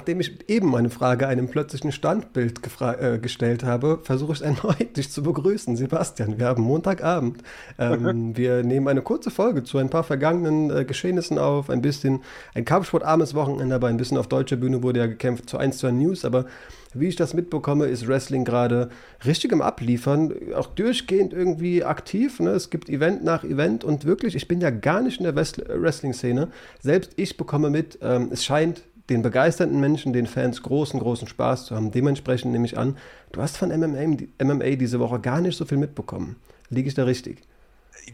Nachdem 0.00 0.20
ich 0.20 0.48
eben 0.48 0.70
meine 0.70 0.88
Frage 0.88 1.28
einem 1.28 1.48
plötzlichen 1.48 1.92
Standbild 1.92 2.62
äh, 2.80 3.18
gestellt 3.18 3.64
habe, 3.64 4.00
versuche 4.02 4.32
ich 4.32 4.40
erneut, 4.40 4.96
dich 4.96 5.10
zu 5.10 5.22
begrüßen. 5.22 5.76
Sebastian, 5.76 6.38
wir 6.38 6.46
haben 6.46 6.62
Montagabend. 6.62 7.42
Ähm, 7.78 8.34
wir 8.34 8.62
nehmen 8.62 8.88
eine 8.88 9.02
kurze 9.02 9.30
Folge 9.30 9.62
zu 9.62 9.76
ein 9.76 9.90
paar 9.90 10.02
vergangenen 10.02 10.70
äh, 10.74 10.84
Geschehnissen 10.86 11.36
auf. 11.36 11.68
Ein 11.68 11.82
bisschen 11.82 12.22
ein 12.54 12.64
kampfsportarmes 12.64 13.34
Wochenende, 13.34 13.74
aber 13.74 13.88
ein 13.88 13.98
bisschen 13.98 14.16
auf 14.16 14.26
deutscher 14.26 14.56
Bühne 14.56 14.82
wurde 14.82 15.00
ja 15.00 15.06
gekämpft 15.06 15.50
zu 15.50 15.58
1 15.58 15.76
zu 15.76 15.86
1 15.86 15.98
News. 15.98 16.24
Aber 16.24 16.46
wie 16.94 17.08
ich 17.08 17.16
das 17.16 17.34
mitbekomme, 17.34 17.86
ist 17.86 18.08
Wrestling 18.08 18.44
gerade 18.44 18.88
richtig 19.24 19.52
im 19.52 19.60
Abliefern, 19.62 20.32
auch 20.54 20.66
durchgehend 20.66 21.32
irgendwie 21.32 21.84
aktiv. 21.84 22.40
Ne? 22.40 22.50
Es 22.50 22.70
gibt 22.70 22.88
Event 22.88 23.22
nach 23.22 23.44
Event 23.44 23.84
und 23.84 24.06
wirklich, 24.06 24.34
ich 24.34 24.48
bin 24.48 24.60
ja 24.60 24.70
gar 24.70 25.02
nicht 25.02 25.20
in 25.20 25.24
der 25.24 25.36
Wrestling-Szene. 25.36 26.48
Selbst 26.80 27.12
ich 27.16 27.36
bekomme 27.36 27.68
mit, 27.70 27.98
ähm, 28.02 28.30
es 28.32 28.44
scheint 28.44 28.82
den 29.10 29.22
begeisterten 29.22 29.78
Menschen, 29.80 30.12
den 30.12 30.26
Fans 30.26 30.62
großen, 30.62 30.98
großen 30.98 31.28
Spaß 31.28 31.66
zu 31.66 31.76
haben. 31.76 31.90
Dementsprechend 31.90 32.52
nehme 32.52 32.64
ich 32.64 32.78
an, 32.78 32.96
du 33.32 33.42
hast 33.42 33.56
von 33.56 33.68
MMA, 33.68 34.16
MMA 34.42 34.76
diese 34.76 35.00
Woche 35.00 35.20
gar 35.20 35.40
nicht 35.40 35.56
so 35.56 35.64
viel 35.64 35.78
mitbekommen. 35.78 36.36
Liege 36.70 36.88
ich 36.88 36.94
da 36.94 37.04
richtig? 37.04 37.42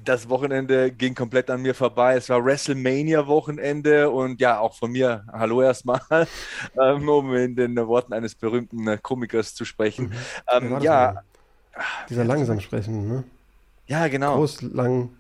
das 0.05 0.29
Wochenende 0.29 0.91
ging 0.91 1.15
komplett 1.15 1.51
an 1.51 1.63
mir 1.63 1.75
vorbei. 1.75 2.17
Es 2.17 2.29
war 2.29 2.45
WrestleMania-Wochenende 2.45 4.11
und 4.11 4.41
ja, 4.41 4.59
auch 4.59 4.75
von 4.75 4.93
mir, 4.93 5.25
hallo 5.33 5.63
erstmal, 5.63 6.01
ähm, 6.81 7.09
um 7.09 7.35
in 7.35 7.57
den 7.57 7.77
Worten 7.77 8.13
eines 8.13 8.35
berühmten 8.35 8.87
äh, 8.89 8.99
Komikers 9.01 9.55
zu 9.55 9.65
sprechen. 9.65 10.13
Mhm. 10.51 10.73
Ähm, 10.73 10.81
ja, 10.81 11.23
dieser 12.09 12.25
langsam 12.25 12.61
sprechen, 12.61 13.09
ne? 13.09 13.25
Ja, 13.87 14.09
genau. 14.09 14.37
Groß, 14.37 14.63
lang, 14.63 15.11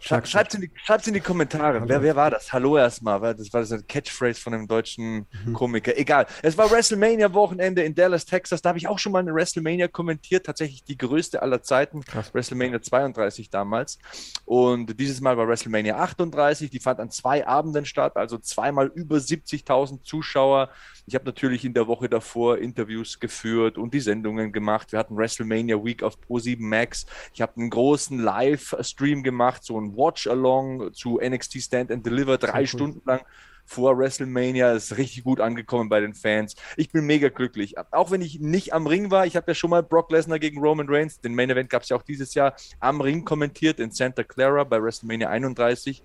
Schreibt 0.00 0.28
es 0.28 0.54
in, 0.54 0.62
in, 0.62 1.14
die 1.14 1.20
Kommentare. 1.20 1.82
Wer, 1.88 2.02
wer 2.02 2.14
war 2.14 2.30
das? 2.30 2.52
Hallo 2.52 2.76
erstmal. 2.76 3.20
Das 3.34 3.52
war 3.52 3.60
das 3.60 3.72
ein 3.72 3.84
Catchphrase 3.86 4.40
von 4.40 4.54
einem 4.54 4.68
deutschen 4.68 5.26
mhm. 5.44 5.52
Komiker. 5.52 5.98
Egal. 5.98 6.26
Es 6.42 6.56
war 6.56 6.70
WrestleMania-Wochenende 6.70 7.82
in 7.82 7.94
Dallas, 7.96 8.24
Texas. 8.24 8.62
Da 8.62 8.68
habe 8.68 8.78
ich 8.78 8.86
auch 8.86 8.98
schon 9.00 9.10
mal 9.10 9.18
eine 9.18 9.34
WrestleMania 9.34 9.88
kommentiert. 9.88 10.46
Tatsächlich 10.46 10.84
die 10.84 10.96
größte 10.96 11.42
aller 11.42 11.62
Zeiten. 11.62 12.04
Krass. 12.04 12.32
WrestleMania 12.32 12.80
32 12.80 13.50
damals. 13.50 13.98
Und 14.44 15.00
dieses 15.00 15.20
Mal 15.20 15.36
war 15.36 15.48
WrestleMania 15.48 15.96
38. 15.98 16.70
Die 16.70 16.80
fand 16.80 17.00
an 17.00 17.10
zwei 17.10 17.46
Abenden 17.46 17.84
statt. 17.84 18.16
Also 18.16 18.38
zweimal 18.38 18.86
über 18.94 19.16
70.000 19.16 20.04
Zuschauer. 20.04 20.70
Ich 21.08 21.14
habe 21.14 21.24
natürlich 21.24 21.64
in 21.64 21.72
der 21.72 21.86
Woche 21.86 22.06
davor 22.10 22.58
Interviews 22.58 23.18
geführt 23.18 23.78
und 23.78 23.94
die 23.94 24.00
Sendungen 24.00 24.52
gemacht. 24.52 24.92
Wir 24.92 24.98
hatten 24.98 25.16
WrestleMania 25.16 25.82
Week 25.82 26.02
auf 26.02 26.18
Pro7 26.18 26.60
Max. 26.60 27.06
Ich 27.32 27.40
habe 27.40 27.56
einen 27.56 27.70
großen 27.70 28.18
Livestream 28.18 29.22
gemacht, 29.22 29.64
so 29.64 29.80
ein 29.80 29.96
Watch-Along 29.96 30.92
zu 30.92 31.18
NXT 31.18 31.62
Stand 31.62 31.90
and 31.90 32.04
Deliver, 32.04 32.36
drei 32.36 32.66
Stunden 32.66 33.00
lang 33.06 33.22
vor 33.68 33.98
WrestleMania. 33.98 34.72
Ist 34.72 34.96
richtig 34.96 35.24
gut 35.24 35.40
angekommen 35.40 35.88
bei 35.88 36.00
den 36.00 36.14
Fans. 36.14 36.56
Ich 36.76 36.90
bin 36.90 37.04
mega 37.04 37.28
glücklich. 37.28 37.76
Auch 37.92 38.10
wenn 38.10 38.22
ich 38.22 38.40
nicht 38.40 38.72
am 38.72 38.86
Ring 38.86 39.10
war, 39.10 39.26
ich 39.26 39.36
habe 39.36 39.50
ja 39.50 39.54
schon 39.54 39.70
mal 39.70 39.82
Brock 39.82 40.10
Lesnar 40.10 40.38
gegen 40.38 40.58
Roman 40.60 40.88
Reigns, 40.88 41.20
den 41.20 41.34
Main 41.34 41.50
Event 41.50 41.68
gab 41.68 41.82
es 41.82 41.90
ja 41.90 41.96
auch 41.96 42.02
dieses 42.02 42.34
Jahr, 42.34 42.56
am 42.80 43.00
Ring 43.00 43.24
kommentiert 43.24 43.78
in 43.78 43.90
Santa 43.90 44.24
Clara 44.24 44.64
bei 44.64 44.82
WrestleMania 44.82 45.28
31 45.28 46.02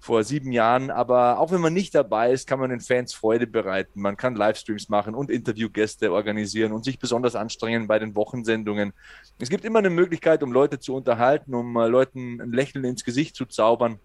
vor 0.00 0.24
sieben 0.24 0.52
Jahren. 0.52 0.90
Aber 0.90 1.38
auch 1.38 1.52
wenn 1.52 1.60
man 1.60 1.74
nicht 1.74 1.94
dabei 1.94 2.32
ist, 2.32 2.48
kann 2.48 2.58
man 2.58 2.70
den 2.70 2.80
Fans 2.80 3.12
Freude 3.12 3.46
bereiten. 3.46 4.00
Man 4.00 4.16
kann 4.16 4.34
Livestreams 4.34 4.88
machen 4.88 5.14
und 5.14 5.30
Interviewgäste 5.30 6.12
organisieren 6.12 6.72
und 6.72 6.84
sich 6.84 6.98
besonders 6.98 7.36
anstrengen 7.36 7.86
bei 7.86 7.98
den 7.98 8.16
Wochensendungen. 8.16 8.94
Es 9.38 9.50
gibt 9.50 9.64
immer 9.64 9.80
eine 9.80 9.90
Möglichkeit, 9.90 10.42
um 10.42 10.50
Leute 10.50 10.80
zu 10.80 10.94
unterhalten, 10.94 11.54
um 11.54 11.76
äh, 11.76 11.86
Leuten 11.88 12.40
ein 12.40 12.52
Lächeln 12.52 12.84
ins 12.84 13.04
Gesicht 13.04 13.36
zu 13.36 13.44
zaubern. 13.44 13.98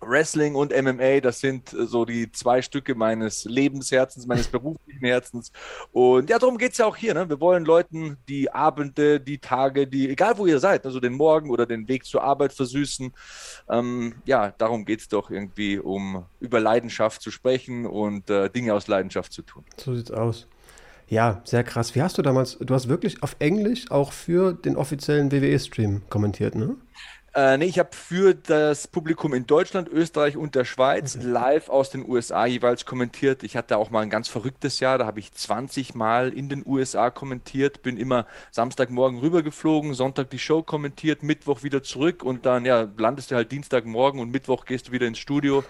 Wrestling 0.00 0.54
und 0.54 0.72
MMA, 0.72 1.20
das 1.20 1.40
sind 1.40 1.72
äh, 1.72 1.86
so 1.86 2.04
die 2.04 2.30
zwei 2.32 2.62
Stücke 2.62 2.94
meines 2.94 3.44
Lebensherzens, 3.44 4.26
meines 4.26 4.48
beruflichen 4.48 5.04
Herzens. 5.04 5.52
Und 5.92 6.30
ja, 6.30 6.38
darum 6.38 6.58
geht 6.58 6.72
es 6.72 6.78
ja 6.78 6.86
auch 6.86 6.96
hier. 6.96 7.14
Ne? 7.14 7.28
Wir 7.28 7.40
wollen 7.40 7.64
Leuten 7.64 8.16
die 8.28 8.50
Abende, 8.52 9.20
die 9.20 9.38
Tage, 9.38 9.86
die, 9.86 10.10
egal 10.10 10.38
wo 10.38 10.46
ihr 10.46 10.58
seid, 10.58 10.86
also 10.86 11.00
den 11.00 11.14
Morgen 11.14 11.50
oder 11.50 11.66
den 11.66 11.88
Weg 11.88 12.04
zur 12.04 12.22
Arbeit 12.22 12.52
versüßen. 12.52 13.12
Ähm, 13.68 14.14
ja, 14.24 14.52
darum 14.58 14.84
geht 14.84 15.00
es 15.00 15.08
doch 15.08 15.30
irgendwie, 15.30 15.78
um 15.78 16.24
über 16.40 16.60
Leidenschaft 16.60 17.22
zu 17.22 17.30
sprechen 17.30 17.86
und 17.86 18.30
äh, 18.30 18.50
Dinge 18.50 18.74
aus 18.74 18.88
Leidenschaft 18.88 19.32
zu 19.32 19.42
tun. 19.42 19.64
So 19.76 19.94
sieht's 19.94 20.10
aus. 20.10 20.46
Ja, 21.08 21.42
sehr 21.44 21.64
krass. 21.64 21.94
Wie 21.94 22.02
hast 22.02 22.16
du 22.16 22.22
damals, 22.22 22.58
du 22.58 22.74
hast 22.74 22.88
wirklich 22.88 23.22
auf 23.22 23.36
Englisch 23.38 23.90
auch 23.90 24.12
für 24.12 24.52
den 24.52 24.76
offiziellen 24.76 25.30
WWE-Stream 25.30 26.02
kommentiert, 26.08 26.54
ne? 26.54 26.76
Äh, 27.34 27.58
nee, 27.58 27.64
ich 27.64 27.80
habe 27.80 27.90
für 27.92 28.32
das 28.32 28.86
Publikum 28.86 29.34
in 29.34 29.44
Deutschland, 29.44 29.88
Österreich 29.88 30.36
und 30.36 30.54
der 30.54 30.64
Schweiz 30.64 31.16
okay. 31.16 31.26
live 31.26 31.68
aus 31.68 31.90
den 31.90 32.08
USA 32.08 32.46
jeweils 32.46 32.86
kommentiert. 32.86 33.42
Ich 33.42 33.56
hatte 33.56 33.76
auch 33.76 33.90
mal 33.90 34.02
ein 34.02 34.10
ganz 34.10 34.28
verrücktes 34.28 34.78
Jahr, 34.78 34.98
da 34.98 35.06
habe 35.06 35.18
ich 35.18 35.32
20 35.32 35.96
Mal 35.96 36.32
in 36.32 36.48
den 36.48 36.62
USA 36.64 37.10
kommentiert, 37.10 37.82
bin 37.82 37.96
immer 37.96 38.26
Samstagmorgen 38.52 39.18
rübergeflogen, 39.18 39.94
Sonntag 39.94 40.30
die 40.30 40.38
Show 40.38 40.62
kommentiert, 40.62 41.24
Mittwoch 41.24 41.64
wieder 41.64 41.82
zurück 41.82 42.22
und 42.22 42.46
dann 42.46 42.64
ja, 42.64 42.86
landest 42.96 43.32
du 43.32 43.34
halt 43.34 43.50
Dienstagmorgen 43.50 44.20
und 44.20 44.30
Mittwoch 44.30 44.64
gehst 44.64 44.88
du 44.88 44.92
wieder 44.92 45.08
ins 45.08 45.18
Studio 45.18 45.64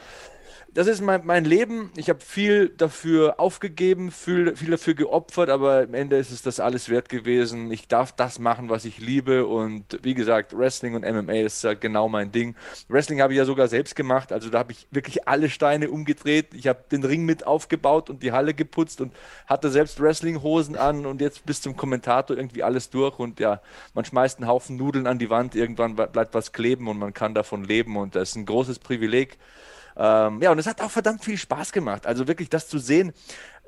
das 0.75 0.89
ist 0.89 1.01
mein, 1.01 1.25
mein 1.25 1.45
Leben. 1.45 1.93
Ich 1.97 2.09
habe 2.09 2.19
viel 2.21 2.69
dafür 2.69 3.39
aufgegeben, 3.39 4.11
viel, 4.11 4.57
viel 4.57 4.73
dafür 4.73 4.95
geopfert, 4.95 5.49
aber 5.49 5.83
am 5.83 5.95
Ende 5.95 6.17
ist 6.17 6.33
es 6.33 6.43
das 6.43 6.59
alles 6.59 6.89
wert 6.89 7.09
gewesen. 7.09 7.71
Ich 7.71 7.87
darf 7.87 8.11
das 8.11 8.41
machen, 8.41 8.69
was 8.69 8.85
ich 8.85 8.99
liebe. 8.99 9.47
Und 9.47 10.01
wie 10.03 10.15
gesagt, 10.15 10.57
Wrestling 10.57 10.97
und 10.97 11.03
MMA 11.03 11.35
ist 11.35 11.63
ja 11.63 11.75
genau 11.75 12.09
mein 12.09 12.33
Ding. 12.33 12.57
Wrestling 12.89 13.23
habe 13.23 13.33
ich 13.33 13.39
ja 13.39 13.45
sogar 13.45 13.69
selbst 13.69 13.95
gemacht. 13.95 14.33
Also 14.33 14.51
da 14.51 14.59
habe 14.59 14.73
ich 14.73 14.89
wirklich 14.91 15.29
alle 15.29 15.49
Steine 15.49 15.91
umgedreht. 15.91 16.55
Ich 16.55 16.67
habe 16.67 16.81
den 16.91 17.05
Ring 17.05 17.25
mit 17.25 17.47
aufgebaut 17.47 18.11
und 18.11 18.25
die 18.25 18.33
Halle 18.33 18.53
geputzt 18.53 19.01
und 19.01 19.15
hatte 19.47 19.71
selbst 19.71 20.01
Wrestling-Hosen 20.01 20.75
an 20.75 21.07
und 21.07 21.21
jetzt 21.21 21.47
bis 21.47 21.63
zum 21.63 21.77
Kommentator 21.77 22.37
irgendwie 22.37 22.65
alles 22.65 22.91
durch. 22.91 23.21
Und 23.21 23.39
ja, 23.39 23.61
man 23.95 24.05
schmeißt 24.05 24.39
einen 24.39 24.49
Haufen 24.49 24.77
Nudeln 24.77 25.07
an 25.07 25.21
die 25.21 25.31
Wand. 25.31 25.55
Irgendwann 25.55 25.95
bleibt 25.95 26.35
was 26.35 26.51
kleben 26.51 26.89
und 26.89 26.99
man 26.99 27.15
kann 27.15 27.33
davon 27.33 27.63
leben. 27.63 27.97
Und 27.97 28.17
das 28.17 28.31
ist 28.31 28.37
ein 28.37 28.47
großes 28.47 28.81
Privileg. 28.81 29.39
Ähm, 29.97 30.43
ja, 30.43 30.51
und 30.51 30.59
es 30.59 30.67
hat 30.67 30.81
auch 30.81 30.91
verdammt 30.91 31.25
viel 31.25 31.39
Spaß 31.39 31.73
gemacht. 31.73 32.07
Also 32.07 32.27
wirklich 32.29 32.49
das 32.49 32.69
zu 32.69 32.79
sehen. 32.79 33.13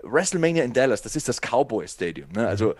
WrestleMania 0.02 0.64
in 0.64 0.72
Dallas, 0.72 1.02
das 1.02 1.16
ist 1.16 1.28
das 1.28 1.40
Cowboy 1.40 1.86
Stadium. 1.88 2.30
Ne? 2.32 2.46
Also 2.46 2.74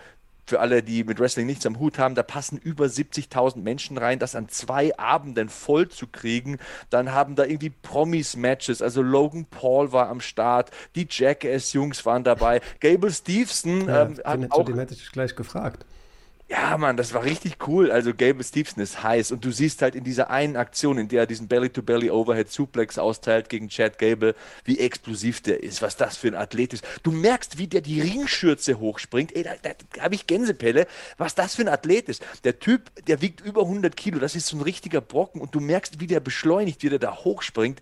für 0.47 0.61
alle, 0.61 0.81
die 0.81 1.03
mit 1.03 1.19
Wrestling 1.19 1.45
nichts 1.45 1.65
am 1.65 1.77
Hut 1.77 1.99
haben, 1.99 2.15
da 2.15 2.23
passen 2.23 2.57
über 2.57 2.85
70.000 2.85 3.57
Menschen 3.57 3.97
rein, 3.97 4.17
das 4.17 4.33
an 4.33 4.47
zwei 4.47 4.97
Abenden 4.97 5.49
voll 5.49 5.89
zu 5.89 6.07
kriegen. 6.07 6.57
Dann 6.89 7.11
haben 7.11 7.35
da 7.35 7.43
irgendwie 7.43 7.69
Promis-Matches, 7.69 8.81
also 8.81 9.01
Logan 9.01 9.45
Paul 9.45 9.91
war 9.91 10.07
am 10.07 10.21
Start, 10.21 10.71
die 10.95 11.05
Jackass-Jungs 11.09 12.05
waren 12.05 12.23
dabei, 12.23 12.61
Gable 12.79 13.11
Stevenson 13.11 13.87
ja, 13.87 14.03
ähm, 14.03 14.21
hat 14.23 14.51
auch... 14.51 14.63
Den 14.63 14.79
hätte 14.79 14.93
ich 14.93 15.11
gleich 15.11 15.35
gefragt. 15.35 15.85
Ja, 16.49 16.77
Mann, 16.77 16.95
das 16.95 17.13
war 17.13 17.25
richtig 17.25 17.67
cool. 17.67 17.91
Also 17.91 18.13
Gable 18.13 18.43
Stevenson 18.43 18.81
ist 18.81 19.03
heiß 19.03 19.33
und 19.33 19.43
du 19.43 19.51
siehst 19.51 19.81
halt 19.81 19.95
in 19.95 20.05
dieser 20.05 20.29
einen 20.29 20.55
Aktion, 20.55 20.97
in 20.97 21.09
der 21.09 21.23
er 21.23 21.27
diesen 21.27 21.49
Belly-to-Belly-Overhead-Suplex 21.49 22.97
austeilt 22.97 23.49
gegen 23.49 23.67
Chad 23.67 23.97
Gable, 23.97 24.33
wie 24.63 24.79
explosiv 24.79 25.41
der 25.41 25.61
ist, 25.61 25.81
was 25.81 25.97
das 25.97 26.15
für 26.15 26.27
ein 26.29 26.35
Athlet 26.35 26.71
ist. 26.73 26.85
Du 27.03 27.11
merkst, 27.11 27.57
wie 27.57 27.67
der 27.67 27.81
die 27.81 27.99
Ringschürze 27.99 28.79
hochspringt. 28.79 29.35
Ey, 29.35 29.43
da, 29.43 29.55
da, 29.61 29.71
da 29.93 30.03
habe 30.03 30.15
ich 30.15 30.25
Gänsepelle, 30.25 30.87
was 31.17 31.35
das 31.35 31.55
für 31.55 31.63
ein 31.63 31.67
Athlet 31.67 32.07
ist. 32.07 32.23
Der 32.45 32.59
Typ, 32.59 32.91
der 33.07 33.21
wiegt 33.21 33.41
über 33.41 33.63
100 33.63 33.97
Kilo, 33.97 34.17
das 34.17 34.33
ist 34.33 34.47
so 34.47 34.55
ein 34.55 34.61
richtiger 34.61 35.01
Brocken 35.01 35.41
und 35.41 35.53
du 35.53 35.59
merkst, 35.59 35.99
wie 35.99 36.07
der 36.07 36.21
beschleunigt, 36.21 36.81
wie 36.81 36.89
der 36.89 36.99
da 36.99 37.13
hochspringt 37.13 37.81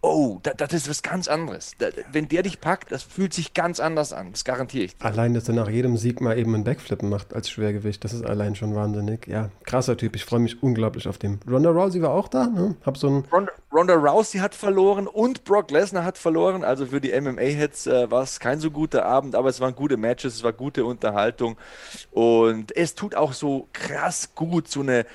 oh, 0.00 0.38
das, 0.42 0.54
das 0.56 0.72
ist 0.72 0.88
was 0.88 1.02
ganz 1.02 1.28
anderes. 1.28 1.72
Da, 1.78 1.88
wenn 2.12 2.28
der 2.28 2.42
dich 2.42 2.60
packt, 2.60 2.92
das 2.92 3.02
fühlt 3.02 3.32
sich 3.34 3.54
ganz 3.54 3.80
anders 3.80 4.12
an. 4.12 4.32
Das 4.32 4.44
garantiere 4.44 4.84
ich. 4.84 4.96
Allein, 5.00 5.34
dass 5.34 5.48
er 5.48 5.54
nach 5.54 5.68
jedem 5.68 5.96
Sieg 5.96 6.20
mal 6.20 6.38
eben 6.38 6.54
einen 6.54 6.64
Backflip 6.64 7.02
macht 7.02 7.34
als 7.34 7.50
Schwergewicht, 7.50 8.04
das 8.04 8.12
ist 8.12 8.24
allein 8.24 8.54
schon 8.54 8.74
wahnsinnig. 8.74 9.26
Ja, 9.26 9.50
krasser 9.64 9.96
Typ. 9.96 10.16
Ich 10.16 10.24
freue 10.24 10.40
mich 10.40 10.62
unglaublich 10.62 11.08
auf 11.08 11.18
den. 11.18 11.40
Ronda 11.48 11.70
Rousey 11.70 12.02
war 12.02 12.10
auch 12.10 12.28
da. 12.28 12.46
Ne? 12.46 12.76
Hab 12.84 12.96
so 12.96 13.08
ein 13.08 13.24
Ronda, 13.32 13.52
Ronda 13.72 13.94
Rousey 13.94 14.38
hat 14.38 14.54
verloren 14.54 15.06
und 15.06 15.44
Brock 15.44 15.70
Lesnar 15.70 16.04
hat 16.04 16.18
verloren. 16.18 16.64
Also 16.64 16.86
für 16.86 17.00
die 17.00 17.18
MMA-Heads 17.18 17.86
äh, 17.86 18.10
war 18.10 18.22
es 18.22 18.40
kein 18.40 18.60
so 18.60 18.70
guter 18.70 19.04
Abend, 19.04 19.34
aber 19.34 19.48
es 19.48 19.60
waren 19.60 19.74
gute 19.74 19.96
Matches, 19.96 20.36
es 20.36 20.42
war 20.42 20.52
gute 20.52 20.84
Unterhaltung. 20.84 21.56
Und 22.10 22.76
es 22.76 22.94
tut 22.94 23.14
auch 23.14 23.32
so 23.32 23.68
krass 23.72 24.34
gut, 24.34 24.68
so 24.68 24.80
eine 24.80 25.06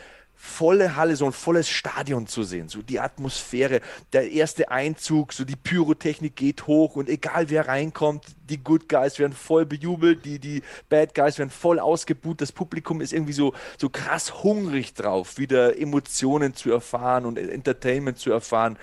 volle 0.46 0.98
Halle, 0.98 1.16
so 1.16 1.26
ein 1.26 1.32
volles 1.32 1.70
Stadion 1.70 2.28
zu 2.28 2.44
sehen, 2.44 2.68
so 2.68 2.82
die 2.82 3.00
Atmosphäre, 3.00 3.80
der 4.12 4.30
erste 4.30 4.70
Einzug, 4.70 5.32
so 5.32 5.46
die 5.46 5.56
Pyrotechnik 5.56 6.36
geht 6.36 6.68
hoch 6.68 6.98
und 6.98 7.08
egal 7.08 7.50
wer 7.50 7.70
reinkommt, 7.70 8.26
die 8.50 8.62
Good 8.62 8.90
Guys 8.90 9.20
werden 9.20 9.32
voll 9.32 9.66
bejubelt, 9.66 10.26
die, 10.26 10.40
die 10.40 10.62
Bad 10.90 11.16
Guys 11.16 11.40
werden 11.40 11.50
voll 11.50 11.80
ausgebuht, 11.80 12.42
das 12.42 12.52
Publikum 12.52 13.00
ist 13.00 13.14
irgendwie 13.14 13.32
so, 13.32 13.54
so 13.80 13.88
krass 13.88 14.44
hungrig 14.44 14.94
drauf, 14.94 15.38
wieder 15.38 15.80
Emotionen 15.80 16.54
zu 16.54 16.72
erfahren 16.72 17.26
und 17.26 17.38
Entertainment 17.38 18.20
zu 18.20 18.30
erfahren. 18.30 18.78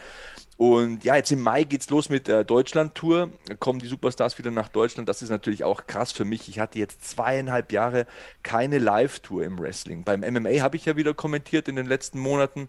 Und 0.61 1.05
ja, 1.05 1.17
jetzt 1.17 1.33
im 1.33 1.41
Mai 1.41 1.65
geht's 1.65 1.89
los 1.89 2.11
mit 2.11 2.29
der 2.29 2.45
Deutschland-Tour. 2.45 3.31
Kommen 3.61 3.79
die 3.79 3.87
Superstars 3.87 4.37
wieder 4.37 4.51
nach 4.51 4.69
Deutschland. 4.69 5.09
Das 5.09 5.23
ist 5.23 5.31
natürlich 5.31 5.65
auch 5.65 5.87
krass 5.87 6.13
für 6.13 6.27
mich. 6.27 6.51
Ich 6.51 6.59
hatte 6.59 6.79
jetzt 6.79 7.03
zweieinhalb 7.03 7.73
Jahre 7.73 8.07
keine 8.43 8.77
Live-Tour 8.77 9.43
im 9.43 9.59
Wrestling. 9.59 10.05
Beim 10.05 10.21
MMA 10.21 10.61
habe 10.61 10.77
ich 10.77 10.85
ja 10.85 10.97
wieder 10.97 11.15
kommentiert 11.15 11.67
in 11.67 11.77
den 11.77 11.87
letzten 11.87 12.19
Monaten. 12.19 12.69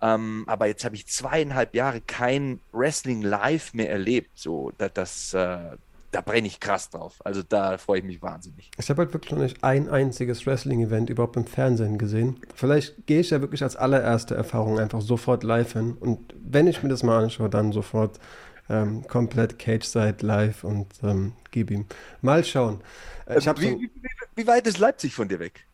Ähm, 0.00 0.44
aber 0.46 0.66
jetzt 0.66 0.86
habe 0.86 0.94
ich 0.94 1.08
zweieinhalb 1.08 1.74
Jahre 1.74 2.00
kein 2.00 2.60
Wrestling 2.72 3.20
live 3.20 3.74
mehr 3.74 3.90
erlebt. 3.90 4.30
So, 4.32 4.72
das, 4.78 4.94
das, 4.94 5.34
äh, 5.34 5.76
da 6.10 6.20
brenne 6.20 6.46
ich 6.46 6.60
krass 6.60 6.90
drauf. 6.90 7.14
Also 7.24 7.42
da 7.42 7.78
freue 7.78 7.98
ich 7.98 8.04
mich 8.04 8.22
wahnsinnig. 8.22 8.70
Ich 8.78 8.88
habe 8.90 9.02
halt 9.02 9.12
wirklich 9.12 9.32
noch 9.32 9.40
nicht 9.40 9.62
ein 9.62 9.88
einziges 9.88 10.46
Wrestling-Event 10.46 11.10
überhaupt 11.10 11.36
im 11.36 11.46
Fernsehen 11.46 11.98
gesehen. 11.98 12.40
Vielleicht 12.54 13.06
gehe 13.06 13.20
ich 13.20 13.30
ja 13.30 13.40
wirklich 13.40 13.62
als 13.62 13.76
allererste 13.76 14.34
Erfahrung 14.34 14.78
einfach 14.78 15.00
sofort 15.00 15.44
live 15.44 15.72
hin. 15.72 15.96
Und 15.98 16.34
wenn 16.38 16.66
ich 16.66 16.82
mir 16.82 16.88
das 16.88 17.02
mal 17.02 17.24
anschaue, 17.24 17.50
dann 17.50 17.72
sofort 17.72 18.18
ähm, 18.68 19.06
komplett 19.06 19.58
Cage-Side 19.58 20.18
live 20.20 20.64
und 20.64 20.88
ähm, 21.02 21.32
gib 21.50 21.70
ihm. 21.70 21.86
Mal 22.22 22.44
schauen. 22.44 22.80
Äh, 23.26 23.36
wie, 23.36 23.40
so, 23.40 23.56
wie, 23.60 23.90
wie, 24.34 24.46
weit 24.46 24.66
ist 24.66 24.78
Leipzig 24.78 25.14
von 25.14 25.28
dir 25.28 25.38
weg? 25.38 25.66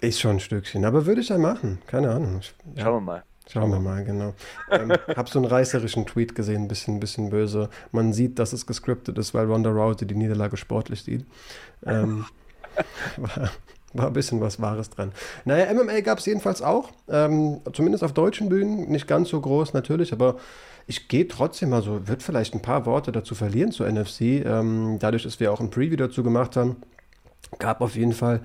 Ist 0.00 0.20
schon 0.20 0.36
ein 0.36 0.40
Stückchen, 0.40 0.84
aber 0.84 1.06
würde 1.06 1.20
ich 1.20 1.28
ja 1.28 1.38
machen. 1.38 1.80
Keine 1.86 2.10
Ahnung. 2.10 2.40
Ja. 2.74 2.84
Schauen 2.84 2.94
wir 2.94 3.00
mal. 3.00 3.24
Schauen 3.52 3.70
wir 3.70 3.80
mal, 3.80 4.04
genau. 4.04 4.34
Ähm, 4.70 4.92
hab 5.16 5.28
so 5.28 5.40
einen 5.40 5.46
reißerischen 5.46 6.06
Tweet 6.06 6.36
gesehen, 6.36 6.62
ein 6.62 6.68
bisschen, 6.68 7.00
bisschen 7.00 7.30
böse. 7.30 7.68
Man 7.90 8.12
sieht, 8.12 8.38
dass 8.38 8.52
es 8.52 8.64
gescriptet 8.64 9.18
ist, 9.18 9.34
weil 9.34 9.46
Ronda 9.46 9.70
Rousey 9.70 10.06
die 10.06 10.14
Niederlage 10.14 10.56
sportlich 10.56 11.02
sieht. 11.02 11.26
Ähm, 11.84 12.26
war, 13.16 13.50
war 13.92 14.06
ein 14.06 14.12
bisschen 14.12 14.40
was 14.40 14.60
Wahres 14.60 14.90
dran. 14.90 15.10
Naja, 15.44 15.72
MMA 15.74 16.00
gab 16.00 16.18
es 16.18 16.26
jedenfalls 16.26 16.62
auch. 16.62 16.90
Ähm, 17.08 17.60
zumindest 17.72 18.04
auf 18.04 18.12
deutschen 18.12 18.48
Bühnen. 18.48 18.88
Nicht 18.88 19.08
ganz 19.08 19.30
so 19.30 19.40
groß 19.40 19.72
natürlich, 19.72 20.12
aber 20.12 20.36
ich 20.86 21.08
gehe 21.08 21.26
trotzdem 21.26 21.70
mal 21.70 21.82
so, 21.82 22.06
wird 22.06 22.22
vielleicht 22.22 22.54
ein 22.54 22.62
paar 22.62 22.86
Worte 22.86 23.10
dazu 23.10 23.34
verlieren 23.34 23.72
zu 23.72 23.84
NFC. 23.84 24.20
Ähm, 24.44 24.98
dadurch, 25.00 25.24
dass 25.24 25.40
wir 25.40 25.52
auch 25.52 25.60
ein 25.60 25.70
Preview 25.70 25.96
dazu 25.96 26.22
gemacht 26.22 26.56
haben, 26.56 26.76
gab 27.58 27.80
auf 27.80 27.96
jeden 27.96 28.12
Fall 28.12 28.42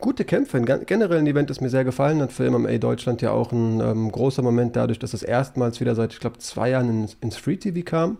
gute 0.00 0.24
Kämpfe. 0.24 0.60
Generell 0.60 1.18
ein 1.18 1.26
Event, 1.26 1.50
das 1.50 1.60
mir 1.60 1.70
sehr 1.70 1.84
gefallen 1.84 2.20
hat 2.20 2.32
für 2.32 2.50
MMA 2.50 2.78
Deutschland 2.78 3.22
ja 3.22 3.30
auch 3.32 3.52
ein 3.52 3.80
ähm, 3.80 4.12
großer 4.12 4.42
Moment 4.42 4.76
dadurch, 4.76 4.98
dass 4.98 5.14
es 5.14 5.22
erstmals 5.22 5.80
wieder 5.80 5.94
seit, 5.94 6.12
ich 6.12 6.20
glaube, 6.20 6.38
zwei 6.38 6.70
Jahren 6.70 6.88
ins, 6.88 7.16
ins 7.20 7.36
Free 7.36 7.56
TV 7.56 7.84
kam. 7.84 8.18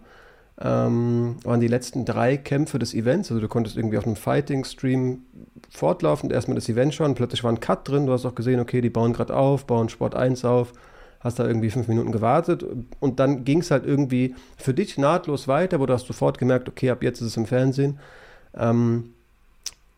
Ähm, 0.60 1.36
waren 1.44 1.60
die 1.60 1.68
letzten 1.68 2.04
drei 2.04 2.36
Kämpfe 2.36 2.80
des 2.80 2.92
Events. 2.92 3.30
Also 3.30 3.40
du 3.40 3.48
konntest 3.48 3.76
irgendwie 3.76 3.96
auf 3.96 4.06
einem 4.06 4.16
Fighting-Stream 4.16 5.22
fortlaufend 5.70 6.32
erstmal 6.32 6.56
das 6.56 6.68
Event 6.68 6.94
schauen. 6.94 7.14
Plötzlich 7.14 7.44
war 7.44 7.52
ein 7.52 7.60
Cut 7.60 7.88
drin. 7.88 8.06
Du 8.06 8.12
hast 8.12 8.26
auch 8.26 8.34
gesehen, 8.34 8.58
okay, 8.58 8.80
die 8.80 8.90
bauen 8.90 9.12
gerade 9.12 9.36
auf, 9.36 9.66
bauen 9.66 9.88
Sport 9.88 10.16
1 10.16 10.44
auf. 10.44 10.72
Hast 11.20 11.38
da 11.38 11.46
irgendwie 11.46 11.70
fünf 11.70 11.88
Minuten 11.88 12.12
gewartet 12.12 12.64
und 13.00 13.18
dann 13.18 13.44
ging 13.44 13.58
es 13.58 13.72
halt 13.72 13.84
irgendwie 13.84 14.36
für 14.56 14.72
dich 14.72 14.98
nahtlos 14.98 15.48
weiter, 15.48 15.80
wo 15.80 15.86
du 15.86 15.92
hast 15.92 16.06
sofort 16.06 16.38
gemerkt, 16.38 16.68
okay, 16.68 16.90
ab 16.90 17.02
jetzt 17.02 17.20
ist 17.20 17.28
es 17.28 17.36
im 17.36 17.46
Fernsehen. 17.46 17.98
Ähm, 18.56 19.14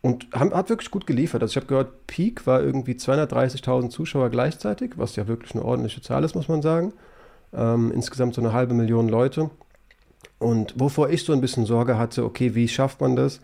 und 0.01 0.27
haben, 0.33 0.53
hat 0.53 0.69
wirklich 0.69 0.91
gut 0.91 1.05
geliefert. 1.05 1.41
Also 1.41 1.51
ich 1.51 1.55
habe 1.57 1.67
gehört, 1.67 2.07
Peak 2.07 2.47
war 2.47 2.61
irgendwie 2.61 2.93
230.000 2.93 3.89
Zuschauer 3.89 4.29
gleichzeitig, 4.29 4.93
was 4.95 5.15
ja 5.15 5.27
wirklich 5.27 5.53
eine 5.53 5.63
ordentliche 5.63 6.01
Zahl 6.01 6.23
ist, 6.23 6.35
muss 6.35 6.47
man 6.47 6.61
sagen. 6.61 6.93
Ähm, 7.53 7.91
insgesamt 7.93 8.33
so 8.33 8.41
eine 8.41 8.53
halbe 8.53 8.73
Million 8.73 9.09
Leute. 9.09 9.51
Und 10.39 10.73
wovor 10.79 11.09
ich 11.09 11.23
so 11.23 11.33
ein 11.33 11.41
bisschen 11.41 11.65
Sorge 11.65 11.97
hatte, 11.99 12.25
okay, 12.25 12.55
wie 12.55 12.67
schafft 12.67 12.99
man 12.99 13.15
das? 13.15 13.41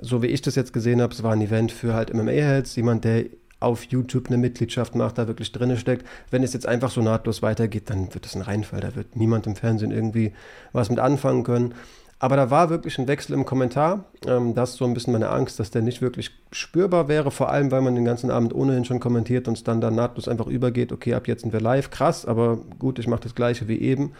So 0.00 0.22
wie 0.22 0.28
ich 0.28 0.40
das 0.40 0.54
jetzt 0.54 0.72
gesehen 0.72 1.02
habe, 1.02 1.12
es 1.12 1.24
war 1.24 1.32
ein 1.32 1.40
Event 1.40 1.72
für 1.72 1.94
halt 1.94 2.14
MMA-Heads, 2.14 2.76
jemand, 2.76 3.04
der 3.04 3.24
auf 3.58 3.82
YouTube 3.84 4.28
eine 4.28 4.36
Mitgliedschaft 4.36 4.94
macht, 4.94 5.18
da 5.18 5.26
wirklich 5.26 5.50
drin 5.50 5.76
steckt. 5.76 6.06
Wenn 6.30 6.44
es 6.44 6.52
jetzt 6.52 6.66
einfach 6.66 6.92
so 6.92 7.02
nahtlos 7.02 7.42
weitergeht, 7.42 7.90
dann 7.90 8.14
wird 8.14 8.24
es 8.24 8.36
ein 8.36 8.42
Reinfall. 8.42 8.80
Da 8.80 8.94
wird 8.94 9.16
niemand 9.16 9.48
im 9.48 9.56
Fernsehen 9.56 9.90
irgendwie 9.90 10.32
was 10.72 10.90
mit 10.90 11.00
anfangen 11.00 11.42
können. 11.42 11.74
Aber 12.20 12.36
da 12.36 12.50
war 12.50 12.68
wirklich 12.68 12.98
ein 12.98 13.06
Wechsel 13.06 13.34
im 13.34 13.44
Kommentar. 13.44 14.04
Ähm, 14.26 14.54
das 14.54 14.70
ist 14.70 14.76
so 14.76 14.84
ein 14.84 14.94
bisschen 14.94 15.12
meine 15.12 15.28
Angst, 15.28 15.60
dass 15.60 15.70
der 15.70 15.82
nicht 15.82 16.02
wirklich 16.02 16.30
spürbar 16.50 17.06
wäre, 17.08 17.30
vor 17.30 17.50
allem 17.50 17.70
weil 17.70 17.80
man 17.80 17.94
den 17.94 18.04
ganzen 18.04 18.30
Abend 18.30 18.54
ohnehin 18.54 18.84
schon 18.84 18.98
kommentiert 18.98 19.46
und 19.46 19.56
es 19.56 19.64
dann, 19.64 19.80
dann 19.80 19.94
nahtlos 19.94 20.26
einfach 20.26 20.48
übergeht, 20.48 20.92
okay, 20.92 21.14
ab 21.14 21.28
jetzt 21.28 21.42
sind 21.42 21.52
wir 21.52 21.60
live, 21.60 21.90
krass, 21.90 22.26
aber 22.26 22.58
gut, 22.78 22.98
ich 22.98 23.06
mache 23.06 23.22
das 23.22 23.34
gleiche 23.34 23.68
wie 23.68 23.78
eben. 23.78 24.12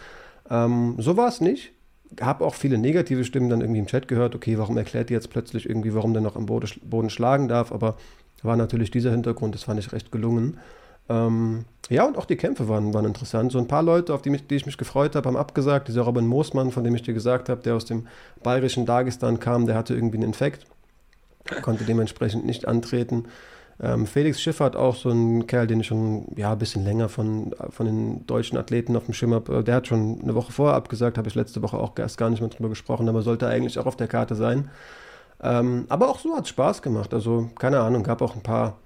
Ähm, 0.49 0.95
so 0.97 1.17
war 1.17 1.27
es 1.27 1.41
nicht. 1.41 1.73
Habe 2.21 2.45
auch 2.45 2.55
viele 2.55 2.77
negative 2.77 3.23
Stimmen 3.25 3.49
dann 3.49 3.61
irgendwie 3.61 3.81
im 3.81 3.87
Chat 3.87 4.07
gehört, 4.07 4.33
okay, 4.33 4.57
warum 4.57 4.77
erklärt 4.77 5.11
ihr 5.11 5.15
jetzt 5.15 5.29
plötzlich 5.29 5.69
irgendwie, 5.69 5.93
warum 5.93 6.13
der 6.13 6.23
noch 6.23 6.35
am 6.35 6.45
Boden 6.45 7.09
schlagen 7.09 7.47
darf, 7.47 7.71
aber 7.71 7.97
war 8.41 8.55
natürlich 8.55 8.89
dieser 8.89 9.11
Hintergrund, 9.11 9.53
das 9.53 9.63
fand 9.63 9.79
ich 9.79 9.91
recht 9.91 10.11
gelungen. 10.11 10.57
Ähm, 11.09 11.65
ja, 11.89 12.05
und 12.05 12.17
auch 12.17 12.25
die 12.25 12.35
Kämpfe 12.35 12.69
waren, 12.69 12.93
waren 12.93 13.05
interessant. 13.05 13.51
So 13.51 13.57
ein 13.57 13.67
paar 13.67 13.81
Leute, 13.81 14.13
auf 14.13 14.21
die, 14.21 14.29
mich, 14.29 14.45
die 14.45 14.55
ich 14.55 14.65
mich 14.67 14.77
gefreut 14.77 15.15
habe, 15.15 15.27
haben 15.27 15.37
abgesagt. 15.37 15.87
Dieser 15.87 16.03
Robin 16.03 16.27
Moosmann, 16.27 16.71
von 16.71 16.83
dem 16.83 16.93
ich 16.93 17.01
dir 17.01 17.13
gesagt 17.13 17.49
habe, 17.49 17.61
der 17.61 17.75
aus 17.75 17.85
dem 17.85 18.07
bayerischen 18.43 18.85
Dagestan 18.85 19.39
kam, 19.39 19.65
der 19.65 19.75
hatte 19.75 19.95
irgendwie 19.95 20.17
einen 20.17 20.27
Infekt, 20.27 20.65
konnte 21.63 21.83
dementsprechend 21.83 22.45
nicht 22.45 22.67
antreten. 22.67 23.25
Ähm, 23.81 24.05
Felix 24.05 24.41
Schiffert, 24.41 24.75
auch 24.75 24.95
so 24.95 25.09
ein 25.09 25.47
Kerl, 25.47 25.65
den 25.65 25.79
ich 25.79 25.87
schon 25.87 26.27
ja, 26.35 26.51
ein 26.51 26.59
bisschen 26.59 26.83
länger 26.83 27.09
von, 27.09 27.55
von 27.69 27.85
den 27.85 28.27
deutschen 28.27 28.57
Athleten 28.57 28.95
auf 28.95 29.05
dem 29.05 29.13
Schirm 29.13 29.33
habe, 29.33 29.63
der 29.63 29.75
hat 29.75 29.87
schon 29.87 30.19
eine 30.21 30.35
Woche 30.35 30.51
vorher 30.51 30.75
abgesagt, 30.75 31.17
habe 31.17 31.29
ich 31.29 31.35
letzte 31.35 31.61
Woche 31.61 31.77
auch 31.77 31.97
erst 31.97 32.17
gar 32.17 32.29
nicht 32.29 32.41
mehr 32.41 32.49
drüber 32.49 32.69
gesprochen, 32.69 33.07
aber 33.07 33.21
sollte 33.21 33.47
eigentlich 33.47 33.79
auch 33.79 33.85
auf 33.85 33.95
der 33.95 34.07
Karte 34.07 34.35
sein. 34.35 34.69
Ähm, 35.41 35.85
aber 35.87 36.09
auch 36.09 36.19
so 36.19 36.35
hat 36.35 36.43
es 36.43 36.49
Spaß 36.49 36.81
gemacht. 36.81 37.13
Also, 37.13 37.49
keine 37.57 37.79
Ahnung, 37.79 38.03
gab 38.03 38.21
auch 38.21 38.35
ein 38.35 38.43
paar 38.43 38.77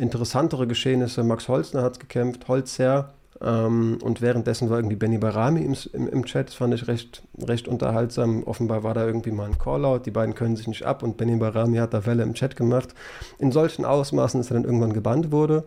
interessantere 0.00 0.66
Geschehnisse. 0.66 1.22
Max 1.22 1.48
Holzner 1.48 1.82
hat 1.82 2.00
gekämpft, 2.00 2.48
Holzer. 2.48 3.12
Ähm, 3.42 3.98
und 4.02 4.20
währenddessen 4.20 4.68
war 4.68 4.78
irgendwie 4.78 4.96
Benny 4.96 5.18
Barami 5.18 5.62
im, 5.62 5.74
im, 5.92 6.08
im, 6.08 6.24
Chat. 6.26 6.48
Das 6.48 6.54
fand 6.54 6.74
ich 6.74 6.88
recht, 6.88 7.22
recht 7.40 7.68
unterhaltsam. 7.68 8.44
Offenbar 8.44 8.82
war 8.82 8.94
da 8.94 9.06
irgendwie 9.06 9.30
mal 9.30 9.46
ein 9.46 9.58
Callout. 9.58 10.00
Die 10.00 10.10
beiden 10.10 10.34
können 10.34 10.56
sich 10.56 10.68
nicht 10.68 10.84
ab 10.84 11.02
und 11.02 11.16
Benny 11.16 11.36
Barami 11.36 11.78
hat 11.78 11.94
da 11.94 12.04
Welle 12.04 12.22
im 12.22 12.34
Chat 12.34 12.56
gemacht. 12.56 12.94
In 13.38 13.52
solchen 13.52 13.84
Ausmaßen, 13.84 14.40
dass 14.40 14.50
er 14.50 14.54
dann 14.54 14.64
irgendwann 14.64 14.92
gebannt 14.92 15.32
wurde. 15.32 15.64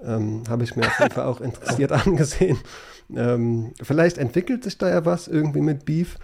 Ähm, 0.00 0.44
Habe 0.48 0.64
ich 0.64 0.76
mir 0.76 0.86
auf 0.86 1.00
jeden 1.00 1.12
Fall 1.12 1.26
auch 1.26 1.40
interessiert 1.40 1.90
angesehen. 2.06 2.58
Ähm, 3.14 3.72
vielleicht 3.82 4.18
entwickelt 4.18 4.62
sich 4.62 4.78
da 4.78 4.88
ja 4.88 5.04
was 5.04 5.26
irgendwie 5.26 5.62
mit 5.62 5.84
Beef. 5.84 6.18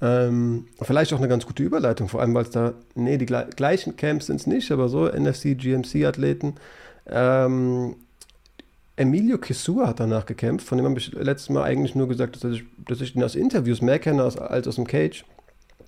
Ähm, 0.00 0.66
vielleicht 0.80 1.12
auch 1.12 1.18
eine 1.18 1.28
ganz 1.28 1.44
gute 1.44 1.62
Überleitung, 1.62 2.08
vor 2.08 2.20
allem 2.20 2.32
weil 2.32 2.44
es 2.44 2.50
da, 2.50 2.74
nee, 2.94 3.18
die 3.18 3.26
gleichen 3.26 3.96
Camps 3.96 4.26
sind 4.26 4.36
es 4.36 4.46
nicht, 4.46 4.70
aber 4.70 4.88
so 4.88 5.06
NFC, 5.06 5.58
GMC-Athleten 5.58 6.54
ähm, 7.10 7.96
Emilio 8.96 9.38
Kisua 9.38 9.86
hat 9.88 10.00
danach 10.00 10.26
gekämpft, 10.26 10.66
von 10.66 10.76
dem 10.76 10.86
habe 10.86 10.98
ich 10.98 11.12
letztes 11.12 11.50
Mal 11.50 11.62
eigentlich 11.62 11.94
nur 11.94 12.08
gesagt, 12.08 12.42
dass 12.42 12.52
ich, 12.52 12.64
dass 12.86 13.00
ich 13.00 13.14
ihn 13.14 13.22
aus 13.22 13.36
Interviews 13.36 13.80
mehr 13.80 13.98
kenne 13.98 14.24
als, 14.24 14.36
als 14.36 14.66
aus 14.66 14.74
dem 14.74 14.86
Cage. 14.86 15.24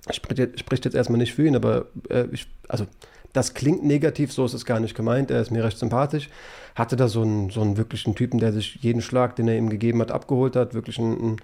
Spricht 0.09 0.39
jetzt, 0.39 0.59
spricht 0.59 0.85
jetzt 0.85 0.95
erstmal 0.95 1.19
nicht 1.19 1.33
für 1.33 1.45
ihn, 1.45 1.55
aber 1.55 1.87
äh, 2.09 2.25
ich, 2.31 2.47
also 2.67 2.87
das 3.33 3.53
klingt 3.53 3.83
negativ, 3.83 4.31
so 4.31 4.45
ist 4.45 4.53
es 4.53 4.65
gar 4.65 4.79
nicht 4.79 4.95
gemeint. 4.95 5.31
Er 5.31 5.41
ist 5.41 5.51
mir 5.51 5.63
recht 5.63 5.77
sympathisch. 5.77 6.29
Hatte 6.75 6.95
da 6.95 7.07
so 7.07 7.21
einen, 7.21 7.49
so 7.49 7.61
einen 7.61 7.77
wirklichen 7.77 8.15
Typen, 8.15 8.39
der 8.39 8.51
sich 8.51 8.75
jeden 8.75 9.01
Schlag, 9.01 9.35
den 9.35 9.47
er 9.47 9.57
ihm 9.57 9.69
gegeben 9.69 10.01
hat, 10.01 10.11
abgeholt 10.11 10.55
hat. 10.55 10.73
Wirklich 10.73 10.97
ein, 10.97 11.11
ein 11.11 11.35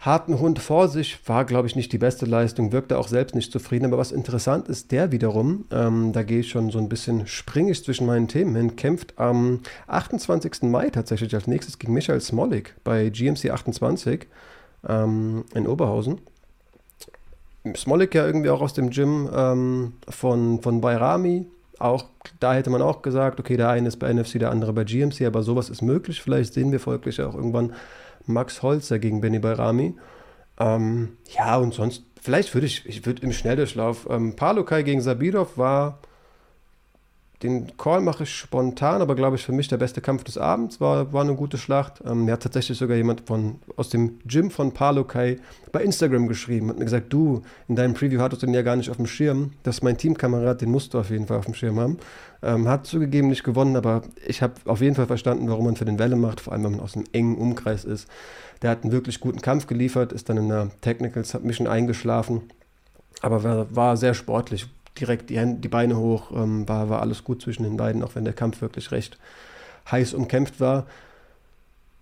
harten 0.00 0.38
Hund 0.38 0.58
vor 0.58 0.88
sich, 0.88 1.18
war, 1.26 1.44
glaube 1.44 1.68
ich, 1.68 1.76
nicht 1.76 1.92
die 1.92 1.98
beste 1.98 2.26
Leistung, 2.26 2.72
wirkte 2.72 2.98
auch 2.98 3.08
selbst 3.08 3.34
nicht 3.34 3.50
zufrieden. 3.50 3.86
Aber 3.86 3.98
was 3.98 4.12
interessant 4.12 4.68
ist, 4.68 4.92
der 4.92 5.10
wiederum, 5.10 5.64
ähm, 5.70 6.12
da 6.12 6.22
gehe 6.22 6.40
ich 6.40 6.50
schon 6.50 6.70
so 6.70 6.78
ein 6.78 6.88
bisschen 6.88 7.26
springig 7.26 7.82
zwischen 7.82 8.06
meinen 8.06 8.28
Themen 8.28 8.54
hin, 8.54 8.76
kämpft 8.76 9.18
am 9.18 9.60
28. 9.86 10.62
Mai 10.62 10.90
tatsächlich 10.90 11.34
als 11.34 11.46
nächstes 11.46 11.78
gegen 11.78 11.94
Michael 11.94 12.20
Smolik 12.20 12.74
bei 12.84 13.08
GMC 13.08 13.50
28 13.50 14.26
ähm, 14.88 15.44
in 15.54 15.66
Oberhausen. 15.66 16.20
Smolik 17.74 18.14
ja 18.14 18.26
irgendwie 18.26 18.50
auch 18.50 18.60
aus 18.60 18.74
dem 18.74 18.90
Gym 18.90 19.28
ähm, 19.34 19.94
von, 20.08 20.60
von 20.60 20.80
Bayrami. 20.80 21.46
Auch 21.78 22.04
da 22.38 22.54
hätte 22.54 22.70
man 22.70 22.80
auch 22.80 23.02
gesagt, 23.02 23.40
okay, 23.40 23.56
der 23.56 23.68
eine 23.70 23.88
ist 23.88 23.96
bei 23.96 24.12
NFC, 24.12 24.38
der 24.38 24.50
andere 24.50 24.72
bei 24.72 24.84
GMC, 24.84 25.22
aber 25.26 25.42
sowas 25.42 25.68
ist 25.68 25.82
möglich. 25.82 26.22
Vielleicht 26.22 26.54
sehen 26.54 26.72
wir 26.72 26.80
folglich 26.80 27.20
auch 27.20 27.34
irgendwann 27.34 27.74
Max 28.26 28.62
Holzer 28.62 28.98
gegen 28.98 29.20
Benny 29.20 29.38
Bayrami. 29.38 29.94
Ähm, 30.58 31.16
ja, 31.36 31.56
und 31.56 31.74
sonst, 31.74 32.04
vielleicht 32.20 32.54
würde 32.54 32.66
ich, 32.66 32.86
ich 32.86 33.04
würde 33.06 33.22
im 33.22 33.32
Schnelldurchlauf, 33.32 34.06
ähm, 34.10 34.36
Palukai 34.36 34.82
gegen 34.82 35.00
Sabirov 35.00 35.58
war 35.58 36.00
den 37.42 37.76
Call 37.76 38.00
mache 38.00 38.22
ich 38.22 38.34
spontan, 38.34 39.02
aber 39.02 39.14
glaube 39.14 39.36
ich 39.36 39.44
für 39.44 39.52
mich 39.52 39.68
der 39.68 39.76
beste 39.76 40.00
Kampf 40.00 40.24
des 40.24 40.38
Abends. 40.38 40.80
War, 40.80 41.12
war 41.12 41.22
eine 41.22 41.34
gute 41.34 41.58
Schlacht. 41.58 42.02
Ähm, 42.06 42.24
mir 42.24 42.32
hat 42.32 42.42
tatsächlich 42.42 42.78
sogar 42.78 42.96
jemand 42.96 43.22
von, 43.26 43.56
aus 43.76 43.90
dem 43.90 44.18
Gym 44.24 44.50
von 44.50 44.72
Palo 44.72 45.04
Kai 45.04 45.36
bei 45.70 45.82
Instagram 45.82 46.28
geschrieben. 46.28 46.70
Hat 46.70 46.78
mir 46.78 46.86
gesagt, 46.86 47.12
du, 47.12 47.42
in 47.68 47.76
deinem 47.76 47.92
Preview 47.92 48.20
hattest 48.20 48.42
du 48.42 48.46
den 48.46 48.54
ja 48.54 48.62
gar 48.62 48.76
nicht 48.76 48.88
auf 48.88 48.96
dem 48.96 49.06
Schirm. 49.06 49.52
Das 49.64 49.76
ist 49.76 49.82
mein 49.82 49.98
Teamkamerad, 49.98 50.62
den 50.62 50.70
musst 50.70 50.94
du 50.94 50.98
auf 50.98 51.10
jeden 51.10 51.26
Fall 51.26 51.36
auf 51.36 51.44
dem 51.44 51.54
Schirm 51.54 51.78
haben. 51.78 51.98
Ähm, 52.42 52.68
hat 52.68 52.86
zugegeben 52.86 53.28
nicht 53.28 53.44
gewonnen, 53.44 53.76
aber 53.76 54.02
ich 54.26 54.40
habe 54.40 54.54
auf 54.64 54.80
jeden 54.80 54.94
Fall 54.94 55.06
verstanden, 55.06 55.48
warum 55.50 55.66
man 55.66 55.76
für 55.76 55.84
den 55.84 55.98
Welle 55.98 56.16
macht, 56.16 56.40
vor 56.40 56.54
allem 56.54 56.64
wenn 56.64 56.72
man 56.72 56.80
aus 56.80 56.96
einem 56.96 57.04
engen 57.12 57.36
Umkreis 57.36 57.84
ist. 57.84 58.08
Der 58.62 58.70
hat 58.70 58.82
einen 58.82 58.92
wirklich 58.92 59.20
guten 59.20 59.42
Kampf 59.42 59.66
geliefert, 59.66 60.12
ist 60.12 60.30
dann 60.30 60.38
in 60.38 60.48
der 60.48 60.70
Technical 60.80 61.24
Submission 61.24 61.66
eingeschlafen, 61.66 62.42
aber 63.20 63.44
war, 63.44 63.76
war 63.76 63.96
sehr 63.98 64.14
sportlich 64.14 64.68
direkt 65.00 65.30
die, 65.30 65.38
Hände, 65.38 65.60
die 65.60 65.68
Beine 65.68 65.96
hoch, 65.96 66.30
ähm, 66.32 66.68
war, 66.68 66.88
war 66.88 67.00
alles 67.00 67.24
gut 67.24 67.42
zwischen 67.42 67.62
den 67.62 67.76
beiden, 67.76 68.02
auch 68.02 68.14
wenn 68.14 68.24
der 68.24 68.34
Kampf 68.34 68.60
wirklich 68.60 68.90
recht 68.90 69.18
heiß 69.90 70.14
umkämpft 70.14 70.60
war. 70.60 70.86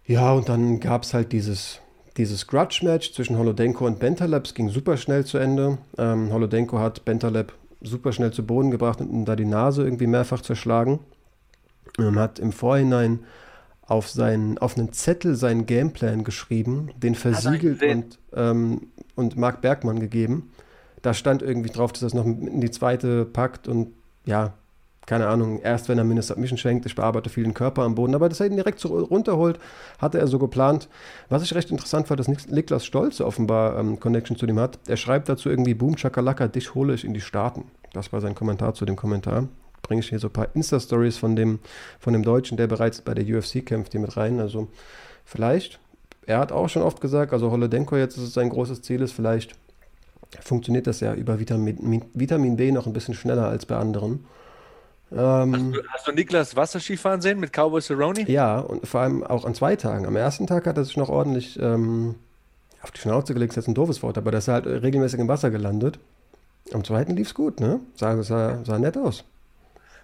Ja, 0.06 0.32
und 0.32 0.48
dann 0.48 0.80
gab 0.80 1.02
es 1.02 1.14
halt 1.14 1.32
dieses, 1.32 1.80
dieses 2.16 2.46
Grudge-Match 2.46 3.12
zwischen 3.12 3.38
Holodenko 3.38 3.86
und 3.86 3.98
Bentaleb. 3.98 4.44
Es 4.44 4.54
ging 4.54 4.68
super 4.68 4.96
schnell 4.96 5.24
zu 5.24 5.38
Ende. 5.38 5.78
Ähm, 5.98 6.32
Holodenko 6.32 6.78
hat 6.78 7.04
Bentaleb 7.04 7.52
super 7.80 8.12
schnell 8.12 8.32
zu 8.32 8.46
Boden 8.46 8.70
gebracht 8.70 9.00
und 9.00 9.10
ihm 9.10 9.24
da 9.24 9.36
die 9.36 9.44
Nase 9.44 9.84
irgendwie 9.84 10.06
mehrfach 10.06 10.40
zerschlagen. 10.40 11.00
Und 11.98 12.18
hat 12.18 12.38
im 12.38 12.52
Vorhinein 12.52 13.20
auf, 13.82 14.08
seinen, 14.08 14.58
auf 14.58 14.76
einen 14.76 14.92
Zettel 14.92 15.36
seinen 15.36 15.66
Gameplan 15.66 16.24
geschrieben, 16.24 16.90
den 16.96 17.14
versiegelt 17.14 17.82
und, 17.82 18.18
ähm, 18.34 18.88
und 19.14 19.36
Marc 19.36 19.60
Bergmann 19.60 20.00
gegeben 20.00 20.50
da 21.04 21.12
stand 21.12 21.42
irgendwie 21.42 21.68
drauf, 21.68 21.92
dass 21.92 22.02
er 22.02 22.06
es 22.06 22.14
noch 22.14 22.24
in 22.24 22.60
die 22.60 22.70
zweite 22.70 23.26
packt 23.26 23.68
und 23.68 23.88
ja, 24.24 24.54
keine 25.06 25.26
Ahnung, 25.26 25.60
erst 25.60 25.90
wenn 25.90 25.98
er 25.98 26.04
mir 26.04 26.12
eine 26.12 26.22
Submission 26.22 26.56
schenkt, 26.56 26.86
ich 26.86 26.94
bearbeite 26.94 27.28
viel 27.28 27.44
den 27.44 27.52
Körper 27.52 27.82
am 27.82 27.94
Boden, 27.94 28.14
aber 28.14 28.30
dass 28.30 28.40
er 28.40 28.46
ihn 28.46 28.56
direkt 28.56 28.80
so 28.80 28.98
runterholt, 28.98 29.60
hatte 29.98 30.18
er 30.18 30.26
so 30.26 30.38
geplant. 30.38 30.88
Was 31.28 31.42
ich 31.42 31.54
recht 31.54 31.70
interessant 31.70 32.08
fand, 32.08 32.20
dass 32.20 32.48
Niklas 32.48 32.86
Stolz 32.86 33.20
offenbar 33.20 33.78
ähm, 33.78 34.00
Connection 34.00 34.38
zu 34.38 34.46
dem 34.46 34.58
hat. 34.58 34.78
Er 34.88 34.96
schreibt 34.96 35.28
dazu 35.28 35.50
irgendwie, 35.50 35.74
Boom, 35.74 35.96
Chakalaka, 35.96 36.48
dich 36.48 36.74
hole 36.74 36.94
ich 36.94 37.04
in 37.04 37.12
die 37.12 37.20
Staaten. 37.20 37.64
Das 37.92 38.14
war 38.14 38.22
sein 38.22 38.34
Kommentar 38.34 38.72
zu 38.72 38.86
dem 38.86 38.96
Kommentar. 38.96 39.48
Bringe 39.82 40.00
ich 40.00 40.08
hier 40.08 40.18
so 40.18 40.28
ein 40.28 40.32
paar 40.32 40.48
Insta-Stories 40.54 41.18
von 41.18 41.36
dem, 41.36 41.58
von 42.00 42.14
dem 42.14 42.22
Deutschen, 42.22 42.56
der 42.56 42.66
bereits 42.66 43.02
bei 43.02 43.12
der 43.12 43.26
UFC 43.26 43.64
kämpft, 43.66 43.92
hier 43.92 44.00
mit 44.00 44.16
rein. 44.16 44.40
Also 44.40 44.68
vielleicht, 45.26 45.80
er 46.24 46.38
hat 46.38 46.50
auch 46.50 46.70
schon 46.70 46.80
oft 46.80 47.02
gesagt, 47.02 47.34
also 47.34 47.50
Holodenko 47.50 47.98
jetzt 47.98 48.16
ist 48.16 48.22
es 48.22 48.32
sein 48.32 48.48
großes 48.48 48.80
Ziel 48.80 49.02
ist, 49.02 49.12
vielleicht 49.12 49.54
funktioniert 50.40 50.86
das 50.86 51.00
ja 51.00 51.14
über 51.14 51.38
Vitamin, 51.38 52.04
Vitamin 52.12 52.56
B 52.56 52.72
noch 52.72 52.86
ein 52.86 52.92
bisschen 52.92 53.14
schneller 53.14 53.48
als 53.48 53.66
bei 53.66 53.76
anderen. 53.76 54.24
Ähm, 55.12 55.52
hast, 55.52 55.74
du, 55.74 55.88
hast, 55.88 56.08
du, 56.08 56.12
Niklas 56.12 56.56
Wasserskifahren 56.56 57.20
sehen 57.20 57.38
mit 57.38 57.52
Cowboy 57.52 57.80
Cerrone? 57.80 58.28
Ja, 58.28 58.58
und 58.58 58.86
vor 58.86 59.00
allem 59.00 59.22
auch 59.22 59.44
an 59.44 59.54
zwei 59.54 59.76
Tagen. 59.76 60.06
Am 60.06 60.16
ersten 60.16 60.46
Tag 60.46 60.66
hat 60.66 60.76
er 60.76 60.84
sich 60.84 60.96
noch 60.96 61.08
ordentlich 61.08 61.58
ähm, 61.60 62.16
auf 62.82 62.90
die 62.90 63.00
Schnauze 63.00 63.34
gelegt, 63.34 63.52
das 63.52 63.58
ist 63.58 63.64
jetzt 63.64 63.68
ein 63.68 63.74
doofes 63.74 64.02
Wort, 64.02 64.18
aber 64.18 64.32
er 64.32 64.38
ist 64.38 64.48
halt 64.48 64.66
regelmäßig 64.66 65.20
im 65.20 65.28
Wasser 65.28 65.50
gelandet. 65.50 65.98
Am 66.72 66.82
zweiten 66.84 67.14
lief 67.16 67.28
es 67.28 67.34
gut, 67.34 67.60
ne? 67.60 67.80
Sah, 67.94 68.22
sah, 68.22 68.64
sah 68.64 68.78
nett 68.78 68.96
aus. 68.96 69.24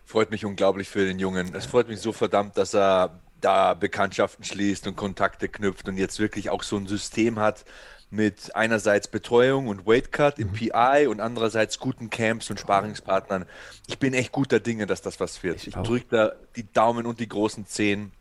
Freut 0.05 0.31
mich 0.31 0.45
unglaublich 0.45 0.89
für 0.89 1.05
den 1.05 1.19
Jungen. 1.19 1.55
Es 1.55 1.67
freut 1.67 1.89
mich 1.89 2.01
so 2.01 2.13
verdammt, 2.13 2.57
dass 2.57 2.75
er 2.75 3.21
da 3.41 3.75
Bekanntschaften 3.75 4.45
schließt 4.45 4.87
und 4.87 4.97
Kontakte 4.97 5.49
knüpft 5.49 5.89
und 5.89 5.97
jetzt 5.97 6.19
wirklich 6.19 6.51
auch 6.51 6.63
so 6.63 6.77
ein 6.77 6.87
System 6.87 7.39
hat, 7.39 7.65
mit 8.11 8.55
einerseits 8.57 9.09
Betreuung 9.09 9.69
und 9.69 9.87
Weightcut 9.87 10.39
im 10.39 10.49
mhm. 10.49 10.53
PI 10.53 11.07
und 11.09 11.21
andererseits 11.21 11.79
guten 11.79 12.11
Camps 12.11 12.51
und 12.51 12.59
Sparingspartnern. 12.59 13.47
Ich 13.87 13.99
bin 13.99 14.15
echt 14.15 14.33
guter 14.33 14.59
Dinge, 14.61 14.87
dass 14.87 15.01
das 15.01 15.21
was 15.21 15.43
wird. 15.43 15.57
Ich, 15.57 15.69
ich 15.69 15.75
drücke 15.75 16.07
da 16.11 16.33
die 16.57 16.71
Daumen 16.73 17.07
und 17.07 17.21
die 17.21 17.29
großen 17.29 17.67
Zehen. 17.67 18.13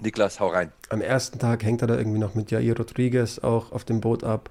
Niklas, 0.00 0.40
hau 0.40 0.48
rein. 0.48 0.72
Am 0.88 1.00
ersten 1.00 1.38
Tag 1.38 1.64
hängt 1.64 1.82
er 1.82 1.88
da 1.88 1.96
irgendwie 1.96 2.18
noch 2.18 2.34
mit 2.34 2.50
Jair 2.50 2.76
Rodriguez 2.76 3.38
auch 3.38 3.72
auf 3.72 3.84
dem 3.84 4.00
Boot 4.00 4.24
ab. 4.24 4.50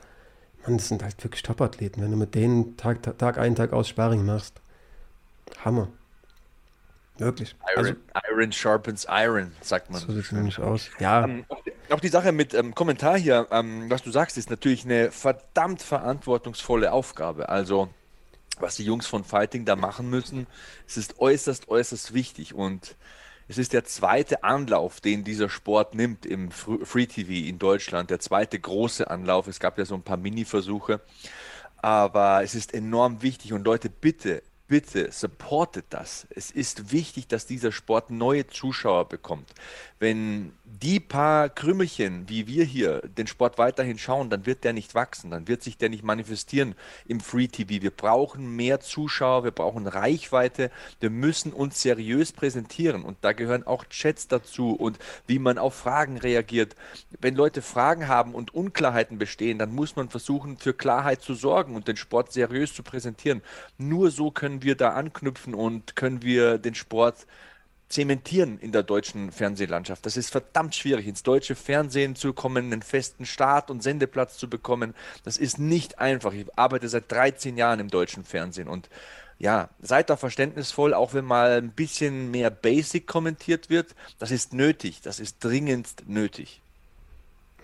Mann, 0.64 0.78
das 0.78 0.88
sind 0.88 1.04
halt 1.04 1.24
wirklich 1.24 1.44
Top-Athleten. 1.44 2.02
Wenn 2.02 2.12
du 2.12 2.18
mit 2.18 2.36
denen 2.36 2.78
Tag, 2.78 3.04
Tag 3.18 3.38
ein, 3.38 3.56
Tag 3.56 3.74
aus 3.74 3.88
Sparring 3.88 4.26
machst. 4.26 4.62
Hammer. 5.64 5.90
Wirklich. 7.18 7.56
Iron, 7.76 7.86
also, 7.86 7.94
Iron 8.32 8.52
sharpens 8.52 9.08
Iron, 9.10 9.52
sagt 9.62 9.90
man. 9.90 10.02
So 10.02 10.12
sieht 10.12 10.26
es 10.26 10.32
nämlich 10.32 10.60
aus. 10.60 10.90
Ja. 11.00 11.24
Ähm, 11.24 11.46
auch 11.90 12.00
die 12.00 12.10
Sache 12.10 12.32
mit 12.32 12.54
ähm, 12.54 12.76
Kommentar 12.76 13.18
hier, 13.18 13.48
ähm, 13.52 13.90
was 13.90 14.02
du 14.02 14.12
sagst, 14.12 14.38
ist 14.38 14.50
natürlich 14.50 14.86
eine 14.86 15.12
verdammt 15.12 15.82
verantwortungsvolle 15.82 16.92
Aufgabe. 16.92 17.48
Also, 17.50 17.90
was 18.60 18.76
die 18.76 18.84
Jungs 18.84 19.08
von 19.08 19.24
Fighting 19.24 19.66
da 19.66 19.76
machen 19.76 20.10
müssen, 20.10 20.48
es 20.88 20.98
ist 20.98 21.20
äußerst, 21.20 21.70
äußerst 21.70 22.14
wichtig. 22.14 22.54
Und 22.54 22.96
es 23.48 23.58
ist 23.58 23.74
der 23.74 23.86
zweite 23.86 24.44
Anlauf, 24.44 25.00
den 25.00 25.24
dieser 25.24 25.50
Sport 25.50 25.96
nimmt 25.96 26.26
im 26.26 26.52
Free 26.52 27.06
TV 27.06 27.48
in 27.48 27.60
Deutschland. 27.60 28.10
Der 28.10 28.20
zweite 28.20 28.60
große 28.60 29.10
Anlauf. 29.10 29.48
Es 29.48 29.60
gab 29.60 29.78
ja 29.78 29.86
so 29.86 29.96
ein 29.96 30.04
paar 30.04 30.18
Mini-Versuche. 30.18 31.02
Aber 31.78 32.44
es 32.44 32.56
ist 32.56 32.74
enorm 32.74 33.22
wichtig. 33.22 33.54
Und 33.54 33.64
Leute, 33.64 33.90
bitte 33.90 34.42
bitte 34.68 35.12
supportet 35.12 35.86
das. 35.90 36.28
Es 36.30 36.52
ist 36.52 36.92
wichtig, 36.92 37.28
dass 37.28 37.46
dieser 37.46 37.72
Sport 37.72 38.10
neue 38.10 38.48
Zuschauer 38.48 39.08
bekommt. 39.08 39.54
Wenn 40.00 40.54
die 40.82 41.00
paar 41.00 41.50
Krümmelchen, 41.50 42.28
wie 42.28 42.48
wir 42.48 42.66
hier, 42.66 43.02
den 43.02 43.28
Sport 43.28 43.58
weiterhin 43.58 43.98
schauen, 43.98 44.30
dann 44.30 44.46
wird 44.46 44.64
der 44.64 44.74
nicht 44.74 44.94
wachsen, 44.96 45.32
dann 45.32 45.48
wird 45.48 45.64
sich 45.64 45.78
der 45.78 45.90
nicht 45.90 46.04
manifestieren 46.04 46.76
im 47.08 47.20
Free 47.20 47.48
TV. 47.48 47.82
Wir 47.82 47.92
brauchen 47.92 48.56
mehr 48.56 48.80
Zuschauer, 48.82 49.44
wir 49.44 49.52
brauchen 49.52 49.88
Reichweite, 49.88 50.72
wir 51.00 51.10
müssen 51.10 51.54
uns 51.54 51.82
seriös 51.82 52.34
präsentieren 52.34 53.04
und 53.04 53.18
da 53.22 53.32
gehören 53.34 53.66
auch 53.66 53.86
Chats 53.86 54.28
dazu 54.28 54.72
und 54.72 55.00
wie 55.28 55.40
man 55.40 55.58
auf 55.58 55.76
Fragen 55.76 56.18
reagiert. 56.18 56.76
Wenn 57.20 57.36
Leute 57.36 57.62
Fragen 57.62 58.08
haben 58.08 58.34
und 58.34 58.54
Unklarheiten 58.54 59.18
bestehen, 59.18 59.60
dann 59.60 59.74
muss 59.74 59.96
man 59.96 60.10
versuchen, 60.10 60.58
für 60.58 60.74
Klarheit 60.74 61.22
zu 61.22 61.36
sorgen 61.36 61.76
und 61.76 61.88
den 61.88 61.98
Sport 61.98 62.34
seriös 62.34 62.74
zu 62.74 62.84
präsentieren. 62.84 63.42
Nur 63.78 64.12
so 64.12 64.32
können 64.32 64.62
wir 64.62 64.76
da 64.76 64.90
anknüpfen 64.90 65.54
und 65.54 65.96
können 65.96 66.22
wir 66.22 66.58
den 66.58 66.76
Sport 66.76 67.26
zementieren 67.90 68.58
in 68.60 68.72
der 68.72 68.84
deutschen 68.84 69.32
Fernsehlandschaft. 69.32 70.06
Das 70.06 70.18
ist 70.18 70.32
verdammt 70.32 70.76
schwierig, 70.76 71.08
ins 71.08 71.24
deutsche 71.24 71.56
Fernsehen 71.56 72.16
zu 72.16 72.34
kommen, 72.34 72.72
einen 72.72 72.82
festen 72.82 73.26
Start 73.26 73.70
und 73.70 73.84
Sendeplatz 73.84 74.38
zu 74.38 74.50
bekommen. 74.50 74.96
Das 75.24 75.38
ist 75.38 75.60
nicht 75.60 76.00
einfach. 76.00 76.34
Ich 76.34 76.48
arbeite 76.58 76.90
seit 76.90 77.12
13 77.12 77.58
Jahren 77.58 77.80
im 77.80 77.90
deutschen 77.90 78.24
Fernsehen 78.24 78.68
und 78.68 78.90
ja, 79.38 79.70
seid 79.82 80.10
da 80.10 80.16
verständnisvoll, 80.16 80.94
auch 80.94 81.14
wenn 81.14 81.26
mal 81.26 81.58
ein 81.58 81.70
bisschen 81.70 82.32
mehr 82.32 82.50
Basic 82.50 83.06
kommentiert 83.06 83.70
wird. 83.70 83.94
Das 84.18 84.32
ist 84.32 84.54
nötig, 84.54 85.02
das 85.02 85.20
ist 85.20 85.44
dringendst 85.44 86.04
nötig. 86.08 86.62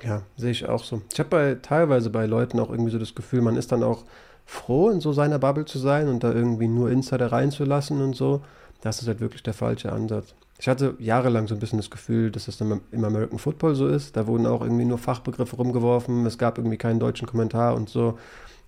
Ja, 0.04 0.24
sehe 0.36 0.52
ich 0.52 0.68
auch 0.68 0.84
so. 0.84 1.02
Ich 1.12 1.20
habe 1.20 1.30
bei 1.30 1.56
teilweise 1.62 2.10
bei 2.10 2.26
Leuten 2.26 2.60
auch 2.60 2.70
irgendwie 2.70 2.92
so 2.92 3.00
das 3.00 3.16
Gefühl, 3.16 3.42
man 3.42 3.56
ist 3.56 3.72
dann 3.72 3.84
auch 3.84 4.04
froh, 4.46 4.90
in 4.90 5.00
so 5.00 5.14
seiner 5.14 5.40
Bubble 5.40 5.66
zu 5.66 5.80
sein 5.80 6.10
und 6.10 6.24
da 6.24 6.34
irgendwie 6.34 6.68
nur 6.68 6.92
Insider 6.92 7.32
reinzulassen 7.32 8.02
und 8.02 8.16
so. 8.16 8.42
Das 8.82 9.02
ist 9.02 9.08
halt 9.08 9.20
wirklich 9.20 9.44
der 9.44 9.54
falsche 9.54 9.92
Ansatz. 9.92 10.34
Ich 10.60 10.68
hatte 10.68 10.96
jahrelang 11.00 11.48
so 11.48 11.56
ein 11.56 11.60
bisschen 11.60 11.80
das 11.80 11.90
Gefühl, 11.90 12.30
dass 12.30 12.46
das 12.46 12.62
im 12.62 12.82
American 12.92 13.40
Football 13.40 13.74
so 13.74 13.88
ist. 13.88 14.16
Da 14.16 14.28
wurden 14.28 14.46
auch 14.46 14.62
irgendwie 14.62 14.86
nur 14.86 15.00
Fachbegriffe 15.00 15.56
rumgeworfen. 15.56 16.26
Es 16.26 16.38
gab 16.38 16.58
irgendwie 16.58 16.78
keinen 16.78 17.00
deutschen 17.00 17.28
Kommentar 17.28 17.76
und 17.76 17.90
so. 17.90 18.20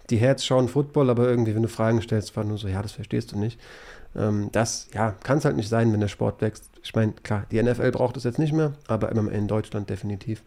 Die 0.10 0.17
Herz 0.17 0.43
schauen 0.43 0.67
Football, 0.67 1.10
aber 1.10 1.27
irgendwie, 1.29 1.55
wenn 1.55 1.62
du 1.62 1.70
Fragen 1.70 2.01
stellst, 2.01 2.36
war 2.36 2.43
nur 2.43 2.58
so, 2.58 2.67
ja, 2.67 2.82
das 2.82 2.93
verstehst 2.93 3.32
du 3.32 3.39
nicht. 3.39 3.60
Ähm, 4.15 4.50
das, 4.51 4.89
ja, 4.93 5.12
kann 5.12 5.38
es 5.38 5.46
halt 5.46 5.55
nicht 5.55 5.70
sein, 5.70 5.93
wenn 5.93 6.00
der 6.00 6.08
Sport 6.08 6.41
wächst. 6.41 6.70
Ich 6.84 6.93
meine, 6.96 7.13
klar, 7.13 7.46
die 7.51 7.62
NFL 7.62 7.91
braucht 7.91 8.17
es 8.17 8.24
jetzt 8.24 8.39
nicht 8.39 8.53
mehr, 8.53 8.74
aber 8.88 9.13
MMA 9.13 9.32
in 9.32 9.48
Deutschland 9.48 9.89
definitiv 9.89 10.43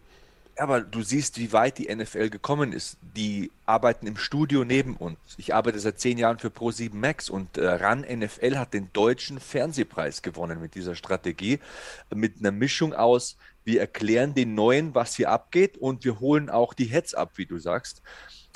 aber 0.59 0.81
du 0.81 1.01
siehst, 1.01 1.37
wie 1.39 1.53
weit 1.53 1.77
die 1.77 1.93
NFL 1.93 2.29
gekommen 2.29 2.73
ist. 2.73 2.97
Die 3.01 3.51
arbeiten 3.65 4.07
im 4.07 4.17
Studio 4.17 4.63
neben 4.63 4.95
uns. 4.95 5.17
Ich 5.37 5.53
arbeite 5.53 5.79
seit 5.79 5.99
zehn 5.99 6.17
Jahren 6.17 6.39
für 6.39 6.49
Pro7 6.49 6.93
Max 6.93 7.29
und 7.29 7.57
äh, 7.57 7.67
RAN 7.67 8.01
NFL 8.01 8.57
hat 8.57 8.73
den 8.73 8.89
deutschen 8.93 9.39
Fernsehpreis 9.39 10.21
gewonnen 10.21 10.59
mit 10.59 10.75
dieser 10.75 10.95
Strategie. 10.95 11.59
Mit 12.13 12.39
einer 12.39 12.51
Mischung 12.51 12.93
aus, 12.93 13.37
wir 13.63 13.81
erklären 13.81 14.33
den 14.33 14.55
Neuen, 14.55 14.95
was 14.95 15.15
hier 15.15 15.29
abgeht 15.29 15.77
und 15.77 16.05
wir 16.05 16.19
holen 16.19 16.49
auch 16.49 16.73
die 16.73 16.85
Heads 16.85 17.13
ab, 17.13 17.33
wie 17.35 17.45
du 17.45 17.57
sagst. 17.57 18.01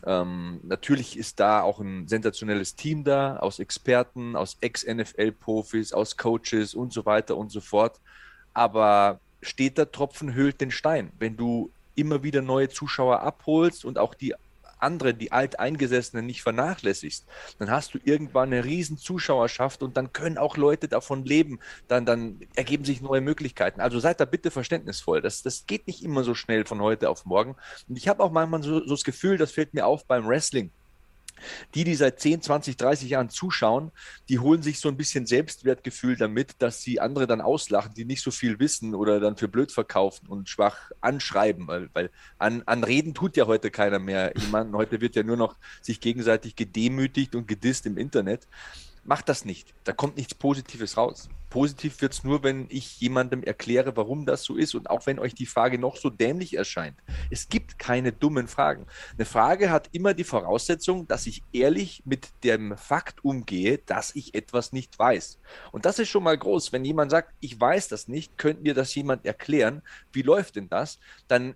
Ähm, 0.05 0.59
natürlich 0.63 1.17
ist 1.17 1.39
da 1.39 1.61
auch 1.61 1.79
ein 1.79 2.07
sensationelles 2.07 2.75
Team 2.75 3.03
da, 3.03 3.37
aus 3.37 3.59
Experten, 3.59 4.35
aus 4.35 4.57
Ex-NFL-Profis, 4.61 5.93
aus 5.93 6.17
Coaches 6.17 6.73
und 6.73 6.91
so 6.93 7.05
weiter 7.05 7.37
und 7.37 7.51
so 7.51 7.61
fort. 7.61 7.99
Aber 8.53 9.19
steht 9.41 9.77
der 9.77 9.91
Tropfen 9.91 10.33
höhlt 10.33 10.61
den 10.61 10.71
Stein. 10.71 11.11
Wenn 11.19 11.37
du 11.37 11.71
immer 11.95 12.23
wieder 12.23 12.41
neue 12.41 12.69
Zuschauer 12.69 13.21
abholst 13.21 13.85
und 13.85 13.97
auch 13.97 14.13
die 14.13 14.33
anderen, 14.81 15.17
die 15.17 15.31
Alteingesessenen 15.31 16.25
nicht 16.25 16.41
vernachlässigst, 16.41 17.25
dann 17.59 17.69
hast 17.69 17.93
du 17.93 17.99
irgendwann 18.03 18.51
eine 18.51 18.65
riesen 18.65 18.97
Zuschauerschaft 18.97 19.83
und 19.83 19.95
dann 19.97 20.11
können 20.13 20.37
auch 20.37 20.57
Leute 20.57 20.87
davon 20.87 21.23
leben. 21.23 21.59
Dann, 21.87 22.05
dann 22.05 22.39
ergeben 22.55 22.85
sich 22.85 23.01
neue 23.01 23.21
Möglichkeiten. 23.21 23.81
Also 23.81 23.99
seid 23.99 24.19
da 24.19 24.25
bitte 24.25 24.51
verständnisvoll. 24.51 25.21
Das, 25.21 25.43
das 25.43 25.65
geht 25.67 25.87
nicht 25.87 26.03
immer 26.03 26.23
so 26.23 26.33
schnell 26.33 26.65
von 26.65 26.81
heute 26.81 27.09
auf 27.09 27.25
morgen. 27.25 27.55
Und 27.87 27.97
ich 27.97 28.07
habe 28.07 28.23
auch 28.23 28.31
manchmal 28.31 28.63
so, 28.63 28.79
so 28.79 28.95
das 28.95 29.03
Gefühl, 29.03 29.37
das 29.37 29.51
fällt 29.51 29.73
mir 29.73 29.85
auf 29.85 30.05
beim 30.05 30.27
Wrestling 30.27 30.71
die, 31.75 31.83
die 31.83 31.95
seit 31.95 32.19
10, 32.19 32.41
20, 32.41 32.77
30 32.77 33.09
Jahren 33.09 33.29
zuschauen, 33.29 33.91
die 34.29 34.39
holen 34.39 34.61
sich 34.61 34.79
so 34.79 34.89
ein 34.89 34.97
bisschen 34.97 35.25
Selbstwertgefühl 35.25 36.15
damit, 36.15 36.55
dass 36.59 36.81
sie 36.81 36.99
andere 36.99 37.27
dann 37.27 37.41
auslachen, 37.41 37.93
die 37.93 38.05
nicht 38.05 38.23
so 38.23 38.31
viel 38.31 38.59
wissen 38.59 38.95
oder 38.95 39.19
dann 39.19 39.37
für 39.37 39.47
blöd 39.47 39.71
verkaufen 39.71 40.27
und 40.27 40.49
schwach 40.49 40.91
anschreiben, 41.01 41.67
weil, 41.67 41.89
weil 41.93 42.09
an, 42.37 42.63
an 42.65 42.83
Reden 42.83 43.13
tut 43.13 43.37
ja 43.37 43.47
heute 43.47 43.71
keiner 43.71 43.99
mehr. 43.99 44.33
Jemand, 44.37 44.73
heute 44.73 45.01
wird 45.01 45.15
ja 45.15 45.23
nur 45.23 45.37
noch 45.37 45.55
sich 45.81 45.99
gegenseitig 45.99 46.55
gedemütigt 46.55 47.35
und 47.35 47.47
gedisst 47.47 47.85
im 47.85 47.97
Internet. 47.97 48.47
Macht 49.03 49.29
das 49.29 49.45
nicht. 49.45 49.73
Da 49.83 49.93
kommt 49.93 50.17
nichts 50.17 50.35
Positives 50.35 50.95
raus. 50.95 51.27
Positiv 51.49 52.01
wird 52.01 52.13
es 52.13 52.23
nur, 52.23 52.43
wenn 52.43 52.67
ich 52.69 53.01
jemandem 53.01 53.43
erkläre, 53.43 53.97
warum 53.97 54.25
das 54.25 54.43
so 54.43 54.55
ist 54.55 54.75
und 54.75 54.89
auch 54.89 55.05
wenn 55.05 55.19
euch 55.19 55.33
die 55.33 55.47
Frage 55.47 55.79
noch 55.79 55.97
so 55.97 56.09
dämlich 56.09 56.55
erscheint. 56.55 56.95
Es 57.29 57.49
gibt 57.49 57.79
keine 57.79 58.13
dummen 58.13 58.47
Fragen. 58.47 58.85
Eine 59.15 59.25
Frage 59.25 59.71
hat 59.71 59.89
immer 59.91 60.13
die 60.13 60.23
Voraussetzung, 60.23 61.07
dass 61.07 61.25
ich 61.25 61.41
ehrlich 61.51 62.03
mit 62.05 62.29
dem 62.43 62.77
Fakt 62.77 63.25
umgehe, 63.25 63.79
dass 63.79 64.15
ich 64.15 64.35
etwas 64.35 64.71
nicht 64.71 64.97
weiß. 64.97 65.39
Und 65.71 65.85
das 65.85 65.99
ist 65.99 66.09
schon 66.09 66.23
mal 66.23 66.37
groß. 66.37 66.71
Wenn 66.71 66.85
jemand 66.85 67.11
sagt, 67.11 67.33
ich 67.39 67.59
weiß 67.59 67.87
das 67.87 68.07
nicht, 68.07 68.37
könnte 68.37 68.61
mir 68.61 68.75
das 68.75 68.93
jemand 68.93 69.25
erklären? 69.25 69.81
Wie 70.13 70.21
läuft 70.21 70.55
denn 70.55 70.69
das? 70.69 70.99
Dann 71.27 71.55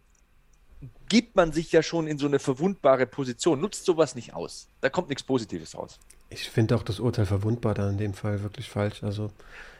gibt 1.07 1.35
man 1.35 1.53
sich 1.53 1.71
ja 1.71 1.83
schon 1.83 2.07
in 2.07 2.17
so 2.17 2.25
eine 2.25 2.39
verwundbare 2.39 3.05
Position. 3.05 3.61
Nutzt 3.61 3.85
sowas 3.85 4.15
nicht 4.15 4.33
aus. 4.33 4.67
Da 4.81 4.89
kommt 4.89 5.09
nichts 5.09 5.23
Positives 5.23 5.75
raus. 5.75 5.99
Ich 6.35 6.49
finde 6.49 6.75
auch 6.75 6.83
das 6.83 6.99
Urteil 6.99 7.25
verwundbar 7.25 7.73
dann 7.73 7.91
in 7.91 7.97
dem 7.97 8.13
Fall 8.13 8.43
wirklich 8.43 8.69
falsch. 8.69 9.03
Also 9.03 9.31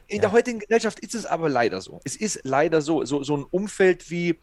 in 0.07 0.17
ja. 0.17 0.21
der 0.21 0.31
heutigen 0.31 0.59
Gesellschaft 0.59 0.99
ist 0.99 1.15
es 1.15 1.25
aber 1.25 1.49
leider 1.49 1.81
so. 1.81 1.99
Es 2.05 2.15
ist 2.15 2.41
leider 2.43 2.81
so, 2.81 3.03
so, 3.03 3.23
so 3.23 3.35
ein 3.35 3.43
Umfeld 3.43 4.09
wie 4.09 4.39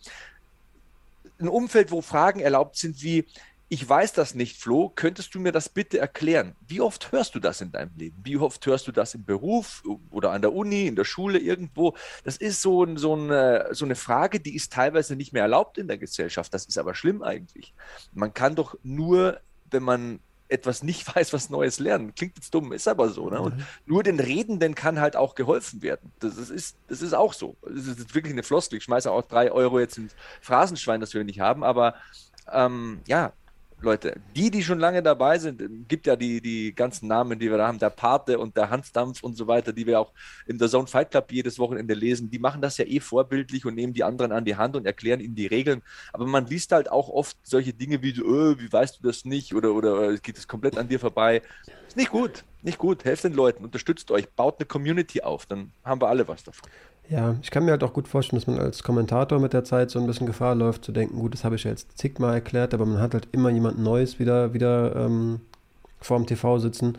ein 1.40 1.48
Umfeld, 1.48 1.90
wo 1.90 2.02
Fragen 2.02 2.40
erlaubt 2.40 2.76
sind 2.76 3.02
wie, 3.02 3.24
ich 3.68 3.88
weiß 3.88 4.12
das 4.12 4.34
nicht, 4.34 4.58
Flo, 4.58 4.92
könntest 4.94 5.34
du 5.34 5.40
mir 5.40 5.50
das 5.50 5.70
bitte 5.70 5.98
erklären? 5.98 6.54
Wie 6.68 6.82
oft 6.82 7.10
hörst 7.10 7.34
du 7.34 7.40
das 7.40 7.62
in 7.62 7.72
deinem 7.72 7.90
Leben? 7.96 8.20
Wie 8.22 8.36
oft 8.36 8.64
hörst 8.66 8.86
du 8.86 8.92
das 8.92 9.14
im 9.14 9.24
Beruf 9.24 9.82
oder 10.10 10.32
an 10.32 10.42
der 10.42 10.52
Uni, 10.52 10.86
in 10.86 10.94
der 10.94 11.04
Schule, 11.04 11.38
irgendwo? 11.38 11.96
Das 12.22 12.36
ist 12.36 12.60
so, 12.60 12.84
ein, 12.84 12.98
so, 12.98 13.14
eine, 13.14 13.68
so 13.70 13.86
eine 13.86 13.94
Frage, 13.94 14.40
die 14.40 14.54
ist 14.54 14.74
teilweise 14.74 15.16
nicht 15.16 15.32
mehr 15.32 15.44
erlaubt 15.44 15.78
in 15.78 15.88
der 15.88 15.96
Gesellschaft. 15.96 16.52
Das 16.52 16.66
ist 16.66 16.76
aber 16.76 16.94
schlimm 16.94 17.22
eigentlich. 17.22 17.72
Man 18.12 18.34
kann 18.34 18.56
doch 18.56 18.76
nur, 18.82 19.40
wenn 19.70 19.82
man 19.82 20.20
etwas 20.52 20.82
nicht 20.82 21.06
weiß, 21.14 21.32
was 21.32 21.50
Neues 21.50 21.78
lernen. 21.78 22.14
Klingt 22.14 22.36
jetzt 22.36 22.54
dumm, 22.54 22.72
ist 22.72 22.88
aber 22.88 23.08
so. 23.10 23.28
Ne? 23.30 23.40
Und 23.40 23.56
mhm. 23.56 23.64
nur 23.86 24.02
den 24.02 24.20
Redenden 24.20 24.74
kann 24.74 25.00
halt 25.00 25.16
auch 25.16 25.34
geholfen 25.34 25.82
werden. 25.82 26.12
Das 26.20 26.36
ist, 26.36 26.76
das 26.88 27.02
ist 27.02 27.14
auch 27.14 27.32
so. 27.32 27.56
Das 27.62 27.86
ist 27.86 28.14
wirklich 28.14 28.32
eine 28.32 28.42
Floskel. 28.42 28.78
Ich 28.78 28.84
schmeiße 28.84 29.10
auch 29.10 29.22
drei 29.22 29.50
Euro 29.50 29.80
jetzt 29.80 29.98
ins 29.98 30.14
Phrasenschwein, 30.40 31.00
das 31.00 31.14
wir 31.14 31.24
nicht 31.24 31.40
haben. 31.40 31.64
Aber 31.64 31.94
ähm, 32.52 33.00
ja, 33.06 33.32
Leute, 33.82 34.20
die, 34.36 34.50
die 34.50 34.62
schon 34.62 34.78
lange 34.78 35.02
dabei 35.02 35.38
sind, 35.38 35.88
gibt 35.88 36.06
ja 36.06 36.16
die, 36.16 36.40
die 36.40 36.74
ganzen 36.74 37.08
Namen, 37.08 37.38
die 37.38 37.50
wir 37.50 37.58
da 37.58 37.66
haben, 37.66 37.78
der 37.78 37.90
Pate 37.90 38.38
und 38.38 38.56
der 38.56 38.70
Hansdampf 38.70 39.22
und 39.22 39.36
so 39.36 39.46
weiter, 39.46 39.72
die 39.72 39.86
wir 39.86 40.00
auch 40.00 40.12
in 40.46 40.58
der 40.58 40.68
Zone 40.68 40.86
Fight 40.86 41.10
Club 41.10 41.32
jedes 41.32 41.58
Wochenende 41.58 41.94
lesen, 41.94 42.30
die 42.30 42.38
machen 42.38 42.62
das 42.62 42.78
ja 42.78 42.84
eh 42.84 43.00
vorbildlich 43.00 43.66
und 43.66 43.74
nehmen 43.74 43.92
die 43.92 44.04
anderen 44.04 44.32
an 44.32 44.44
die 44.44 44.56
Hand 44.56 44.76
und 44.76 44.86
erklären 44.86 45.20
ihnen 45.20 45.34
die 45.34 45.46
Regeln. 45.46 45.82
Aber 46.12 46.26
man 46.26 46.46
liest 46.46 46.72
halt 46.72 46.90
auch 46.90 47.08
oft 47.08 47.36
solche 47.42 47.72
Dinge 47.72 48.02
wie, 48.02 48.12
öh, 48.12 48.56
wie 48.58 48.72
weißt 48.72 48.98
du 48.98 49.06
das 49.06 49.24
nicht 49.24 49.54
oder, 49.54 49.72
oder 49.72 50.16
geht 50.18 50.38
es 50.38 50.46
komplett 50.46 50.78
an 50.78 50.88
dir 50.88 51.00
vorbei. 51.00 51.42
Ist 51.88 51.96
nicht 51.96 52.10
gut, 52.10 52.44
nicht 52.62 52.78
gut. 52.78 53.04
Helft 53.04 53.24
den 53.24 53.34
Leuten, 53.34 53.64
unterstützt 53.64 54.10
euch, 54.10 54.30
baut 54.30 54.58
eine 54.58 54.66
Community 54.66 55.22
auf, 55.22 55.46
dann 55.46 55.72
haben 55.84 56.00
wir 56.00 56.08
alle 56.08 56.26
was 56.28 56.44
davon. 56.44 56.70
Ja, 57.08 57.36
ich 57.42 57.50
kann 57.50 57.64
mir 57.64 57.72
halt 57.72 57.84
auch 57.84 57.92
gut 57.92 58.08
vorstellen, 58.08 58.40
dass 58.40 58.46
man 58.46 58.58
als 58.58 58.82
Kommentator 58.82 59.38
mit 59.38 59.52
der 59.52 59.64
Zeit 59.64 59.90
so 59.90 59.98
ein 59.98 60.06
bisschen 60.06 60.26
Gefahr 60.26 60.54
läuft, 60.54 60.84
zu 60.84 60.92
denken, 60.92 61.18
gut, 61.18 61.34
das 61.34 61.44
habe 61.44 61.56
ich 61.56 61.64
ja 61.64 61.70
jetzt 61.70 61.98
zigmal 61.98 62.34
erklärt, 62.34 62.72
aber 62.72 62.86
man 62.86 63.00
hat 63.00 63.12
halt 63.14 63.28
immer 63.32 63.50
jemand 63.50 63.78
Neues 63.78 64.18
wieder, 64.18 64.54
wieder 64.54 64.96
ähm, 64.96 65.40
vor 66.00 66.16
dem 66.16 66.26
TV 66.26 66.58
sitzen. 66.58 66.96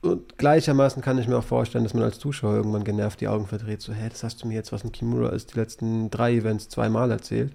Und 0.00 0.38
gleichermaßen 0.38 1.02
kann 1.02 1.18
ich 1.18 1.28
mir 1.28 1.38
auch 1.38 1.44
vorstellen, 1.44 1.84
dass 1.84 1.94
man 1.94 2.02
als 2.02 2.18
Zuschauer 2.18 2.54
irgendwann 2.54 2.84
genervt 2.84 3.20
die 3.20 3.28
Augen 3.28 3.46
verdreht, 3.46 3.80
so, 3.80 3.92
hä, 3.92 4.08
das 4.08 4.22
hast 4.22 4.42
du 4.42 4.48
mir 4.48 4.54
jetzt, 4.54 4.72
was 4.72 4.84
ein 4.84 4.92
Kimura 4.92 5.30
ist, 5.30 5.54
die 5.54 5.58
letzten 5.58 6.10
drei 6.10 6.34
Events 6.34 6.68
zweimal 6.68 7.10
erzählt. 7.10 7.52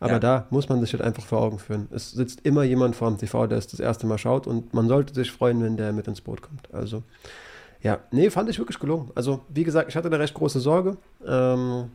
Aber 0.00 0.14
ja. 0.14 0.18
da 0.18 0.46
muss 0.50 0.68
man 0.68 0.80
sich 0.80 0.92
halt 0.92 1.02
einfach 1.02 1.24
vor 1.24 1.40
Augen 1.40 1.58
führen. 1.58 1.88
Es 1.90 2.10
sitzt 2.10 2.40
immer 2.44 2.64
jemand 2.64 2.96
vor 2.96 3.08
dem 3.08 3.16
TV, 3.18 3.46
der 3.46 3.58
es 3.58 3.68
das 3.68 3.80
erste 3.80 4.06
Mal 4.06 4.18
schaut 4.18 4.46
und 4.46 4.74
man 4.74 4.88
sollte 4.88 5.14
sich 5.14 5.30
freuen, 5.30 5.62
wenn 5.62 5.76
der 5.76 5.92
mit 5.92 6.08
ins 6.08 6.20
Boot 6.20 6.42
kommt. 6.42 6.72
Also 6.74 7.02
ja, 7.84 7.98
nee, 8.10 8.30
fand 8.30 8.48
ich 8.48 8.58
wirklich 8.58 8.78
gelungen. 8.78 9.10
Also, 9.14 9.40
wie 9.50 9.62
gesagt, 9.62 9.90
ich 9.90 9.94
hatte 9.94 10.08
da 10.08 10.16
recht 10.16 10.32
große 10.32 10.58
Sorge. 10.58 10.96
Ähm, 11.24 11.90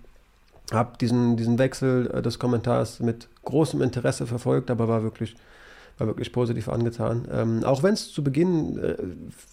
habe 0.71 0.95
diesen, 1.01 1.35
diesen 1.35 1.57
Wechsel 1.57 2.11
äh, 2.13 2.21
des 2.21 2.37
Kommentars 2.37 2.99
mit 2.99 3.27
großem 3.43 3.81
Interesse 3.81 4.27
verfolgt, 4.27 4.69
aber 4.69 4.87
war 4.87 5.01
wirklich, 5.01 5.35
war 5.97 6.05
wirklich 6.05 6.31
positiv 6.31 6.69
angetan. 6.69 7.27
Ähm, 7.31 7.63
auch 7.63 7.81
wenn 7.81 7.95
es 7.95 8.11
zu 8.11 8.23
Beginn 8.23 8.77
äh, 8.77 8.97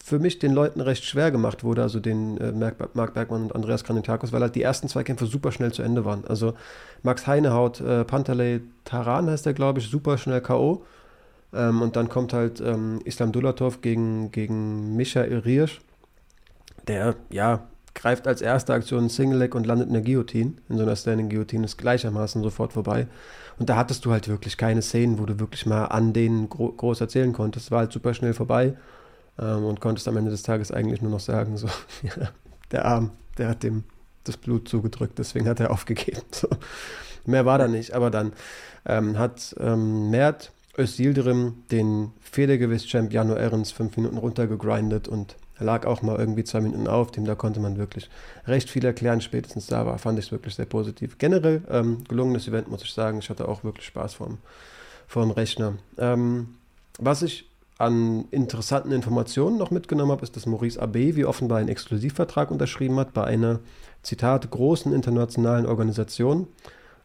für 0.05 0.19
mich 0.19 0.39
den 0.39 0.53
Leuten 0.53 0.83
recht 0.83 1.07
schwer 1.07 1.31
gemacht 1.31 1.65
wurde, 1.65 1.81
also 1.81 2.01
den 2.01 2.37
äh, 2.37 2.53
Marc 2.53 3.15
Bergmann 3.15 3.45
und 3.45 3.55
Andreas 3.55 3.83
Kranjotakos, 3.83 4.31
weil 4.35 4.43
halt 4.43 4.57
die 4.57 4.63
ersten 4.63 4.89
zwei 4.89 5.05
Kämpfe 5.05 5.25
super 5.25 5.53
schnell 5.53 5.73
zu 5.73 5.83
Ende 5.83 6.05
waren. 6.05 6.27
Also 6.27 6.53
Max 7.03 7.27
Heinehaut, 7.27 7.81
äh, 7.81 8.05
Pantalei 8.05 8.61
Taran 8.85 9.31
heißt 9.31 9.47
der, 9.47 9.55
glaube 9.55 9.79
ich, 9.79 9.89
super 9.89 10.19
schnell 10.19 10.43
K.O. 10.43 10.85
Ähm, 11.55 11.81
und 11.81 11.97
dann 11.97 12.11
kommt 12.11 12.35
halt 12.35 12.61
ähm, 12.61 13.01
Islam 13.07 13.33
Dulatov 13.33 13.81
gegen, 13.81 14.33
gegen 14.33 14.97
Michael 14.97 15.39
Riersch 15.39 15.81
der, 16.89 17.17
ja, 17.31 17.67
greift 17.95 18.29
als 18.29 18.43
erste 18.43 18.75
Aktion 18.75 19.09
Single 19.09 19.39
Leg 19.39 19.55
und 19.55 19.67
landet 19.67 19.89
in 19.89 19.95
der 19.95 20.03
Guillotine. 20.03 20.53
In 20.69 20.77
so 20.77 20.83
einer 20.83 20.97
Standing 20.97 21.29
Guillotine 21.29 21.65
ist 21.65 21.79
gleichermaßen 21.79 22.43
sofort 22.43 22.73
vorbei. 22.73 23.09
Und 23.59 23.71
da 23.71 23.77
hattest 23.77 24.05
du 24.05 24.13
halt 24.13 24.29
wirklich 24.29 24.57
keine 24.57 24.83
Szenen, 24.83 25.19
wo 25.19 25.25
du 25.25 25.41
wirklich 25.41 25.67
mal 25.67 25.87
an 25.87 26.13
denen 26.13 26.49
gro 26.49 26.71
groß 26.71 27.01
erzählen 27.01 27.33
konntest. 27.33 27.67
Es 27.67 27.71
war 27.71 27.81
halt 27.81 27.93
super 27.93 28.13
schnell 28.13 28.35
vorbei 28.35 28.75
ähm, 29.39 29.65
und 29.65 29.81
konntest 29.81 30.07
am 30.09 30.17
Ende 30.17 30.31
des 30.31 30.43
Tages 30.43 30.71
eigentlich 30.71 31.01
nur 31.01 31.11
noch 31.11 31.21
sagen, 31.21 31.57
so, 31.57 31.69
ja, 32.03 32.29
der 32.71 32.85
Arm, 32.85 33.13
der 33.39 33.49
hat 33.49 33.63
dem 33.63 33.85
das 34.25 34.37
Blut 34.37 34.69
zugedrückt, 34.69 35.19
deswegen 35.19 35.49
hat 35.49 35.61
er 35.61 35.71
aufgegeben. 35.71 36.23
So. 36.33 36.49
Mehr 37.25 37.45
war 37.45 37.59
da 37.59 37.67
nicht, 37.67 37.93
aber 37.93 38.11
dann 38.11 38.33
ähm, 38.85 39.19
hat 39.19 39.55
ähm, 39.59 40.11
Mert 40.11 40.53
Özildirim 40.79 41.65
den 41.73 42.13
Federgewicht-Champ 42.21 43.13
Jano 43.13 43.35
Ehrens 43.35 43.73
fünf 43.73 43.97
Minuten 43.97 44.19
runtergegrindet 44.19 45.09
und 45.09 45.37
er 45.59 45.65
lag 45.65 45.87
auch 45.87 46.03
mal 46.03 46.19
irgendwie 46.19 46.45
zwei 46.45 46.61
Minuten 46.61 46.87
auf, 46.87 47.11
dem 47.11 47.25
da 47.25 47.35
konnte 47.35 47.61
man 47.61 47.79
wirklich 47.79 48.11
recht 48.47 48.69
viel 48.69 48.85
erklären. 48.85 49.21
Spätestens 49.21 49.67
da 49.67 49.87
war, 49.87 49.99
fand 49.99 50.19
ich 50.19 50.27
es 50.27 50.33
wirklich 50.33 50.55
sehr 50.55 50.67
positiv. 50.67 51.19
Generell 51.19 51.63
ähm, 51.71 52.05
gelungenes 52.09 52.47
Event, 52.47 52.69
muss 52.69 52.83
ich 52.83 52.93
sagen. 52.93 53.19
Ich 53.19 53.31
hatte 53.31 53.49
auch 53.49 53.65
wirklich 53.65 53.87
Spaß 53.87 54.15
vorm, 54.15 54.39
vorm 55.07 55.31
Rechner. 55.31 55.75
Ähm, 55.99 56.57
was 56.99 57.23
ich 57.23 57.49
an 57.79 58.27
interessanten 58.31 58.93
Informationen 58.93 59.59
noch 59.59 59.71
mitgenommen 59.71 60.13
habe, 60.13 60.23
ist, 60.23 60.37
dass 60.37 60.47
Maurice 60.47 60.83
Abbé 60.83 61.17
wie 61.17 61.25
offenbar 61.25 61.59
einen 61.59 61.69
Exklusivvertrag 61.69 62.51
unterschrieben 62.51 62.99
hat 62.99 63.13
bei 63.13 63.25
einer, 63.25 63.61
Zitat, 64.03 64.51
großen 64.51 64.93
internationalen 64.93 65.67
Organisation. 65.67 66.47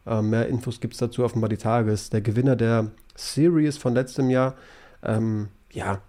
Ähm, 0.06 0.30
mehr 0.30 0.48
Infos 0.48 0.80
gibt 0.80 0.94
es 0.94 1.00
dazu 1.00 1.24
offenbar 1.24 1.48
die 1.48 1.56
Tages. 1.56 2.10
Der 2.10 2.20
Gewinner 2.20 2.54
der 2.54 2.92
Series 3.16 3.76
von 3.76 3.94
letztem 3.94 4.30
Jahr, 4.30 4.54
ähm, 5.02 5.48
ja, 5.72 6.00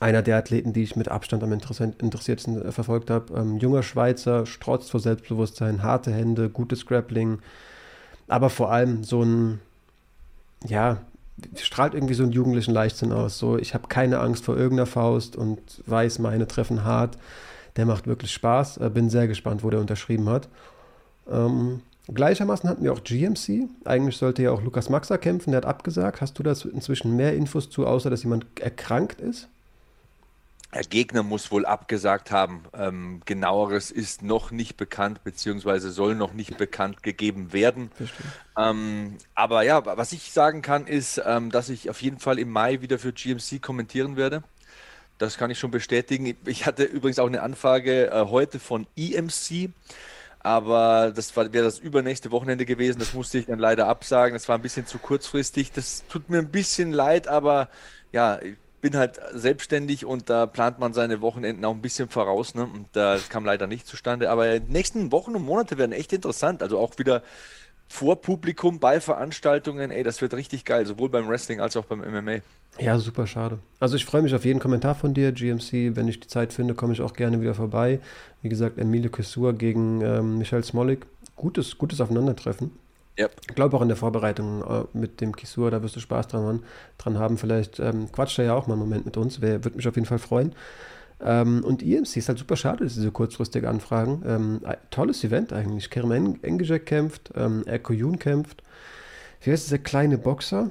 einer 0.00 0.22
der 0.22 0.36
Athleten, 0.36 0.72
die 0.72 0.82
ich 0.82 0.96
mit 0.96 1.08
Abstand 1.08 1.42
am 1.42 1.52
interessiertesten 1.52 2.66
äh, 2.66 2.72
verfolgt 2.72 3.10
habe. 3.10 3.34
Ähm, 3.34 3.58
junger 3.58 3.82
Schweizer, 3.82 4.46
strotzt 4.46 4.90
vor 4.90 5.00
Selbstbewusstsein, 5.00 5.82
harte 5.82 6.12
Hände, 6.12 6.50
gutes 6.50 6.86
Grappling, 6.86 7.38
aber 8.28 8.50
vor 8.50 8.72
allem 8.72 9.04
so 9.04 9.22
ein, 9.22 9.60
ja, 10.66 10.98
strahlt 11.56 11.94
irgendwie 11.94 12.14
so 12.14 12.22
einen 12.22 12.32
jugendlichen 12.32 12.72
Leichtsinn 12.72 13.12
aus. 13.12 13.38
So, 13.38 13.58
ich 13.58 13.74
habe 13.74 13.88
keine 13.88 14.20
Angst 14.20 14.44
vor 14.44 14.56
irgendeiner 14.56 14.86
Faust 14.86 15.36
und 15.36 15.60
weiß, 15.86 16.18
meine 16.18 16.46
treffen 16.46 16.84
hart. 16.84 17.18
Der 17.76 17.86
macht 17.86 18.06
wirklich 18.06 18.32
Spaß. 18.32 18.78
Äh, 18.78 18.90
bin 18.90 19.10
sehr 19.10 19.28
gespannt, 19.28 19.62
wo 19.62 19.70
der 19.70 19.80
unterschrieben 19.80 20.28
hat. 20.28 20.48
Ähm, 21.30 21.80
gleichermaßen 22.08 22.68
hatten 22.68 22.84
wir 22.84 22.92
auch 22.92 23.04
GMC. 23.04 23.68
Eigentlich 23.84 24.16
sollte 24.16 24.42
ja 24.42 24.50
auch 24.50 24.62
Lukas 24.62 24.88
Maxa 24.88 25.18
kämpfen, 25.18 25.50
der 25.50 25.58
hat 25.58 25.66
abgesagt. 25.66 26.20
Hast 26.20 26.38
du 26.38 26.42
da 26.42 26.54
inzwischen 26.72 27.16
mehr 27.16 27.34
Infos 27.34 27.70
zu, 27.70 27.86
außer 27.86 28.10
dass 28.10 28.22
jemand 28.22 28.46
erkrankt 28.60 29.20
ist? 29.20 29.48
Der 30.74 30.82
Gegner 30.82 31.22
muss 31.22 31.50
wohl 31.50 31.64
abgesagt 31.64 32.30
haben. 32.30 32.64
Ähm, 32.74 33.22
genaueres 33.24 33.90
ist 33.90 34.22
noch 34.22 34.50
nicht 34.50 34.76
bekannt, 34.76 35.24
beziehungsweise 35.24 35.90
soll 35.90 36.14
noch 36.14 36.32
nicht 36.32 36.58
bekannt 36.58 37.02
gegeben 37.02 37.52
werden. 37.52 37.90
Ähm, 38.58 39.16
aber 39.34 39.62
ja, 39.62 39.84
was 39.86 40.12
ich 40.12 40.32
sagen 40.32 40.62
kann, 40.62 40.86
ist, 40.86 41.22
ähm, 41.24 41.50
dass 41.50 41.68
ich 41.68 41.88
auf 41.88 42.02
jeden 42.02 42.18
Fall 42.18 42.38
im 42.38 42.50
Mai 42.50 42.80
wieder 42.80 42.98
für 42.98 43.12
GMC 43.12 43.62
kommentieren 43.62 44.16
werde. 44.16 44.42
Das 45.18 45.38
kann 45.38 45.50
ich 45.50 45.58
schon 45.58 45.70
bestätigen. 45.70 46.36
Ich 46.44 46.66
hatte 46.66 46.84
übrigens 46.84 47.18
auch 47.18 47.26
eine 47.26 47.42
Anfrage 47.42 48.10
äh, 48.10 48.26
heute 48.26 48.58
von 48.58 48.86
EMC, 48.96 49.70
aber 50.40 51.10
das 51.14 51.34
wäre 51.36 51.50
das 51.50 51.78
übernächste 51.78 52.30
Wochenende 52.30 52.66
gewesen. 52.66 52.98
Das 52.98 53.14
musste 53.14 53.38
ich 53.38 53.46
dann 53.46 53.58
leider 53.58 53.88
absagen. 53.88 54.34
Das 54.34 54.48
war 54.48 54.58
ein 54.58 54.62
bisschen 54.62 54.86
zu 54.86 54.98
kurzfristig. 54.98 55.72
Das 55.72 56.04
tut 56.08 56.28
mir 56.28 56.38
ein 56.38 56.50
bisschen 56.50 56.92
leid, 56.92 57.28
aber 57.28 57.70
ja, 58.12 58.38
bin 58.80 58.96
halt 58.96 59.20
selbstständig 59.32 60.04
und 60.04 60.30
da 60.30 60.46
plant 60.46 60.78
man 60.78 60.92
seine 60.92 61.20
Wochenenden 61.20 61.64
auch 61.64 61.74
ein 61.74 61.82
bisschen 61.82 62.08
voraus. 62.08 62.54
Ne? 62.54 62.62
Und 62.62 62.86
das 62.92 63.28
kam 63.28 63.44
leider 63.44 63.66
nicht 63.66 63.86
zustande. 63.86 64.30
Aber 64.30 64.58
die 64.58 64.72
nächsten 64.72 65.12
Wochen 65.12 65.34
und 65.34 65.44
Monate 65.44 65.78
werden 65.78 65.92
echt 65.92 66.12
interessant. 66.12 66.62
Also 66.62 66.78
auch 66.78 66.98
wieder 66.98 67.22
vor 67.88 68.20
Publikum 68.20 68.80
bei 68.80 69.00
Veranstaltungen, 69.00 69.90
ey, 69.90 70.02
das 70.02 70.20
wird 70.20 70.34
richtig 70.34 70.64
geil, 70.64 70.86
sowohl 70.86 71.08
beim 71.08 71.28
Wrestling 71.28 71.60
als 71.60 71.76
auch 71.76 71.84
beim 71.84 72.00
MMA. 72.00 72.38
Ja, 72.78 72.98
super 72.98 73.26
schade. 73.26 73.58
Also 73.80 73.96
ich 73.96 74.04
freue 74.04 74.22
mich 74.22 74.34
auf 74.34 74.44
jeden 74.44 74.60
Kommentar 74.60 74.94
von 74.94 75.14
dir, 75.14 75.32
GMC. 75.32 75.96
Wenn 75.96 76.08
ich 76.08 76.20
die 76.20 76.28
Zeit 76.28 76.52
finde, 76.52 76.74
komme 76.74 76.92
ich 76.92 77.00
auch 77.00 77.14
gerne 77.14 77.40
wieder 77.40 77.54
vorbei. 77.54 78.00
Wie 78.42 78.48
gesagt, 78.48 78.78
Emilio 78.78 79.10
Kessur 79.10 79.52
gegen 79.54 80.02
ähm, 80.02 80.38
Michael 80.38 80.64
Smolik. 80.64 81.06
Gutes, 81.36 81.78
gutes 81.78 82.00
Aufeinandertreffen. 82.00 82.72
Yep. 83.18 83.40
Ich 83.48 83.54
glaube 83.54 83.76
auch 83.76 83.82
in 83.82 83.88
der 83.88 83.96
Vorbereitung 83.96 84.62
äh, 84.62 84.84
mit 84.92 85.20
dem 85.20 85.34
Kisur, 85.34 85.70
da 85.70 85.82
wirst 85.82 85.96
du 85.96 86.00
Spaß 86.00 86.28
dran, 86.28 86.62
dran 86.98 87.18
haben. 87.18 87.38
Vielleicht 87.38 87.80
ähm, 87.80 88.12
quatscht 88.12 88.38
er 88.38 88.44
ja 88.46 88.54
auch 88.54 88.66
mal 88.66 88.74
einen 88.74 88.82
Moment 88.82 89.06
mit 89.06 89.16
uns. 89.16 89.40
Würde 89.40 89.70
mich 89.70 89.88
auf 89.88 89.94
jeden 89.96 90.06
Fall 90.06 90.18
freuen. 90.18 90.54
Ähm, 91.24 91.64
und 91.64 91.82
EMC 91.82 92.16
ist 92.16 92.28
halt 92.28 92.38
super 92.38 92.56
schade, 92.56 92.84
diese 92.84 93.10
kurzfristige 93.10 93.68
Anfragen. 93.68 94.22
Ähm, 94.26 94.60
tolles 94.90 95.24
Event 95.24 95.52
eigentlich. 95.52 95.88
Kerem 95.88 96.38
Engijek 96.42 96.84
kämpft, 96.84 97.30
ähm, 97.34 97.62
Erko 97.66 97.92
Jun 97.92 98.18
kämpft. 98.18 98.62
Wie 99.40 99.50
heißt 99.50 99.66
dieser 99.66 99.78
kleine 99.78 100.18
Boxer? 100.18 100.70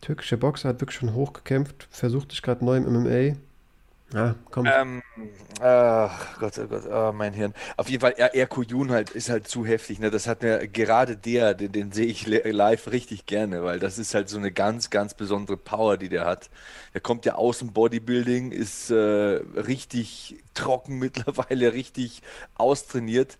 Türkischer 0.00 0.36
Boxer 0.36 0.70
hat 0.70 0.80
wirklich 0.80 0.98
schon 0.98 1.14
hochgekämpft, 1.14 1.88
versucht 1.90 2.30
sich 2.30 2.42
gerade 2.42 2.64
neu 2.64 2.76
im 2.76 2.84
MMA. 2.84 3.36
Ja, 4.12 4.34
komm. 4.50 4.66
Ähm, 4.66 5.02
ach 5.60 6.38
Gott, 6.40 6.58
oh 6.58 6.66
Gott, 6.66 6.82
oh, 6.90 7.12
mein 7.12 7.32
Hirn. 7.32 7.54
Auf 7.76 7.88
jeden 7.88 8.00
Fall, 8.00 8.14
er, 8.16 8.48
Jun 8.66 8.90
halt 8.90 9.10
ist 9.10 9.30
halt 9.30 9.46
zu 9.46 9.64
heftig. 9.64 10.00
Ne? 10.00 10.10
Das 10.10 10.26
hat 10.26 10.42
mir 10.42 10.66
gerade 10.66 11.16
der, 11.16 11.54
den, 11.54 11.70
den 11.70 11.92
sehe 11.92 12.06
ich 12.06 12.26
live 12.26 12.90
richtig 12.90 13.26
gerne, 13.26 13.62
weil 13.62 13.78
das 13.78 13.98
ist 13.98 14.14
halt 14.14 14.28
so 14.28 14.38
eine 14.38 14.50
ganz, 14.50 14.90
ganz 14.90 15.14
besondere 15.14 15.56
Power, 15.56 15.96
die 15.96 16.08
der 16.08 16.24
hat. 16.24 16.50
Er 16.92 17.00
kommt 17.00 17.24
ja 17.24 17.36
aus 17.36 17.60
dem 17.60 17.72
Bodybuilding, 17.72 18.50
ist 18.50 18.90
äh, 18.90 18.96
richtig 18.96 20.42
trocken 20.54 20.98
mittlerweile, 20.98 21.72
richtig 21.72 22.22
austrainiert. 22.54 23.38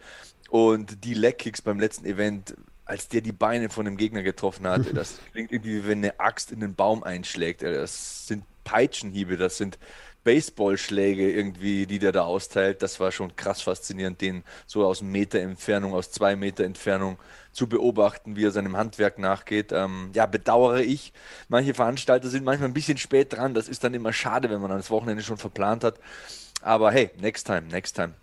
Und 0.51 1.05
die 1.05 1.15
Leg-Kicks 1.15 1.63
beim 1.63 1.81
letzten 1.81 2.07
Event, 2.07 2.57
als 2.85 3.09
der 3.09 3.21
die 3.23 3.33
Beine 3.33 3.71
von 3.71 3.85
dem 3.85 3.97
Gegner 3.97 4.23
getroffen 4.23 4.69
hat, 4.69 4.83
das 4.95 5.19
klingt 5.33 5.51
irgendwie 5.51 5.83
wie 5.83 5.89
wenn 5.89 5.99
eine 5.99 6.21
Axt 6.21 6.53
in 6.53 6.61
den 6.61 6.77
Baum 6.77 7.03
einschlägt. 7.03 7.63
Das 7.63 8.29
sind 8.29 8.45
Peitschenhiebe, 8.63 9.37
das 9.37 9.57
sind 9.57 9.79
Baseballschläge 10.25 11.31
irgendwie, 11.31 11.87
die 11.87 11.99
der 11.99 12.13
da 12.13 12.23
austeilt, 12.25 12.83
das 12.83 13.01
war 13.01 13.11
schon 13.13 13.37
krass 13.37 13.63
faszinierend, 13.63 14.21
den 14.21 14.45
so 14.67 14.85
aus 14.85 15.03
Meter 15.03 15.41
Entfernung, 15.41 15.95
aus 15.95 16.11
zwei 16.11 16.37
Meter 16.37 16.65
Entfernung 16.65 17.19
zu 17.53 17.69
beobachten, 17.69 18.37
wie 18.37 18.45
er 18.45 18.51
seinem 18.51 18.77
Handwerk 18.77 19.19
nachgeht. 19.19 19.73
Ähm, 19.73 20.11
ja, 20.15 20.27
bedauere 20.27 20.81
ich. 20.81 21.13
Manche 21.49 21.75
Veranstalter 21.75 22.29
sind 22.29 22.45
manchmal 22.45 22.69
ein 22.69 22.75
bisschen 22.75 22.99
spät 22.99 23.33
dran. 23.33 23.55
Das 23.55 23.69
ist 23.69 23.83
dann 23.83 23.95
immer 23.95 24.13
schade, 24.13 24.51
wenn 24.51 24.61
man 24.61 24.71
das 24.71 24.91
Wochenende 24.91 25.23
schon 25.23 25.39
verplant 25.39 25.85
hat. 25.85 25.99
Aber 26.63 26.93
hey, 26.93 27.11
next 27.19 27.47
time, 27.47 27.63
next 27.63 27.97
time. 27.97 28.15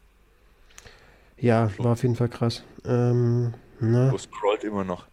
Ja, 1.38 1.70
war 1.78 1.94
auf 1.94 2.04
jeden 2.04 2.16
Fall 2.16 2.30
krass. 2.30 2.64
Ähm, 2.86 3.54
na. 3.80 4.10
Du 4.10 4.18
scrollt 4.18 4.64
immer 4.64 4.84
noch. 4.84 5.06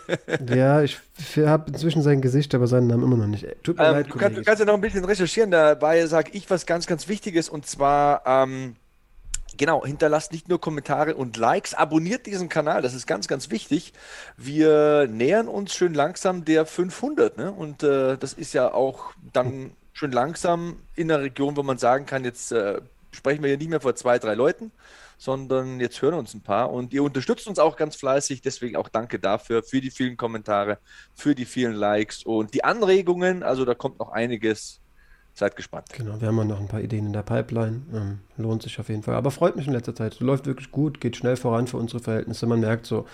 ja, 0.54 0.82
ich 0.82 0.98
habe 1.36 1.70
inzwischen 1.70 2.02
sein 2.02 2.20
Gesicht, 2.20 2.54
aber 2.54 2.66
seinen 2.66 2.86
Namen 2.86 3.02
immer 3.02 3.16
noch 3.16 3.26
nicht. 3.26 3.46
Tut 3.62 3.78
mir 3.78 3.86
ähm, 3.86 3.92
leid, 3.92 4.06
du, 4.08 4.18
kannst, 4.18 4.38
du 4.38 4.42
kannst 4.42 4.60
ja 4.60 4.66
noch 4.66 4.74
ein 4.74 4.80
bisschen 4.80 5.04
recherchieren. 5.04 5.50
Dabei 5.50 6.06
sage 6.06 6.30
ich 6.32 6.48
was 6.50 6.66
ganz, 6.66 6.86
ganz 6.86 7.08
Wichtiges 7.08 7.48
und 7.48 7.66
zwar. 7.66 8.22
Ähm, 8.26 8.76
Genau, 9.58 9.84
hinterlasst 9.84 10.32
nicht 10.32 10.48
nur 10.48 10.60
Kommentare 10.60 11.14
und 11.14 11.36
Likes, 11.36 11.74
abonniert 11.74 12.26
diesen 12.26 12.48
Kanal, 12.48 12.80
das 12.80 12.94
ist 12.94 13.06
ganz, 13.06 13.28
ganz 13.28 13.50
wichtig. 13.50 13.92
Wir 14.38 15.06
nähern 15.10 15.46
uns 15.46 15.74
schön 15.74 15.92
langsam 15.92 16.44
der 16.44 16.64
500 16.64 17.36
ne? 17.36 17.52
und 17.52 17.82
äh, 17.82 18.16
das 18.16 18.32
ist 18.32 18.54
ja 18.54 18.72
auch 18.72 19.12
dann 19.32 19.72
schön 19.92 20.10
langsam 20.10 20.76
in 20.96 21.08
der 21.08 21.20
Region, 21.20 21.56
wo 21.56 21.62
man 21.62 21.76
sagen 21.76 22.06
kann, 22.06 22.24
jetzt 22.24 22.52
äh, 22.52 22.80
sprechen 23.10 23.42
wir 23.42 23.48
hier 23.48 23.58
nicht 23.58 23.68
mehr 23.68 23.80
vor 23.80 23.94
zwei, 23.94 24.18
drei 24.18 24.34
Leuten, 24.34 24.72
sondern 25.22 25.78
jetzt 25.78 26.02
hören 26.02 26.14
uns 26.14 26.34
ein 26.34 26.40
paar 26.40 26.72
und 26.72 26.92
ihr 26.92 27.04
unterstützt 27.04 27.46
uns 27.46 27.60
auch 27.60 27.76
ganz 27.76 27.94
fleißig, 27.94 28.42
deswegen 28.42 28.74
auch 28.74 28.88
danke 28.88 29.20
dafür, 29.20 29.62
für 29.62 29.80
die 29.80 29.92
vielen 29.92 30.16
Kommentare, 30.16 30.78
für 31.14 31.36
die 31.36 31.44
vielen 31.44 31.74
Likes 31.74 32.24
und 32.24 32.54
die 32.54 32.64
Anregungen, 32.64 33.44
also 33.44 33.64
da 33.64 33.74
kommt 33.74 34.00
noch 34.00 34.10
einiges. 34.10 34.80
Seid 35.34 35.56
gespannt. 35.56 35.86
Genau, 35.96 36.20
wir 36.20 36.28
haben 36.28 36.46
noch 36.46 36.60
ein 36.60 36.68
paar 36.68 36.82
Ideen 36.82 37.06
in 37.06 37.14
der 37.14 37.22
Pipeline. 37.22 37.80
Ähm, 37.94 38.18
lohnt 38.36 38.62
sich 38.62 38.78
auf 38.78 38.90
jeden 38.90 39.02
Fall. 39.02 39.14
Aber 39.14 39.30
freut 39.30 39.56
mich 39.56 39.66
in 39.66 39.72
letzter 39.72 39.94
Zeit. 39.94 40.20
Läuft 40.20 40.44
wirklich 40.44 40.70
gut, 40.70 41.00
geht 41.00 41.16
schnell 41.16 41.36
voran 41.36 41.66
für 41.66 41.78
unsere 41.78 42.02
Verhältnisse. 42.02 42.46
Man 42.46 42.60
merkt 42.60 42.84
so, 42.84 43.06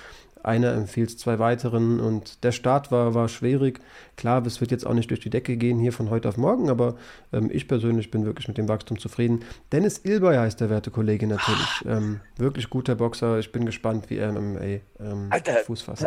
einer 0.42 0.72
empfiehlt 0.74 1.18
zwei 1.18 1.38
weiteren 1.38 2.00
und 2.00 2.44
der 2.44 2.52
Start 2.52 2.90
war, 2.90 3.14
war 3.14 3.28
schwierig. 3.28 3.80
Klar, 4.16 4.44
es 4.46 4.60
wird 4.60 4.70
jetzt 4.70 4.86
auch 4.86 4.94
nicht 4.94 5.10
durch 5.10 5.20
die 5.20 5.30
Decke 5.30 5.56
gehen 5.56 5.78
hier 5.78 5.92
von 5.92 6.10
heute 6.10 6.28
auf 6.28 6.36
morgen, 6.36 6.70
aber 6.70 6.96
ähm, 7.32 7.50
ich 7.52 7.68
persönlich 7.68 8.10
bin 8.10 8.24
wirklich 8.24 8.48
mit 8.48 8.58
dem 8.58 8.68
Wachstum 8.68 8.98
zufrieden. 8.98 9.44
Dennis 9.72 10.00
Ilbay 10.04 10.36
heißt 10.36 10.60
der 10.60 10.70
werte 10.70 10.90
Kollege 10.90 11.26
natürlich. 11.26 11.84
Ähm, 11.86 12.20
wirklich 12.36 12.70
guter 12.70 12.94
Boxer. 12.94 13.38
Ich 13.38 13.52
bin 13.52 13.66
gespannt, 13.66 14.10
wie 14.10 14.18
er 14.18 14.30
im 14.30 14.52
MMA 14.52 14.60
ähm, 15.00 15.28
Alter, 15.30 15.56
Fuß 15.64 15.82
fasst. 15.82 16.06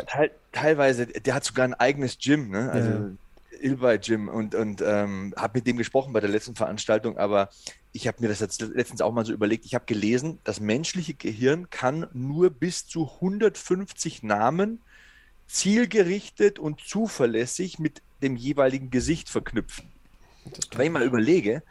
Teilweise, 0.51 1.07
der 1.07 1.33
hat 1.33 1.43
sogar 1.43 1.65
ein 1.65 1.73
eigenes 1.73 2.17
Gym, 2.17 2.49
ne? 2.49 2.71
Also 2.71 2.89
ja. 2.89 3.09
Ilbay 3.61 3.99
Gym 3.99 4.27
und, 4.27 4.55
und 4.55 4.81
ähm, 4.85 5.33
habe 5.37 5.59
mit 5.59 5.67
dem 5.67 5.77
gesprochen 5.77 6.13
bei 6.13 6.19
der 6.19 6.29
letzten 6.29 6.55
Veranstaltung, 6.55 7.17
aber 7.17 7.49
ich 7.93 8.07
habe 8.07 8.17
mir 8.21 8.29
das 8.29 8.39
jetzt 8.39 8.61
letztens 8.61 9.01
auch 9.01 9.11
mal 9.11 9.25
so 9.25 9.33
überlegt, 9.33 9.65
ich 9.65 9.75
habe 9.75 9.85
gelesen, 9.85 10.39
das 10.43 10.59
menschliche 10.59 11.13
Gehirn 11.13 11.69
kann 11.69 12.07
nur 12.13 12.49
bis 12.49 12.87
zu 12.87 13.09
150 13.15 14.23
Namen 14.23 14.81
zielgerichtet 15.47 16.59
und 16.59 16.79
zuverlässig 16.79 17.79
mit 17.79 18.01
dem 18.21 18.37
jeweiligen 18.37 18.89
Gesicht 18.89 19.29
verknüpfen. 19.29 19.91
Wenn 20.71 20.85
ich 20.85 20.91
mal 20.91 21.03
überlege, 21.03 21.63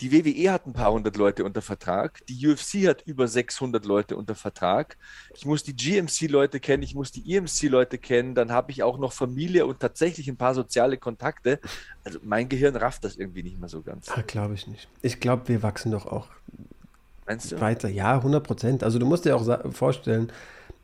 die 0.00 0.12
WWE 0.12 0.52
hat 0.52 0.66
ein 0.66 0.72
paar 0.72 0.92
hundert 0.92 1.16
Leute 1.16 1.44
unter 1.44 1.62
Vertrag, 1.62 2.20
die 2.26 2.46
UFC 2.46 2.86
hat 2.86 3.02
über 3.06 3.26
600 3.28 3.84
Leute 3.84 4.16
unter 4.16 4.34
Vertrag. 4.34 4.96
Ich 5.34 5.46
muss 5.46 5.62
die 5.62 5.74
GMC-Leute 5.74 6.60
kennen, 6.60 6.82
ich 6.82 6.94
muss 6.94 7.12
die 7.12 7.34
EMC-Leute 7.34 7.98
kennen, 7.98 8.34
dann 8.34 8.52
habe 8.52 8.72
ich 8.72 8.82
auch 8.82 8.98
noch 8.98 9.12
Familie 9.12 9.66
und 9.66 9.80
tatsächlich 9.80 10.28
ein 10.28 10.36
paar 10.36 10.54
soziale 10.54 10.98
Kontakte. 10.98 11.60
Also 12.04 12.18
mein 12.22 12.48
Gehirn 12.48 12.76
rafft 12.76 13.04
das 13.04 13.16
irgendwie 13.16 13.42
nicht 13.42 13.58
mehr 13.58 13.68
so 13.68 13.82
ganz. 13.82 14.10
Ah, 14.10 14.22
glaube 14.26 14.54
ich 14.54 14.66
nicht. 14.66 14.88
Ich 15.02 15.20
glaube, 15.20 15.48
wir 15.48 15.62
wachsen 15.62 15.92
doch 15.92 16.06
auch 16.06 16.28
Meinst 17.26 17.52
du? 17.52 17.60
weiter. 17.60 17.88
Ja, 17.88 18.16
100 18.16 18.44
Prozent. 18.44 18.84
Also 18.84 18.98
du 18.98 19.06
musst 19.06 19.24
dir 19.24 19.36
auch 19.36 19.72
vorstellen, 19.72 20.30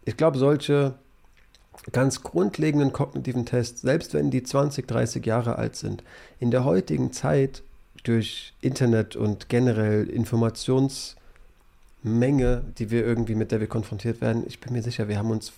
ich 0.04 0.16
glaube, 0.16 0.38
solche 0.38 0.94
ganz 1.92 2.22
grundlegenden 2.22 2.92
kognitiven 2.92 3.46
Tests, 3.46 3.82
selbst 3.82 4.14
wenn 4.14 4.30
die 4.30 4.42
20, 4.42 4.86
30 4.86 5.24
Jahre 5.24 5.56
alt 5.56 5.76
sind, 5.76 6.02
in 6.38 6.50
der 6.50 6.64
heutigen 6.64 7.12
Zeit 7.12 7.62
durch 8.02 8.54
Internet 8.60 9.16
und 9.16 9.48
generell 9.48 10.08
Informationsmenge, 10.08 11.16
die 12.78 12.90
wir 12.90 13.04
irgendwie 13.04 13.34
mit 13.34 13.52
der 13.52 13.60
wir 13.60 13.68
konfrontiert 13.68 14.20
werden, 14.20 14.44
ich 14.46 14.60
bin 14.60 14.72
mir 14.72 14.82
sicher, 14.82 15.08
wir 15.08 15.18
haben 15.18 15.30
uns 15.30 15.52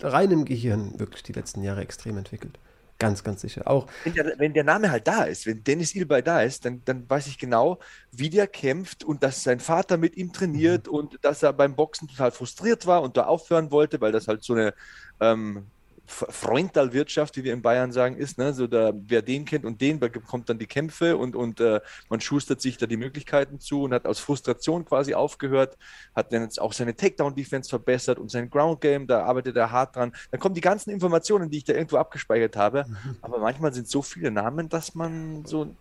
rein 0.00 0.30
im 0.30 0.44
Gehirn 0.44 0.98
wirklich 0.98 1.22
die 1.22 1.32
letzten 1.32 1.62
Jahre 1.62 1.80
extrem 1.80 2.18
entwickelt. 2.18 2.58
Ganz, 2.98 3.24
ganz 3.24 3.40
sicher. 3.40 3.66
Auch 3.66 3.88
wenn 4.04 4.14
der, 4.14 4.38
wenn 4.38 4.54
der 4.54 4.62
Name 4.62 4.92
halt 4.92 5.08
da 5.08 5.24
ist, 5.24 5.44
wenn 5.44 5.64
Dennis 5.64 5.92
Ilbay 5.96 6.22
da 6.22 6.40
ist, 6.42 6.64
dann, 6.64 6.82
dann 6.84 7.10
weiß 7.10 7.26
ich 7.26 7.36
genau, 7.36 7.80
wie 8.12 8.30
der 8.30 8.46
kämpft 8.46 9.02
und 9.02 9.24
dass 9.24 9.42
sein 9.42 9.58
Vater 9.58 9.96
mit 9.96 10.16
ihm 10.16 10.32
trainiert 10.32 10.86
mhm. 10.86 10.92
und 10.92 11.18
dass 11.22 11.42
er 11.42 11.52
beim 11.52 11.74
Boxen 11.74 12.06
total 12.06 12.30
frustriert 12.30 12.86
war 12.86 13.02
und 13.02 13.16
da 13.16 13.24
aufhören 13.24 13.72
wollte, 13.72 14.00
weil 14.00 14.12
das 14.12 14.28
halt 14.28 14.44
so 14.44 14.52
eine 14.52 14.72
ähm, 15.18 15.66
Freundalwirtschaft, 16.12 17.36
wie 17.36 17.44
wir 17.44 17.52
in 17.52 17.62
Bayern 17.62 17.92
sagen, 17.92 18.16
ist. 18.16 18.38
Ne? 18.38 18.52
So 18.52 18.66
da, 18.66 18.92
wer 18.94 19.22
den 19.22 19.44
kennt 19.44 19.64
und 19.64 19.80
den 19.80 19.98
bekommt 19.98 20.48
dann 20.48 20.58
die 20.58 20.66
Kämpfe 20.66 21.16
und, 21.16 21.34
und 21.34 21.60
äh, 21.60 21.80
man 22.08 22.20
schustert 22.20 22.60
sich 22.60 22.76
da 22.76 22.86
die 22.86 22.96
Möglichkeiten 22.96 23.60
zu 23.60 23.82
und 23.82 23.94
hat 23.94 24.06
aus 24.06 24.20
Frustration 24.20 24.84
quasi 24.84 25.14
aufgehört, 25.14 25.76
hat 26.14 26.32
dann 26.32 26.42
jetzt 26.42 26.60
auch 26.60 26.72
seine 26.72 26.94
Takedown-Defense 26.94 27.68
verbessert 27.68 28.18
und 28.18 28.30
sein 28.30 28.50
Ground-Game, 28.50 29.06
da 29.06 29.24
arbeitet 29.24 29.56
er 29.56 29.70
hart 29.70 29.96
dran. 29.96 30.12
Dann 30.30 30.40
kommen 30.40 30.54
die 30.54 30.60
ganzen 30.60 30.90
Informationen, 30.90 31.50
die 31.50 31.58
ich 31.58 31.64
da 31.64 31.72
irgendwo 31.72 31.96
abgespeichert 31.96 32.56
habe, 32.56 32.84
mhm. 32.86 33.16
aber 33.22 33.38
manchmal 33.38 33.72
sind 33.72 33.88
so 33.88 34.02
viele 34.02 34.30
Namen, 34.30 34.68
dass 34.68 34.94
man 34.94 35.44
so 35.44 35.74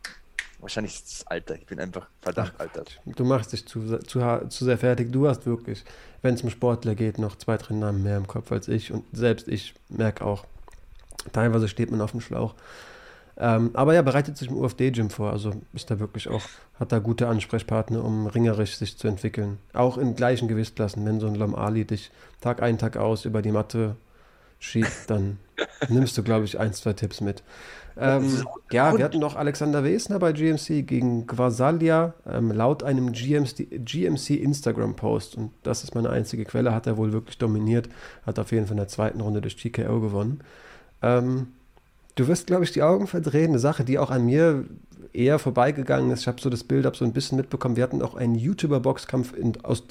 Wahrscheinlich 0.62 1.02
das 1.02 1.26
Alter. 1.28 1.56
Ich 1.56 1.65
bin 1.65 1.80
einfach 1.80 2.08
verdammt 2.21 2.54
alter. 2.60 2.84
Du 3.06 3.26
machst 3.26 3.52
dich 3.52 3.67
zu, 3.67 3.97
zu, 4.00 4.19
zu 4.47 4.65
sehr 4.65 4.78
fertig. 4.78 5.12
Du 5.12 5.28
hast 5.28 5.45
wirklich, 5.45 5.84
wenn 6.21 6.36
es 6.36 6.43
um 6.43 6.52
Sportler 6.52 6.93
geht, 6.93 7.17
noch 7.17 7.36
zwei, 7.36 7.58
drei 7.58 7.74
Namen 7.74 8.04
mehr 8.04 8.17
im 8.17 8.28
Kopf 8.28 8.52
als 8.52 8.67
ich. 8.67 8.91
Und 8.91 9.04
selbst 9.12 9.47
ich 9.47 9.74
merke 9.89 10.24
auch, 10.24 10.45
teilweise 11.34 11.67
steht 11.67 11.89
man 11.89 12.00
auf 12.00 12.12
dem 12.12 12.21
Schlauch. 12.21 12.54
Ähm, 13.38 13.71
aber 13.74 13.95
ja, 13.95 14.04
bereitet 14.04 14.38
sich 14.38 14.50
im 14.50 14.58
UFD-Gym 14.58 15.10
vor. 15.10 15.32
Also 15.32 15.54
ist 15.74 15.89
da 15.89 16.00
wirklich 16.00 16.28
auch, 16.28 16.43
hat 16.80 16.91
da 16.91 17.00
gute 17.00 17.28
Ansprechpartner, 17.28 18.04
um 18.04 18.28
ringerisch 18.28 18.78
sich 18.78 18.97
zu 18.97 19.08
entwickeln. 19.08 19.58
Auch 19.74 19.97
in 19.97 20.15
gleichen 20.15 20.47
Gewichtsklassen. 20.47 21.04
Wenn 21.06 21.19
so 21.19 21.26
ein 21.26 21.36
Lam 21.36 21.56
Ali 21.56 21.86
dich 21.86 22.12
Tag 22.39 22.62
ein, 22.62 22.78
Tag 22.78 22.97
aus 22.97 23.26
über 23.26 23.41
die 23.41 23.52
Matte 23.52 23.95
schiebt, 24.60 25.10
dann 25.10 25.39
nimmst 25.89 26.17
du, 26.19 26.24
glaube 26.24 26.45
ich, 26.45 26.60
ein, 26.60 26.71
zwei 26.74 26.93
Tipps 26.93 27.19
mit. 27.19 27.41
Ähm, 27.97 28.45
ja, 28.71 28.97
wir 28.97 29.04
hatten 29.04 29.19
noch 29.19 29.36
Alexander 29.36 29.84
Wesner 29.84 30.19
bei 30.19 30.32
GMC 30.32 30.84
gegen 30.86 31.27
Gvasalia, 31.27 32.13
ähm, 32.25 32.51
laut 32.51 32.84
einem 32.84 33.12
GMC, 33.12 33.67
GMC 33.86 34.32
Instagram-Post. 34.41 35.36
Und 35.36 35.51
das 35.63 35.84
ist 35.84 35.93
meine 35.93 36.10
einzige 36.10 36.45
Quelle, 36.45 36.73
hat 36.73 36.88
er 36.88 36.97
wohl 36.97 37.12
wirklich 37.12 37.38
dominiert, 37.38 37.89
hat 38.25 38.39
auf 38.39 38.51
jeden 38.51 38.65
Fall 38.65 38.73
in 38.73 38.77
der 38.77 38.88
zweiten 38.88 39.21
Runde 39.21 39.41
durch 39.41 39.56
TKO 39.56 39.99
gewonnen. 39.99 40.41
Ähm, 41.01 41.47
Du 42.15 42.27
wirst, 42.27 42.47
glaube 42.47 42.63
ich, 42.63 42.71
die 42.71 42.84
Augen 42.84 43.08
verdrehen. 43.08 43.51
Eine 43.51 43.60
Sache, 43.60 43.84
die 43.84 43.97
auch 43.97 44.12
an 44.12 44.25
mir 44.25 44.65
eher 45.13 45.39
vorbeigegangen 45.39 46.12
ist. 46.12 46.21
Ich 46.21 46.27
habe 46.27 46.41
so 46.41 46.49
das 46.49 46.63
Bild 46.63 46.86
ab 46.86 46.95
so 46.95 47.06
ein 47.06 47.13
bisschen 47.13 47.38
mitbekommen. 47.38 47.75
Wir 47.75 47.84
hatten 47.84 48.01
auch 48.01 48.15
einen 48.15 48.36
YouTuber-Boxkampf 48.36 49.34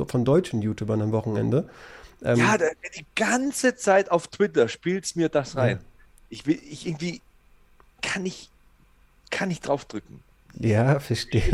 von 0.07 0.25
deutschen 0.25 0.63
YouTubern 0.63 1.03
am 1.03 1.13
Wochenende. 1.13 1.69
Ähm, 2.23 2.39
ja, 2.39 2.57
die 2.59 3.07
ganze 3.17 3.77
Zeit 3.77 4.11
auf 4.11 4.29
Twitter 4.29 4.69
spielt 4.69 5.05
es 5.05 5.17
mir 5.17 5.29
das 5.29 5.57
rein. 5.57 5.79
Ja. 5.79 5.85
Ich 6.29 6.47
will, 6.47 6.59
ich 6.71 6.87
irgendwie 6.87 7.23
kann 8.03 8.27
ich, 8.27 8.51
kann 9.31 9.51
ich 9.51 9.61
draufdrücken. 9.61 10.21
Ja, 10.59 10.99
verstehe 10.99 11.43
ich. 11.43 11.53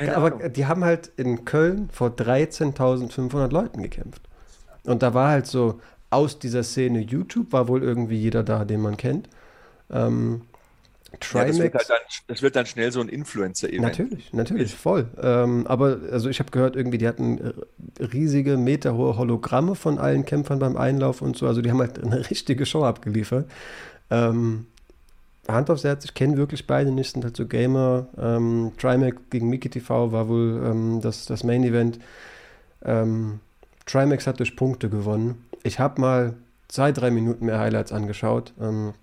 Ja, 0.00 0.16
aber 0.16 0.48
die 0.48 0.66
haben 0.66 0.84
halt 0.84 1.10
in 1.16 1.44
Köln 1.44 1.88
vor 1.92 2.10
13.500 2.10 3.50
Leuten 3.50 3.82
gekämpft. 3.82 4.22
Und 4.84 5.02
da 5.02 5.14
war 5.14 5.30
halt 5.30 5.46
so 5.46 5.80
aus 6.10 6.38
dieser 6.38 6.62
Szene 6.62 7.00
YouTube, 7.00 7.52
war 7.52 7.68
wohl 7.68 7.82
irgendwie 7.82 8.16
jeder 8.16 8.44
da, 8.44 8.64
den 8.64 8.80
man 8.80 8.96
kennt. 8.96 9.28
Ähm, 9.90 10.42
Trimax. 11.20 11.32
Ja, 11.32 11.44
das, 11.46 11.58
wird 11.58 11.74
halt 11.74 11.90
dann, 11.90 11.98
das, 12.26 12.42
wird 12.42 12.56
dann, 12.56 12.66
schnell 12.66 12.92
so 12.92 13.00
ein 13.00 13.08
Influencer-Event. 13.08 13.82
Natürlich, 13.82 14.32
natürlich, 14.32 14.74
voll. 14.74 15.08
Ähm, 15.20 15.66
aber 15.66 15.98
also 16.10 16.28
ich 16.28 16.38
habe 16.40 16.50
gehört, 16.50 16.76
irgendwie, 16.76 16.98
die 16.98 17.08
hatten 17.08 17.54
riesige, 18.00 18.56
meterhohe 18.56 19.16
Hologramme 19.16 19.74
von 19.74 19.98
allen 19.98 20.24
Kämpfern 20.24 20.58
beim 20.58 20.76
Einlauf 20.76 21.22
und 21.22 21.36
so. 21.36 21.46
Also 21.46 21.62
die 21.62 21.70
haben 21.70 21.80
halt 21.80 22.02
eine 22.02 22.30
richtige 22.30 22.66
Show 22.66 22.84
abgeliefert. 22.84 23.48
Ähm, 24.10 24.66
Hand 25.48 25.70
aufs 25.70 25.84
Herz, 25.84 26.04
ich 26.04 26.14
kenne 26.14 26.36
wirklich 26.36 26.66
beide 26.66 26.90
nicht, 26.90 27.12
sind 27.12 27.24
halt 27.24 27.36
so 27.36 27.46
Gamer. 27.46 28.06
Ähm, 28.18 28.72
Trimax 28.78 29.16
gegen 29.30 29.48
Miki 29.48 29.68
TV 29.68 30.12
war 30.12 30.28
wohl 30.28 30.62
ähm, 30.64 31.00
das, 31.02 31.26
das 31.26 31.44
Main-Event. 31.44 31.98
Ähm, 32.82 33.40
Trimax 33.86 34.26
hat 34.26 34.38
durch 34.38 34.56
Punkte 34.56 34.88
gewonnen. 34.88 35.44
Ich 35.62 35.78
habe 35.78 36.00
mal 36.00 36.34
zwei, 36.68 36.92
drei 36.92 37.10
Minuten 37.10 37.46
mehr 37.46 37.58
Highlights 37.58 37.92
angeschaut. 37.92 38.52
Ähm, 38.60 38.94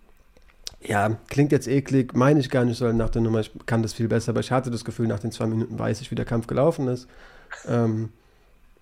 ja, 0.84 1.18
klingt 1.28 1.52
jetzt 1.52 1.68
eklig, 1.68 2.16
meine 2.16 2.40
ich 2.40 2.50
gar 2.50 2.66
nicht 2.66 2.78
so 2.78 2.92
nach 2.92 3.10
der 3.10 3.22
Nummer, 3.22 3.40
ich 3.40 3.52
kann 3.68 3.84
das 3.84 3.94
viel 3.94 4.08
besser, 4.08 4.32
aber 4.32 4.40
ich 4.40 4.52
hatte 4.52 4.72
das 4.72 4.84
Gefühl, 4.84 5.08
nach 5.08 5.20
den 5.20 5.32
zwei 5.32 5.46
Minuten 5.46 5.78
weiß 5.78 6.02
ich, 6.02 6.10
wie 6.10 6.16
der 6.16 6.26
Kampf 6.26 6.48
gelaufen 6.48 6.88
ist. 6.88 7.08
Ähm, 7.68 8.10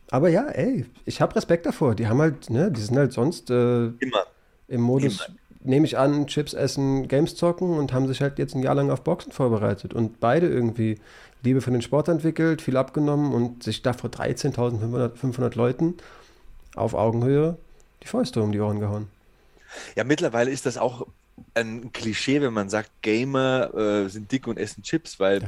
aber 0.10 0.30
ja, 0.30 0.48
ey, 0.48 0.86
ich 1.06 1.22
habe 1.22 1.36
Respekt 1.36 1.65
davor. 1.65 1.95
Die 1.95 2.08
haben 2.08 2.19
halt, 2.19 2.50
ne, 2.50 2.72
die 2.72 2.82
sind 2.82 2.98
halt 2.98 3.12
sonst 3.12 3.50
äh, 3.50 3.88
Immer. 3.88 4.26
im 4.67 4.82
Modus, 4.82 5.30
nehme 5.62 5.86
ich 5.86 5.98
an, 5.98 6.28
Chips 6.28 6.54
essen, 6.54 7.08
Games 7.08 7.36
zocken 7.36 7.78
und 7.78 7.93
haben 7.93 8.08
sich 8.08 8.22
halt 8.22 8.39
jetzt 8.39 8.56
ein 8.56 8.63
Jahr 8.63 8.76
lang 8.76 8.91
auf 8.91 9.02
Boxen 9.02 9.32
vorbereitet 9.32 9.93
und 9.93 10.19
beide 10.19 10.48
irgendwie 10.48 11.00
Liebe 11.43 11.62
für 11.62 11.72
den 11.72 11.82
Sport 11.82 12.08
entwickelt, 12.08 12.62
viel 12.62 12.78
abgenommen 12.78 13.34
und 13.34 13.63
sich 13.63 13.82
da 13.82 13.93
vor 13.93 14.10
13.500 14.10 15.56
Leuten 15.56 15.95
auf 16.76 16.93
Augenhöhe 16.93 17.58
die 18.04 18.08
Fäuste 18.08 18.41
um 18.41 18.52
die 18.52 18.60
Ohren 18.60 18.80
gehauen. 18.80 19.08
Ja, 19.95 20.04
mittlerweile 20.04 20.52
ist 20.52 20.65
das 20.65 20.78
auch 20.78 21.08
ein 21.54 21.91
Klischee, 21.93 22.41
wenn 22.41 22.54
man 22.54 22.69
sagt, 22.69 22.89
Gamer 23.02 23.74
äh, 23.74 24.10
sind 24.10 24.32
dick 24.32 24.48
und 24.48 24.58
essen 24.58 24.84
Chips, 24.84 25.19
weil 25.19 25.41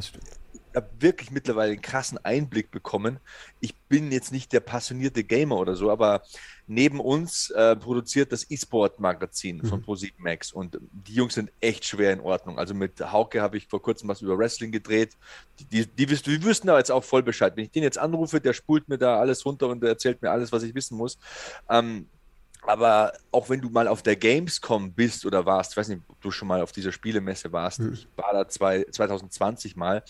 habe 0.76 0.90
wirklich 1.00 1.32
mittlerweile 1.32 1.74
einen 1.74 1.82
krassen 1.82 2.18
Einblick 2.24 2.72
bekommen. 2.72 3.20
Ich 3.60 3.76
bin 3.76 4.12
jetzt 4.12 4.32
nicht 4.32 4.54
der 4.54 4.60
passionierte 4.60 5.24
Gamer 5.24 5.58
oder 5.58 5.76
so, 5.76 5.92
aber 5.92 6.24
neben 6.68 7.00
uns 7.00 7.50
äh, 7.50 7.76
produziert 7.76 8.32
das 8.32 8.50
E-Sport-Magazin 8.50 9.58
mhm. 9.58 9.66
von 9.66 9.84
Pro7 9.84 10.14
Max 10.18 10.52
und 10.52 10.80
die 10.92 11.14
Jungs 11.14 11.34
sind 11.34 11.52
echt 11.60 11.86
schwer 11.86 12.14
in 12.14 12.22
Ordnung. 12.22 12.58
Also 12.58 12.74
mit 12.74 13.00
Hauke 13.00 13.42
habe 13.42 13.58
ich 13.58 13.68
vor 13.68 13.82
kurzem 13.82 14.08
was 14.08 14.22
über 14.22 14.38
Wrestling 14.38 14.72
gedreht. 14.72 15.18
Die, 15.60 15.66
die, 15.66 15.88
die, 15.88 16.06
die 16.06 16.44
wüssten 16.44 16.68
da 16.68 16.78
jetzt 16.78 16.92
auch 16.92 17.04
voll 17.04 17.24
Bescheid. 17.24 17.56
Wenn 17.56 17.66
ich 17.66 17.72
den 17.72 17.84
jetzt 17.84 17.98
anrufe, 17.98 18.40
der 18.40 18.54
spult 18.54 18.88
mir 18.88 18.98
da 18.98 19.20
alles 19.20 19.46
runter 19.46 19.68
und 19.68 19.84
erzählt 19.84 20.22
mir 20.22 20.32
alles, 20.32 20.52
was 20.52 20.64
ich 20.64 20.74
wissen 20.74 20.98
muss. 20.98 21.18
Ähm, 21.70 22.08
aber 22.62 23.13
auch 23.32 23.50
wenn 23.50 23.62
du 23.62 23.69
mal 23.69 23.88
auf 23.88 24.04
der 24.04 24.15
Gamescom 24.15 24.93
bist 24.93 25.26
oder 25.26 25.45
warst, 25.45 25.71
ich 25.71 25.78
weiß 25.78 25.88
nicht, 25.88 26.02
ob 26.08 26.21
du 26.21 26.32
schon 26.32 26.47
mal 26.47 26.62
auf 26.62 26.71
dieser 26.71 26.91
Spielemesse 26.91 27.52
warst, 27.52 27.80
mhm. 27.80 27.93
ich 27.93 28.08
war 28.15 28.34
da 28.34 28.47
zwei, 28.47 28.84
2020 28.84 29.76
mal, 29.76 30.04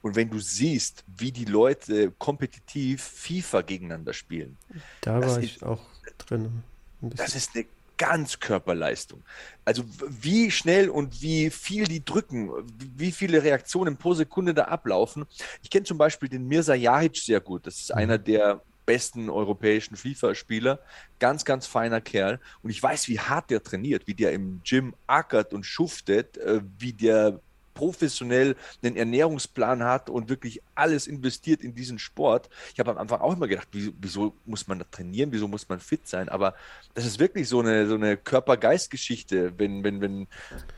und 0.00 0.16
wenn 0.16 0.30
du 0.30 0.38
siehst, 0.38 1.04
wie 1.06 1.32
die 1.32 1.44
Leute 1.44 2.12
kompetitiv 2.18 3.02
FIFA 3.02 3.62
gegeneinander 3.62 4.12
spielen. 4.12 4.56
Da 5.00 5.20
war 5.20 5.38
ich 5.42 5.62
auch 5.62 5.82
drin. 6.18 6.62
Das 7.00 7.34
ist 7.36 7.54
eine 7.54 7.66
Ganzkörperleistung. 7.98 9.22
Also 9.64 9.84
wie 10.08 10.50
schnell 10.50 10.88
und 10.88 11.20
wie 11.20 11.50
viel 11.50 11.84
die 11.84 12.04
drücken, 12.04 12.50
wie 12.96 13.12
viele 13.12 13.42
Reaktionen 13.42 13.96
pro 13.96 14.14
Sekunde 14.14 14.54
da 14.54 14.64
ablaufen. 14.64 15.26
Ich 15.62 15.68
kenne 15.68 15.84
zum 15.84 15.98
Beispiel 15.98 16.28
den 16.28 16.46
Mirza 16.46 16.74
Jahic 16.74 17.16
sehr 17.16 17.40
gut. 17.40 17.66
Das 17.66 17.76
ist 17.76 17.90
mhm. 17.90 17.98
einer 17.98 18.18
der 18.18 18.62
besten 18.88 19.28
europäischen 19.28 19.96
FIFA-Spieler. 19.96 20.80
Ganz, 21.18 21.44
ganz 21.44 21.66
feiner 21.66 22.00
Kerl. 22.00 22.40
Und 22.62 22.70
ich 22.70 22.82
weiß, 22.82 23.06
wie 23.08 23.20
hart 23.20 23.50
der 23.50 23.62
trainiert, 23.62 24.06
wie 24.06 24.14
der 24.14 24.32
im 24.32 24.62
Gym 24.64 24.94
ackert 25.06 25.52
und 25.52 25.66
schuftet, 25.66 26.38
äh, 26.38 26.62
wie 26.78 26.94
der 26.94 27.38
professionell 27.78 28.56
einen 28.82 28.96
Ernährungsplan 28.96 29.84
hat 29.84 30.10
und 30.10 30.28
wirklich 30.28 30.60
alles 30.74 31.06
investiert 31.06 31.62
in 31.62 31.76
diesen 31.76 32.00
Sport. 32.00 32.50
Ich 32.74 32.80
habe 32.80 32.90
am 32.90 32.98
Anfang 32.98 33.20
auch 33.20 33.32
immer 33.32 33.46
gedacht, 33.46 33.68
wieso, 33.70 33.92
wieso 34.00 34.34
muss 34.46 34.66
man 34.66 34.80
da 34.80 34.84
trainieren, 34.90 35.30
wieso 35.30 35.46
muss 35.46 35.68
man 35.68 35.78
fit 35.78 36.08
sein? 36.08 36.28
Aber 36.28 36.56
das 36.94 37.06
ist 37.06 37.20
wirklich 37.20 37.48
so 37.48 37.60
eine, 37.60 37.86
so 37.86 37.94
eine 37.94 38.16
Körper-Geist-Geschichte. 38.16 39.52
Wenn, 39.58 39.84
wenn, 39.84 40.00
wenn 40.00 40.26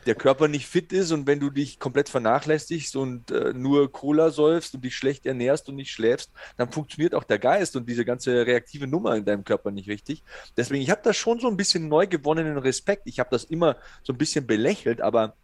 der 0.04 0.14
Körper 0.14 0.46
nicht 0.46 0.66
fit 0.66 0.92
ist 0.92 1.10
und 1.10 1.26
wenn 1.26 1.40
du 1.40 1.48
dich 1.48 1.78
komplett 1.78 2.10
vernachlässigst 2.10 2.94
und 2.96 3.30
äh, 3.30 3.54
nur 3.54 3.90
Cola 3.90 4.28
säufst 4.28 4.74
und 4.74 4.84
dich 4.84 4.94
schlecht 4.94 5.24
ernährst 5.24 5.70
und 5.70 5.76
nicht 5.76 5.90
schläfst, 5.90 6.30
dann 6.58 6.70
funktioniert 6.70 7.14
auch 7.14 7.24
der 7.24 7.38
Geist 7.38 7.76
und 7.76 7.88
diese 7.88 8.04
ganze 8.04 8.46
reaktive 8.46 8.86
Nummer 8.86 9.16
in 9.16 9.24
deinem 9.24 9.44
Körper 9.44 9.70
nicht 9.70 9.88
richtig. 9.88 10.22
Deswegen, 10.54 10.82
ich 10.82 10.90
habe 10.90 11.00
da 11.02 11.14
schon 11.14 11.40
so 11.40 11.48
ein 11.48 11.56
bisschen 11.56 11.88
neu 11.88 12.06
gewonnenen 12.06 12.58
Respekt. 12.58 13.04
Ich 13.06 13.18
habe 13.20 13.30
das 13.30 13.44
immer 13.44 13.78
so 14.02 14.12
ein 14.12 14.18
bisschen 14.18 14.46
belächelt, 14.46 15.00
aber 15.00 15.34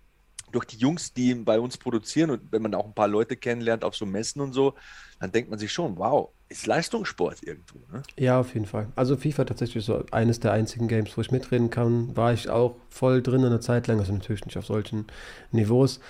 durch 0.52 0.64
die 0.64 0.76
Jungs, 0.76 1.12
die 1.12 1.34
bei 1.34 1.58
uns 1.58 1.76
produzieren 1.76 2.30
und 2.30 2.52
wenn 2.52 2.62
man 2.62 2.74
auch 2.74 2.86
ein 2.86 2.94
paar 2.94 3.08
Leute 3.08 3.36
kennenlernt 3.36 3.84
auf 3.84 3.96
so 3.96 4.06
Messen 4.06 4.40
und 4.40 4.52
so, 4.52 4.74
dann 5.20 5.32
denkt 5.32 5.50
man 5.50 5.58
sich 5.58 5.72
schon, 5.72 5.96
wow, 5.96 6.30
ist 6.48 6.66
Leistungssport 6.66 7.42
irgendwo. 7.42 7.78
Ne? 7.92 8.02
Ja, 8.16 8.38
auf 8.38 8.54
jeden 8.54 8.66
Fall. 8.66 8.88
Also 8.94 9.16
FIFA 9.16 9.44
tatsächlich 9.44 9.84
so 9.84 10.04
eines 10.12 10.40
der 10.40 10.52
einzigen 10.52 10.88
Games, 10.88 11.16
wo 11.16 11.20
ich 11.20 11.30
mitreden 11.30 11.70
kann, 11.70 12.16
war 12.16 12.32
ich 12.32 12.48
auch 12.48 12.76
voll 12.88 13.22
drin 13.22 13.44
eine 13.44 13.60
Zeit 13.60 13.86
lang, 13.86 13.98
also 13.98 14.12
natürlich 14.12 14.44
nicht 14.44 14.56
auf 14.56 14.66
solchen 14.66 15.06
Niveaus. 15.50 16.00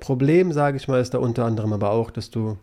Problem, 0.00 0.52
sage 0.52 0.76
ich 0.76 0.88
mal, 0.88 1.00
ist 1.00 1.14
da 1.14 1.18
unter 1.18 1.44
anderem 1.44 1.72
aber 1.72 1.90
auch, 1.90 2.10
dass 2.10 2.30
du 2.30 2.58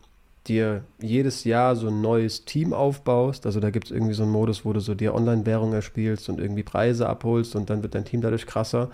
dir 0.47 0.83
jedes 0.99 1.43
Jahr 1.43 1.75
so 1.75 1.87
ein 1.87 2.01
neues 2.01 2.45
Team 2.45 2.73
aufbaust. 2.73 3.45
Also 3.45 3.59
da 3.59 3.69
gibt 3.69 3.85
es 3.85 3.91
irgendwie 3.91 4.13
so 4.13 4.23
einen 4.23 4.31
Modus, 4.31 4.65
wo 4.65 4.73
du 4.73 4.79
so 4.79 4.95
dir 4.95 5.13
Online-Währung 5.13 5.73
erspielst 5.73 6.29
und 6.29 6.39
irgendwie 6.39 6.63
Preise 6.63 7.07
abholst 7.07 7.55
und 7.55 7.69
dann 7.69 7.83
wird 7.83 7.95
dein 7.95 8.05
Team 8.05 8.21
dadurch 8.21 8.47
krasser. 8.47 8.89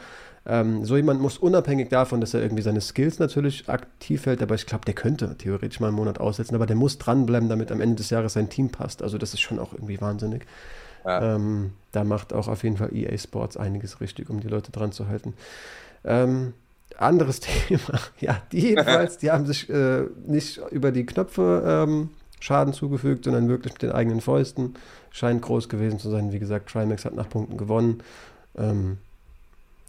Ähm, 0.50 0.86
so 0.86 0.96
jemand 0.96 1.20
muss 1.20 1.38
unabhängig 1.38 1.90
davon, 1.90 2.22
dass 2.22 2.34
er 2.34 2.42
irgendwie 2.42 2.64
seine 2.64 2.80
Skills 2.80 3.20
natürlich 3.20 3.68
aktiv 3.68 4.26
hält, 4.26 4.42
aber 4.42 4.56
ich 4.56 4.66
glaube, 4.66 4.86
der 4.86 4.94
könnte 4.94 5.36
theoretisch 5.38 5.82
mal 5.82 5.88
einen 5.88 5.98
Monat 5.98 6.22
aussetzen, 6.22 6.56
aber 6.56 6.66
der 6.66 6.78
muss 6.78 6.98
dranbleiben, 6.98 7.50
damit 7.50 7.70
am 7.70 7.82
Ende 7.82 7.98
des 7.98 8.10
Jahres 8.10 8.34
sein 8.34 8.50
Team 8.50 8.70
passt. 8.70 9.04
Also 9.04 9.18
das 9.18 9.34
ist 9.34 9.42
schon 9.42 9.60
auch 9.60 9.74
irgendwie 9.74 10.00
wahnsinnig. 10.00 10.46
Ja. 11.06 11.36
Ähm, 11.36 11.72
da 11.92 12.06
macht 12.06 12.32
auch 12.32 12.48
auf 12.48 12.64
jeden 12.64 12.78
Fall 12.78 12.96
EA 12.96 13.18
Sports 13.18 13.58
einiges 13.58 14.00
richtig, 14.00 14.30
um 14.30 14.40
die 14.40 14.48
Leute 14.48 14.72
dran 14.72 14.94
zu 14.94 15.08
halten. 15.10 15.34
Ähm, 16.06 16.54
anderes 16.98 17.40
Thema. 17.68 18.00
Ja, 18.22 18.42
die 18.54 18.62
jedenfalls, 18.62 19.18
die 19.18 19.32
haben 19.32 19.46
sich 19.46 19.70
äh, 19.70 20.04
nicht 20.26 20.62
über 20.72 20.92
die 20.92 21.06
Knöpfe 21.06 21.64
ähm, 21.66 22.10
Schaden 22.40 22.72
zugefügt, 22.72 23.26
sondern 23.26 23.50
wirklich 23.50 23.74
mit 23.74 23.82
den 23.82 23.92
eigenen 23.92 24.22
Fäusten. 24.22 24.76
Scheint 25.12 25.42
groß 25.42 25.68
gewesen 25.68 26.00
zu 26.00 26.10
sein. 26.10 26.32
Wie 26.32 26.40
gesagt, 26.40 26.70
Trimax 26.70 27.04
hat 27.04 27.16
nach 27.16 27.28
Punkten 27.28 27.58
gewonnen. 27.58 28.04
Ähm, 28.56 28.98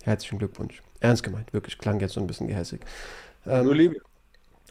Herzlichen 0.09 0.39
Glückwunsch. 0.39 0.83
Ernst 1.01 1.23
gemeint, 1.23 1.53
wirklich. 1.53 1.79
Klang 1.79 2.01
jetzt 2.01 2.15
so 2.15 2.21
ein 2.21 2.27
bisschen 2.27 2.49
gehässig. 2.49 2.81
Ähm, 3.47 3.65
Nur 3.65 3.75
Liebe. 3.75 3.97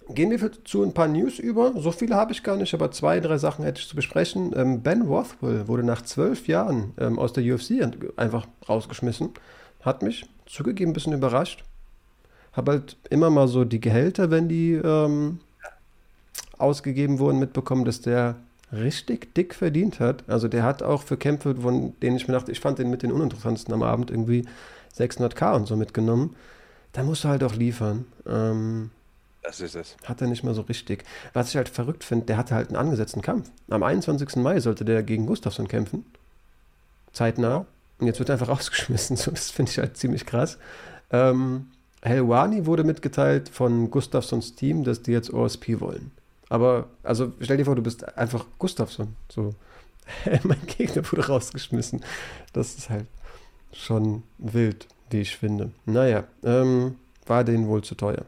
Gehen 0.09 0.31
wir 0.31 0.51
zu 0.63 0.83
ein 0.83 0.93
paar 0.93 1.07
News 1.07 1.37
über. 1.37 1.73
So 1.79 1.91
viele 1.91 2.15
habe 2.15 2.31
ich 2.31 2.41
gar 2.41 2.55
nicht, 2.55 2.73
aber 2.73 2.91
zwei, 2.91 3.19
drei 3.19 3.37
Sachen 3.37 3.65
hätte 3.65 3.81
ich 3.81 3.87
zu 3.87 3.95
besprechen. 3.95 4.53
Ähm, 4.55 4.81
ben 4.81 5.01
Rothwell 5.03 5.67
wurde 5.67 5.83
nach 5.83 6.01
zwölf 6.01 6.47
Jahren 6.47 6.93
ähm, 6.97 7.19
aus 7.19 7.33
der 7.33 7.43
UFC 7.43 7.85
einfach 8.15 8.47
rausgeschmissen. 8.67 9.29
Hat 9.81 10.01
mich 10.01 10.25
zugegeben 10.45 10.91
ein 10.91 10.93
bisschen 10.93 11.13
überrascht. 11.13 11.63
Habe 12.53 12.71
halt 12.71 12.97
immer 13.09 13.29
mal 13.29 13.47
so 13.47 13.65
die 13.65 13.81
Gehälter, 13.81 14.31
wenn 14.31 14.47
die 14.47 14.73
ähm, 14.73 15.39
ausgegeben 16.57 17.19
wurden, 17.19 17.37
mitbekommen, 17.37 17.85
dass 17.85 18.01
der 18.01 18.37
richtig 18.71 19.35
dick 19.35 19.53
verdient 19.53 19.99
hat. 19.99 20.23
Also 20.27 20.47
der 20.47 20.63
hat 20.63 20.81
auch 20.83 21.03
für 21.03 21.17
Kämpfe, 21.17 21.55
von 21.55 21.93
denen 22.01 22.17
ich 22.17 22.27
mir 22.27 22.33
dachte, 22.33 22.51
ich 22.51 22.59
fand 22.59 22.79
den 22.79 22.89
mit 22.89 23.03
den 23.03 23.11
uninteressantesten 23.11 23.73
am 23.73 23.83
Abend 23.83 24.09
irgendwie 24.09 24.45
600k 24.97 25.55
und 25.55 25.67
so 25.67 25.75
mitgenommen. 25.75 26.35
Da 26.93 27.03
musst 27.03 27.23
du 27.23 27.29
halt 27.29 27.43
auch 27.43 27.55
liefern. 27.55 28.05
Ähm, 28.27 28.91
das 29.43 29.61
ist 29.61 29.75
es. 29.75 29.95
Hat 30.03 30.21
er 30.21 30.27
nicht 30.27 30.43
mal 30.43 30.53
so 30.53 30.61
richtig. 30.61 31.05
Was 31.33 31.49
ich 31.49 31.55
halt 31.55 31.69
verrückt 31.69 32.03
finde, 32.03 32.25
der 32.25 32.37
hatte 32.37 32.55
halt 32.55 32.67
einen 32.67 32.75
angesetzten 32.75 33.21
Kampf. 33.21 33.49
Am 33.69 33.83
21. 33.83 34.35
Mai 34.37 34.59
sollte 34.59 34.83
der 34.83 35.03
gegen 35.03 35.25
Gustafsson 35.25 35.67
kämpfen. 35.67 36.05
Zeitnah. 37.13 37.65
Und 37.99 38.07
jetzt 38.07 38.19
wird 38.19 38.29
er 38.29 38.33
einfach 38.33 38.49
rausgeschmissen. 38.55 39.15
So, 39.15 39.31
das 39.31 39.51
finde 39.51 39.71
ich 39.71 39.77
halt 39.77 39.97
ziemlich 39.97 40.25
krass. 40.25 40.57
Ähm, 41.11 41.67
Helwani 42.01 42.65
wurde 42.65 42.83
mitgeteilt 42.83 43.49
von 43.49 43.89
Gustafssons 43.89 44.55
Team, 44.55 44.83
dass 44.83 45.01
die 45.01 45.11
jetzt 45.11 45.33
OSP 45.33 45.79
wollen. 45.79 46.11
Aber, 46.49 46.87
also 47.03 47.33
stell 47.39 47.57
dir 47.57 47.65
vor, 47.65 47.75
du 47.75 47.81
bist 47.81 48.17
einfach 48.17 48.45
Gustafsson. 48.57 49.15
So, 49.29 49.53
mein 50.43 50.65
Gegner 50.67 51.09
wurde 51.11 51.27
rausgeschmissen. 51.27 52.03
Das 52.53 52.75
ist 52.75 52.89
halt 52.89 53.07
schon 53.73 54.23
wild. 54.37 54.87
wie 55.09 55.21
ich 55.21 55.37
finde. 55.37 55.71
Naja, 55.85 56.25
ähm, 56.43 56.95
war 57.25 57.43
denen 57.43 57.67
wohl 57.67 57.83
zu 57.83 57.95
teuer. 57.95 58.25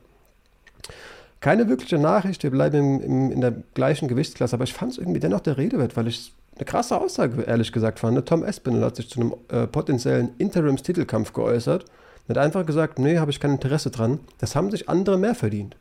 Keine 1.41 1.69
wirkliche 1.69 1.97
Nachricht, 1.97 2.43
wir 2.43 2.51
bleiben 2.51 2.77
im, 2.77 3.01
im, 3.01 3.31
in 3.31 3.41
der 3.41 3.53
gleichen 3.73 4.07
Gewichtsklasse, 4.07 4.55
aber 4.55 4.65
ich 4.65 4.73
fand 4.73 4.93
es 4.93 4.97
irgendwie 4.97 5.19
dennoch 5.19 5.39
der 5.39 5.57
Rede 5.57 5.77
wert, 5.77 5.95
weil 5.95 6.07
ich 6.07 6.33
eine 6.55 6.65
krasse 6.65 6.99
Aussage, 6.99 7.41
ehrlich 7.43 7.71
gesagt, 7.71 7.99
fand. 7.99 8.25
Tom 8.27 8.43
Espinel 8.43 8.83
hat 8.83 8.97
sich 8.97 9.09
zu 9.09 9.21
einem 9.21 9.33
äh, 9.47 9.65
potenziellen 9.65 10.31
Interims-Titelkampf 10.37 11.31
geäußert 11.31 11.85
und 12.27 12.37
hat 12.37 12.43
einfach 12.43 12.65
gesagt, 12.65 12.99
nee, 12.99 13.17
habe 13.17 13.31
ich 13.31 13.39
kein 13.39 13.51
Interesse 13.51 13.89
dran. 13.89 14.19
Das 14.39 14.55
haben 14.55 14.69
sich 14.69 14.89
andere 14.89 15.17
mehr 15.17 15.35
verdient. 15.35 15.77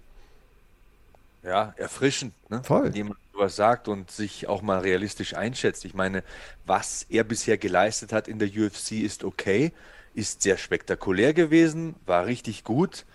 Ja, 1.42 1.74
erfrischend, 1.76 2.34
ne? 2.48 2.62
Voll. 2.62 2.84
Wenn 2.84 2.94
jemand 2.94 3.18
sowas 3.38 3.56
sagt 3.56 3.86
und 3.86 4.10
sich 4.10 4.48
auch 4.48 4.62
mal 4.62 4.80
realistisch 4.80 5.34
einschätzt. 5.34 5.84
Ich 5.84 5.94
meine, 5.94 6.24
was 6.66 7.06
er 7.08 7.22
bisher 7.22 7.56
geleistet 7.56 8.12
hat 8.12 8.26
in 8.26 8.38
der 8.40 8.48
UFC 8.48 8.92
ist 8.92 9.22
okay, 9.22 9.72
ist 10.14 10.42
sehr 10.42 10.56
spektakulär 10.56 11.32
gewesen, 11.34 11.94
war 12.04 12.26
richtig 12.26 12.64
gut. 12.64 13.06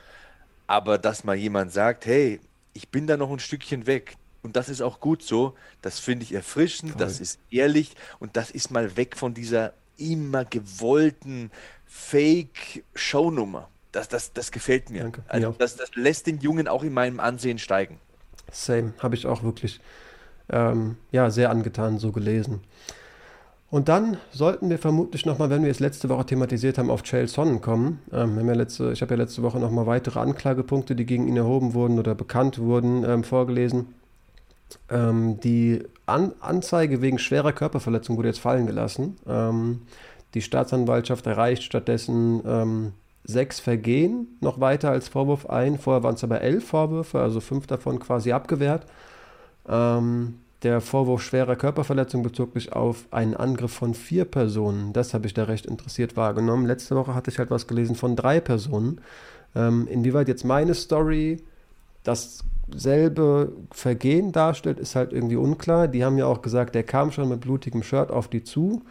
Aber 0.65 0.97
dass 0.97 1.25
mal 1.25 1.35
jemand 1.35 1.73
sagt, 1.73 2.05
hey, 2.05 2.39
ich 2.73 2.87
bin 2.87 3.05
da 3.05 3.17
noch 3.17 3.31
ein 3.31 3.39
Stückchen 3.39 3.85
weg, 3.85 4.15
und 4.43 4.57
das 4.57 4.67
ist 4.67 4.81
auch 4.81 4.99
gut 4.99 5.23
so, 5.23 5.55
das 5.81 5.99
finde 5.99 6.23
ich 6.23 6.33
erfrischend, 6.33 6.93
Voll. 6.93 6.99
das 6.99 7.21
ist 7.21 7.39
ehrlich 7.49 7.95
und 8.19 8.35
das 8.35 8.51
ist 8.51 8.71
mal 8.71 8.97
weg 8.97 9.15
von 9.15 9.33
dieser 9.33 9.73
immer 9.97 10.43
gewollten 10.43 11.49
Fake-Shownummer. 11.85 13.69
Das, 13.93 14.09
das, 14.09 14.33
das 14.33 14.51
gefällt 14.51 14.89
mir. 14.89 15.03
Danke. 15.03 15.23
Also 15.27 15.47
ja. 15.47 15.55
das, 15.57 15.77
das 15.77 15.95
lässt 15.95 16.27
den 16.27 16.39
Jungen 16.39 16.67
auch 16.67 16.83
in 16.83 16.93
meinem 16.93 17.21
Ansehen 17.21 17.57
steigen. 17.57 17.99
Same, 18.51 18.93
habe 18.99 19.15
ich 19.15 19.27
auch 19.27 19.43
wirklich 19.43 19.79
ähm, 20.49 20.97
ja, 21.11 21.29
sehr 21.29 21.49
angetan 21.49 21.99
so 21.99 22.11
gelesen. 22.11 22.61
Und 23.73 23.89
dann 23.89 24.17
sollten 24.31 24.69
wir 24.69 24.77
vermutlich 24.77 25.25
nochmal, 25.25 25.49
wenn 25.49 25.63
wir 25.63 25.71
es 25.71 25.79
letzte 25.79 26.07
Woche 26.07 26.27
thematisiert 26.27 26.77
haben, 26.77 26.91
auf 26.91 27.01
Chael 27.01 27.27
Sonnen 27.27 27.59
kommen. 27.59 28.01
Ähm, 28.11 28.37
wir 28.37 28.45
ja 28.45 28.53
letzte, 28.53 28.91
ich 28.91 29.01
habe 29.01 29.15
ja 29.15 29.21
letzte 29.21 29.41
Woche 29.41 29.57
nochmal 29.57 29.87
weitere 29.87 30.19
Anklagepunkte, 30.19 30.95
die 30.95 31.07
gegen 31.07 31.27
ihn 31.27 31.37
erhoben 31.37 31.73
wurden 31.73 31.97
oder 31.97 32.13
bekannt 32.13 32.59
wurden, 32.59 33.03
ähm, 33.03 33.23
vorgelesen. 33.23 33.87
Ähm, 34.89 35.39
die 35.39 35.83
An 36.05 36.33
Anzeige 36.39 37.01
wegen 37.01 37.17
schwerer 37.17 37.51
Körperverletzung 37.51 38.15
wurde 38.15 38.27
jetzt 38.27 38.41
fallen 38.41 38.67
gelassen. 38.67 39.17
Ähm, 39.27 39.81
die 40.35 40.41
Staatsanwaltschaft 40.41 41.25
erreicht 41.25 41.63
stattdessen 41.63 42.41
ähm, 42.45 42.91
sechs 43.23 43.59
Vergehen 43.59 44.37
noch 44.39 44.59
weiter 44.59 44.91
als 44.91 45.07
Vorwurf 45.07 45.49
ein. 45.49 45.79
Vorher 45.79 46.03
waren 46.03 46.13
es 46.15 46.23
aber 46.23 46.41
elf 46.41 46.67
Vorwürfe, 46.67 47.19
also 47.19 47.39
fünf 47.39 47.65
davon 47.65 47.99
quasi 47.99 48.33
abgewehrt. 48.33 48.85
Ähm, 49.67 50.35
der 50.63 50.79
Vorwurf 50.79 51.21
schwerer 51.21 51.57
Körperverletzung 51.57 52.23
bezog 52.23 52.53
sich 52.53 52.71
auf 52.71 53.05
einen 53.11 53.35
Angriff 53.35 53.73
von 53.73 53.93
vier 53.93 54.25
Personen. 54.25 54.93
Das 54.93 55.13
habe 55.13 55.27
ich 55.27 55.33
da 55.33 55.43
recht 55.43 55.65
interessiert 55.65 56.15
wahrgenommen. 56.15 56.65
Letzte 56.65 56.95
Woche 56.95 57.13
hatte 57.13 57.29
ich 57.29 57.39
halt 57.39 57.51
was 57.51 57.67
gelesen 57.67 57.95
von 57.95 58.15
drei 58.15 58.39
Personen. 58.39 59.01
Ähm, 59.55 59.87
inwieweit 59.87 60.29
jetzt 60.29 60.45
meine 60.45 60.73
Story 60.73 61.43
dasselbe 62.03 63.51
Vergehen 63.71 64.31
darstellt, 64.31 64.79
ist 64.79 64.95
halt 64.95 65.11
irgendwie 65.11 65.35
unklar. 65.35 65.89
Die 65.89 66.05
haben 66.05 66.17
ja 66.17 66.25
auch 66.25 66.41
gesagt, 66.41 66.75
der 66.75 66.83
kam 66.83 67.11
schon 67.11 67.29
mit 67.29 67.41
blutigem 67.41 67.83
Shirt 67.83 68.09
auf 68.09 68.29
die 68.29 68.43
zu. 68.43 68.83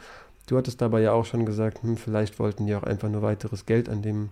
Du 0.47 0.59
hattest 0.59 0.81
dabei 0.83 1.01
ja 1.01 1.13
auch 1.13 1.25
schon 1.25 1.47
gesagt, 1.47 1.83
hm, 1.83 1.97
vielleicht 1.97 2.39
wollten 2.39 2.67
die 2.67 2.75
auch 2.75 2.83
einfach 2.83 3.09
nur 3.09 3.23
weiteres 3.23 3.65
Geld 3.65 3.89
an 3.89 4.03
dem 4.03 4.29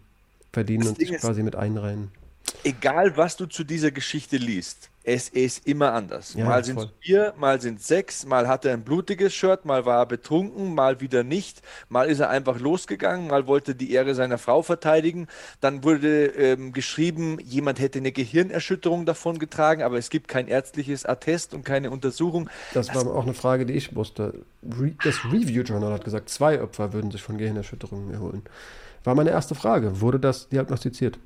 verdienen 0.53 0.81
das 0.81 0.91
und 0.91 0.99
sich 0.99 1.13
quasi 1.13 1.43
mit 1.43 1.57
einreihen. 1.57 2.11
Egal, 2.65 3.17
was 3.17 3.37
du 3.37 3.47
zu 3.47 3.65
dieser 3.65 3.91
Geschichte 3.91 4.37
liest, 4.37 4.90
es 5.03 5.31
ist 5.31 5.67
immer 5.67 5.95
anders. 5.95 6.35
Ja, 6.35 6.45
mal 6.45 6.63
sind 6.63 6.79
es 6.79 6.89
vier, 7.01 7.33
mal 7.39 7.61
sind 7.61 7.81
es 7.81 7.87
sechs, 7.87 8.27
mal 8.27 8.47
hat 8.47 8.67
er 8.67 8.75
ein 8.75 8.83
blutiges 8.83 9.35
Shirt, 9.35 9.65
mal 9.65 9.87
war 9.87 10.01
er 10.01 10.07
betrunken, 10.07 10.75
mal 10.75 11.01
wieder 11.01 11.25
nicht, 11.25 11.63
mal 11.89 12.09
ist 12.09 12.21
er 12.21 12.29
einfach 12.29 12.61
losgegangen, 12.61 13.29
mal 13.29 13.47
wollte 13.47 13.75
die 13.75 13.93
Ehre 13.93 14.15
seiner 14.15 14.37
Frau 14.37 14.61
verteidigen. 14.61 15.27
Dann 15.61 15.85
wurde 15.85 16.27
ähm, 16.27 16.73
geschrieben, 16.73 17.39
jemand 17.41 17.81
hätte 17.81 17.99
eine 17.99 18.13
Gehirnerschütterung 18.13 19.07
davon 19.07 19.39
getragen, 19.39 19.83
aber 19.83 19.97
es 19.97 20.11
gibt 20.11 20.29
kein 20.29 20.49
ärztliches 20.49 21.07
Attest 21.07 21.55
und 21.55 21.65
keine 21.65 21.91
Untersuchung. 21.91 22.51
Das, 22.75 22.89
das 22.89 22.97
war 22.97 23.15
auch 23.15 23.25
eine 23.25 23.35
Frage, 23.35 23.65
die 23.65 23.75
ich 23.75 23.97
wusste. 23.97 24.43
das 25.03 25.25
Review 25.25 25.63
Journal 25.63 25.95
hat 25.95 26.05
gesagt, 26.05 26.29
zwei 26.29 26.61
Opfer 26.61 26.93
würden 26.93 27.11
sich 27.11 27.23
von 27.23 27.39
Gehirnerschütterungen 27.39 28.13
erholen. 28.13 28.43
War 29.05 29.15
meine 29.15 29.31
erste 29.31 29.55
Frage. 29.55 30.03
Wurde 30.03 30.21
das 30.21 30.51
diagnostiziert? 30.51 31.19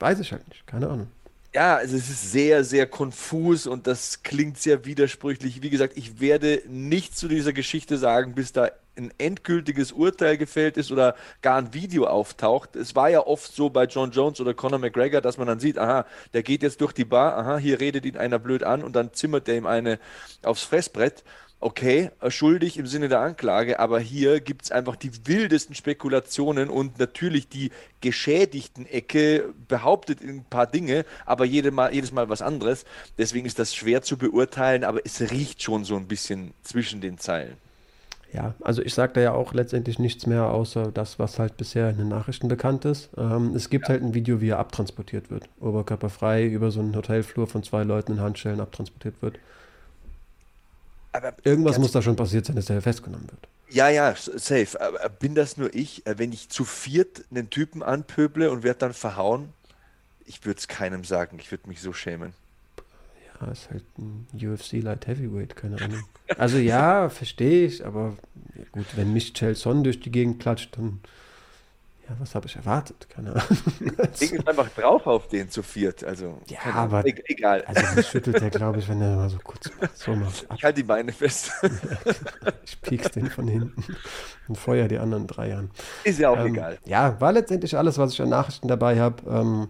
Weiß 0.00 0.18
ich 0.18 0.32
halt 0.32 0.48
nicht, 0.48 0.66
keine 0.66 0.88
Ahnung 0.88 1.06
ja, 1.54 1.76
also 1.76 1.96
es 1.96 2.08
ist 2.08 2.32
sehr, 2.32 2.64
sehr 2.64 2.86
konfus 2.86 3.66
und 3.66 3.86
das 3.86 4.22
klingt 4.22 4.58
sehr 4.58 4.84
widersprüchlich. 4.86 5.62
Wie 5.62 5.70
gesagt, 5.70 5.96
ich 5.96 6.20
werde 6.20 6.62
nichts 6.66 7.16
zu 7.16 7.28
dieser 7.28 7.52
Geschichte 7.52 7.98
sagen, 7.98 8.34
bis 8.34 8.52
da 8.52 8.70
ein 8.96 9.12
endgültiges 9.18 9.92
Urteil 9.92 10.36
gefällt 10.36 10.76
ist 10.76 10.90
oder 10.92 11.14
gar 11.40 11.58
ein 11.58 11.74
Video 11.74 12.06
auftaucht. 12.06 12.76
Es 12.76 12.94
war 12.94 13.08
ja 13.08 13.26
oft 13.26 13.54
so 13.54 13.70
bei 13.70 13.84
John 13.84 14.10
Jones 14.10 14.40
oder 14.40 14.54
Conor 14.54 14.78
McGregor, 14.78 15.20
dass 15.20 15.38
man 15.38 15.46
dann 15.46 15.60
sieht, 15.60 15.78
aha, 15.78 16.06
der 16.32 16.42
geht 16.42 16.62
jetzt 16.62 16.80
durch 16.80 16.92
die 16.92 17.04
Bar, 17.04 17.36
aha, 17.36 17.58
hier 17.58 17.80
redet 17.80 18.04
ihn 18.04 18.16
einer 18.16 18.38
blöd 18.38 18.62
an 18.62 18.82
und 18.82 18.94
dann 18.94 19.12
zimmert 19.12 19.48
er 19.48 19.56
ihm 19.56 19.66
eine 19.66 19.98
aufs 20.42 20.62
Fressbrett 20.62 21.22
okay, 21.62 22.10
schuldig 22.28 22.76
im 22.76 22.86
Sinne 22.86 23.08
der 23.08 23.20
Anklage, 23.20 23.78
aber 23.78 24.00
hier 24.00 24.40
gibt 24.40 24.64
es 24.64 24.72
einfach 24.72 24.96
die 24.96 25.12
wildesten 25.26 25.74
Spekulationen 25.74 26.68
und 26.68 26.98
natürlich 26.98 27.48
die 27.48 27.70
geschädigten 28.00 28.86
Ecke 28.86 29.54
behauptet 29.68 30.20
ein 30.22 30.44
paar 30.44 30.66
Dinge, 30.66 31.04
aber 31.24 31.44
jede 31.44 31.70
Mal, 31.70 31.94
jedes 31.94 32.12
Mal 32.12 32.28
was 32.28 32.42
anderes. 32.42 32.84
Deswegen 33.16 33.46
ist 33.46 33.58
das 33.58 33.74
schwer 33.74 34.02
zu 34.02 34.16
beurteilen, 34.16 34.84
aber 34.84 35.00
es 35.04 35.20
riecht 35.30 35.62
schon 35.62 35.84
so 35.84 35.96
ein 35.96 36.08
bisschen 36.08 36.52
zwischen 36.62 37.00
den 37.00 37.18
Zeilen. 37.18 37.56
Ja, 38.32 38.54
also 38.62 38.82
ich 38.82 38.94
sage 38.94 39.12
da 39.12 39.20
ja 39.20 39.32
auch 39.32 39.52
letztendlich 39.52 39.98
nichts 39.98 40.26
mehr, 40.26 40.46
außer 40.46 40.90
das, 40.90 41.18
was 41.18 41.38
halt 41.38 41.58
bisher 41.58 41.90
in 41.90 41.98
den 41.98 42.08
Nachrichten 42.08 42.48
bekannt 42.48 42.86
ist. 42.86 43.10
Ähm, 43.16 43.54
es 43.54 43.68
gibt 43.68 43.84
ja. 43.84 43.90
halt 43.90 44.02
ein 44.02 44.14
Video, 44.14 44.40
wie 44.40 44.48
er 44.48 44.58
abtransportiert 44.58 45.30
wird. 45.30 45.48
Oberkörperfrei 45.60 46.46
über 46.46 46.70
so 46.70 46.80
einen 46.80 46.96
Hotelflur 46.96 47.46
von 47.46 47.62
zwei 47.62 47.84
Leuten 47.84 48.12
in 48.12 48.20
Handschellen 48.20 48.60
abtransportiert 48.60 49.20
wird. 49.20 49.38
Aber 51.12 51.34
Irgendwas 51.44 51.78
muss 51.78 51.92
da 51.92 52.02
schon 52.02 52.16
passiert 52.16 52.46
sein, 52.46 52.56
dass 52.56 52.70
er 52.70 52.80
festgenommen 52.80 53.28
wird. 53.30 53.48
Ja, 53.68 53.88
ja, 53.88 54.14
safe. 54.16 54.80
Aber 54.80 55.08
bin 55.08 55.34
das 55.34 55.56
nur 55.56 55.74
ich? 55.74 56.06
Äh, 56.06 56.18
wenn 56.18 56.32
ich 56.32 56.48
zu 56.48 56.64
viert 56.64 57.24
einen 57.30 57.50
Typen 57.50 57.82
anpöble 57.82 58.50
und 58.50 58.62
werde 58.62 58.80
dann 58.80 58.94
verhauen, 58.94 59.48
ich 60.26 60.44
würde 60.44 60.58
es 60.58 60.68
keinem 60.68 61.04
sagen. 61.04 61.38
Ich 61.40 61.50
würde 61.50 61.68
mich 61.68 61.80
so 61.80 61.92
schämen. 61.92 62.32
Ja, 63.40 63.50
ist 63.50 63.70
halt 63.70 63.84
ein 63.98 64.26
UFC 64.34 64.82
Light 64.82 65.06
Heavyweight, 65.06 65.56
keine 65.56 65.80
Ahnung. 65.80 66.04
Also 66.38 66.58
ja, 66.58 67.08
verstehe 67.08 67.66
ich, 67.66 67.84
aber 67.84 68.16
gut, 68.72 68.86
wenn 68.96 69.12
mich 69.12 69.34
Chelson 69.34 69.84
durch 69.84 70.00
die 70.00 70.10
Gegend 70.10 70.40
klatscht, 70.40 70.76
dann 70.76 71.00
ja, 72.12 72.20
was 72.20 72.34
habe 72.34 72.46
ich 72.46 72.56
erwartet? 72.56 73.08
Keine 73.08 73.30
Ahnung. 73.30 73.44
Ich 74.20 74.30
bin 74.30 74.46
einfach 74.46 74.68
drauf 74.70 75.06
auf 75.06 75.28
den 75.28 75.48
zu 75.48 75.62
viert. 75.62 76.04
Also, 76.04 76.40
ja, 76.48 76.58
aber 76.74 77.06
e 77.06 77.14
egal. 77.26 77.62
Also 77.62 78.02
schüttelt 78.10 78.40
er, 78.40 78.50
glaube 78.50 78.78
ich, 78.78 78.88
wenn 78.88 79.00
er 79.00 79.16
mal 79.16 79.30
so 79.30 79.38
kurz 79.38 79.70
so 79.94 80.14
macht. 80.14 80.46
Ich 80.54 80.64
halte 80.64 80.80
die 80.80 80.86
Beine 80.86 81.12
fest. 81.12 81.52
ich 82.64 82.80
piek's 82.80 83.10
den 83.10 83.30
von 83.30 83.48
hinten 83.48 83.84
und 84.48 84.58
feuer 84.58 84.88
die 84.88 84.98
anderen 84.98 85.26
drei 85.26 85.54
an. 85.54 85.70
Ist 86.04 86.18
ja 86.18 86.30
auch 86.30 86.38
ähm, 86.38 86.54
egal. 86.54 86.78
Ja, 86.84 87.20
war 87.20 87.32
letztendlich 87.32 87.76
alles, 87.76 87.98
was 87.98 88.12
ich 88.12 88.22
an 88.22 88.28
Nachrichten 88.28 88.68
dabei 88.68 89.00
habe. 89.00 89.22
Ähm, 89.28 89.68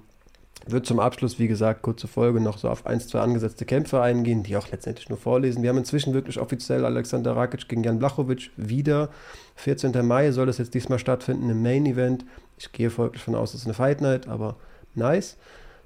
wird 0.66 0.86
zum 0.86 1.00
Abschluss, 1.00 1.38
wie 1.38 1.48
gesagt, 1.48 1.82
kurze 1.82 2.06
Folge 2.06 2.40
noch 2.40 2.58
so 2.58 2.68
auf 2.68 2.86
ein, 2.86 3.00
zwei 3.00 3.20
angesetzte 3.20 3.64
Kämpfe 3.64 4.00
eingehen, 4.00 4.42
die 4.42 4.56
auch 4.56 4.70
letztendlich 4.70 5.08
nur 5.08 5.18
vorlesen. 5.18 5.62
Wir 5.62 5.70
haben 5.70 5.78
inzwischen 5.78 6.14
wirklich 6.14 6.38
offiziell 6.38 6.84
Alexander 6.84 7.36
Rakic 7.36 7.68
gegen 7.68 7.82
Jan 7.82 7.98
Blachowicz 7.98 8.50
wieder. 8.56 9.08
14. 9.56 10.06
Mai 10.06 10.30
soll 10.32 10.48
es 10.48 10.58
jetzt 10.58 10.74
diesmal 10.74 10.98
stattfinden 10.98 11.50
im 11.50 11.62
Main 11.62 11.86
Event. 11.86 12.24
Ich 12.58 12.70
gehe 12.72 12.90
folglich 12.90 13.22
von 13.22 13.34
aus, 13.34 13.54
es 13.54 13.60
ist 13.60 13.66
eine 13.66 13.74
Fight 13.74 14.00
Night, 14.00 14.28
aber 14.28 14.56
nice. 14.94 15.36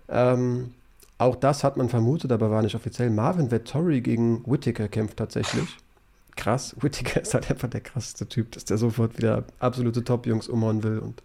Ähm, 0.09 0.75
auch 1.19 1.37
das 1.37 1.65
hat 1.65 1.77
man 1.77 1.89
vermutet, 1.89 2.31
aber 2.31 2.51
war 2.51 2.63
nicht 2.63 2.75
offiziell. 2.75 3.11
Marvin 3.11 3.51
Vettori 3.51 4.01
gegen 4.03 4.45
Whittaker 4.47 4.89
kämpft 4.89 5.17
tatsächlich. 5.17 5.77
Krass, 6.37 6.77
Whittaker 6.81 7.21
ist 7.23 7.33
halt 7.33 7.51
einfach 7.51 7.69
der 7.69 7.81
krasseste 7.81 8.29
Typ, 8.29 8.53
dass 8.53 8.67
der 8.67 8.77
sofort 8.77 9.17
wieder 9.17 9.45
absolute 9.59 10.05
Top-Jungs 10.05 10.49
umhauen 10.49 10.83
will. 10.83 10.99
Und 10.99 11.23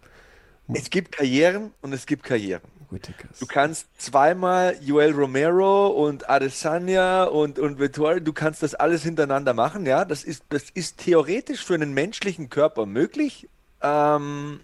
es 0.72 0.88
gibt 0.88 1.12
Karrieren 1.12 1.70
und 1.82 1.92
es 1.92 2.06
gibt 2.06 2.22
Karrieren. 2.22 2.62
Whitakers. 2.92 3.38
Du 3.38 3.46
kannst 3.46 3.86
zweimal 3.98 4.76
Joel 4.80 5.12
Romero 5.12 5.88
und 5.88 6.28
Adesanya 6.28 7.24
und, 7.24 7.58
und 7.58 7.78
Vittori, 7.78 8.20
du 8.20 8.32
kannst 8.32 8.62
das 8.62 8.74
alles 8.74 9.02
hintereinander 9.02 9.54
machen, 9.54 9.86
ja. 9.86 10.04
Das 10.04 10.24
ist, 10.24 10.44
das 10.50 10.70
ist 10.70 10.98
theoretisch 10.98 11.64
für 11.64 11.74
einen 11.74 11.94
menschlichen 11.94 12.50
Körper 12.50 12.86
möglich. 12.86 13.48
Ähm, 13.80 14.60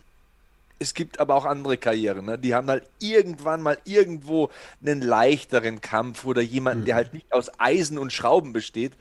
es 0.78 0.94
gibt 0.94 1.18
aber 1.18 1.34
auch 1.34 1.44
andere 1.44 1.76
Karrieren, 1.76 2.26
ne? 2.26 2.38
die 2.38 2.54
haben 2.54 2.68
halt 2.68 2.84
irgendwann 3.00 3.62
mal 3.62 3.78
irgendwo 3.84 4.50
einen 4.80 5.02
leichteren 5.02 5.80
Kampf 5.80 6.24
oder 6.24 6.40
jemanden, 6.40 6.82
mhm. 6.82 6.86
der 6.86 6.94
halt 6.94 7.14
nicht 7.14 7.32
aus 7.32 7.50
Eisen 7.58 7.98
und 7.98 8.12
Schrauben 8.12 8.52
besteht. 8.52 8.92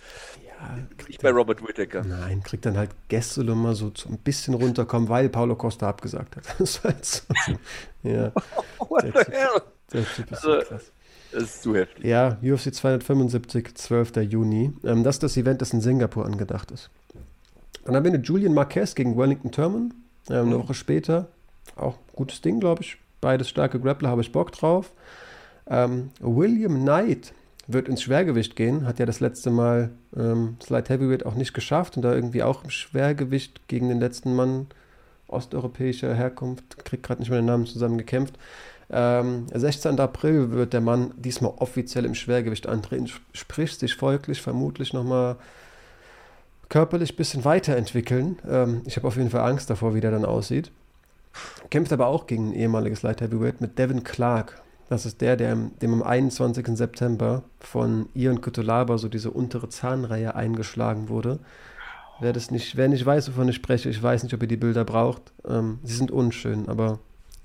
Ja, 0.60 0.78
nicht 1.08 1.22
bei 1.22 1.30
Robert 1.30 1.62
Whittaker. 1.65 2.04
Nein, 2.04 2.41
kriegt 2.43 2.65
dann 2.65 2.78
halt 2.78 2.89
Gäste 3.10 3.43
mal 3.43 3.76
so 3.76 3.91
ein 4.10 4.17
bisschen 4.17 4.54
runterkommen, 4.54 5.08
weil 5.08 5.30
Paulo 5.30 5.56
Costa 5.56 5.88
abgesagt 5.88 6.36
hat. 6.36 6.43
Das 6.58 6.60
ist 6.60 6.84
halt 6.84 7.06
so. 7.06 7.24
Ja. 8.04 8.32
What 8.80 9.04
the 9.04 9.32
hell? 9.32 9.62
Der 9.93 10.06
typ 10.06 10.32
ist 10.32 10.46
also, 10.46 10.60
so 10.60 10.65
krass. 10.65 10.91
Das 11.32 11.43
ist 11.43 11.62
zu 11.62 11.76
heftig. 11.76 12.06
Ja, 12.06 12.38
UFC 12.41 12.74
275, 12.74 13.76
12. 13.76 14.15
Juni. 14.17 14.74
Ähm, 14.84 15.04
das 15.04 15.17
ist 15.17 15.24
das 15.24 15.38
Event, 15.38 15.62
das 15.62 15.74
in 15.74 15.82
Singapur 15.82 16.26
angedacht 16.26 16.72
ist. 16.72 16.89
Dann 17.86 17.96
haben 17.96 18.04
wir 18.04 18.13
eine 18.13 18.24
Julian 18.24 18.54
Marquez 18.54 18.96
gegen 18.96 19.17
Wellington 19.17 19.52
Thurman. 19.52 19.93
Ähm, 20.30 20.48
eine 20.48 20.56
mhm. 20.56 20.63
Woche 20.63 20.74
später. 20.74 21.28
auch 21.76 21.98
gutes 22.13 22.41
Ding, 22.41 22.60
glaube 22.60 22.82
ich. 22.82 22.98
Beides 23.22 23.50
starke 23.50 23.80
Grappler, 23.80 24.10
habe 24.10 24.22
ich 24.22 24.32
Bock 24.32 24.51
drauf. 24.51 24.91
Ähm, 25.68 26.12
William 26.20 26.82
Knight 26.82 27.34
wird 27.68 27.89
ins 27.89 28.01
Schwergewicht 28.01 28.55
gehen, 28.55 28.88
hat 28.88 28.99
ja 28.99 29.05
das 29.05 29.20
letzte 29.20 29.49
Mal 29.49 29.91
ähm, 30.15 30.57
Slight 30.63 30.89
Heavyweight 30.89 31.26
auch 31.26 31.36
nicht 31.36 31.53
geschafft 31.53 31.97
und 31.97 32.03
da 32.03 32.13
irgendwie 32.13 32.43
auch 32.43 32.63
im 32.63 32.70
Schwergewicht 32.70 33.68
gegen 33.68 33.89
den 33.89 33.99
letzten 33.99 34.36
Mann 34.36 34.68
osteuropäischer 35.28 36.13
Herkunft, 36.13 36.86
kriegt 36.86 37.03
gerade 37.03 37.22
nicht 37.22 37.30
mehr 37.30 37.41
den 37.41 37.45
Namen 37.45 37.65
zusammen 37.65 37.97
gekämpft. 37.97 38.36
Ähm, 38.89 39.47
16. 39.53 39.99
April 39.99 40.51
wird 40.51 40.72
der 40.72 40.80
Mann 40.80 41.13
diesmal 41.18 41.51
offiziell 41.57 42.05
im 42.05 42.15
Schwergewicht 42.15 42.68
antreten, 42.68 43.09
spricht 43.34 43.82
sich 43.82 43.95
folglich 43.95 44.41
vermutlich 44.41 44.93
nochmal 44.93 45.36
körperlich 46.70 47.13
ein 47.13 47.18
bisschen 47.18 47.43
weiterentwickeln. 47.43 48.39
Ähm, 48.49 48.82
ich 48.86 48.95
habe 48.95 49.07
auf 49.07 49.18
jeden 49.18 49.30
Fall 49.30 49.41
Angst 49.41 49.70
davor, 49.70 49.93
wie 49.93 50.01
der 50.01 50.11
dann 50.11 50.26
aussieht. 50.26 50.72
Kämpft 51.70 51.91
aber 51.91 52.07
auch 52.07 52.28
gegen 52.28 52.49
ein 52.49 52.53
ehemaliges 52.53 53.01
Light 53.03 53.20
Heavyweight 53.22 53.59
mit 53.59 53.78
Devin 53.78 54.03
Clark. 54.05 54.61
Das 54.89 55.05
ist 55.05 55.21
der, 55.21 55.35
der 55.35 55.55
dem 55.55 55.93
am 55.93 56.03
21. 56.03 56.65
September 56.77 57.43
von 57.59 58.07
Ian 58.13 58.41
Kutulaba 58.41 58.97
so 58.97 59.09
diese 59.09 59.31
untere 59.31 59.69
Zahnreihe 59.69 60.35
eingeschlagen 60.35 61.09
wurde. 61.09 61.39
Wer 62.19 62.33
das 62.33 62.51
nicht, 62.51 62.77
wer 62.77 62.88
nicht 62.88 63.05
weiß, 63.05 63.29
wovon 63.29 63.49
ich 63.49 63.55
spreche, 63.55 63.89
ich 63.89 64.01
weiß 64.01 64.23
nicht, 64.23 64.33
ob 64.33 64.41
ihr 64.41 64.47
die 64.47 64.57
Bilder 64.57 64.85
braucht. 64.85 65.21
Ähm, 65.47 65.79
sie 65.83 65.95
sind 65.95 66.09
unschön, 66.09 66.67
aber 66.69 66.99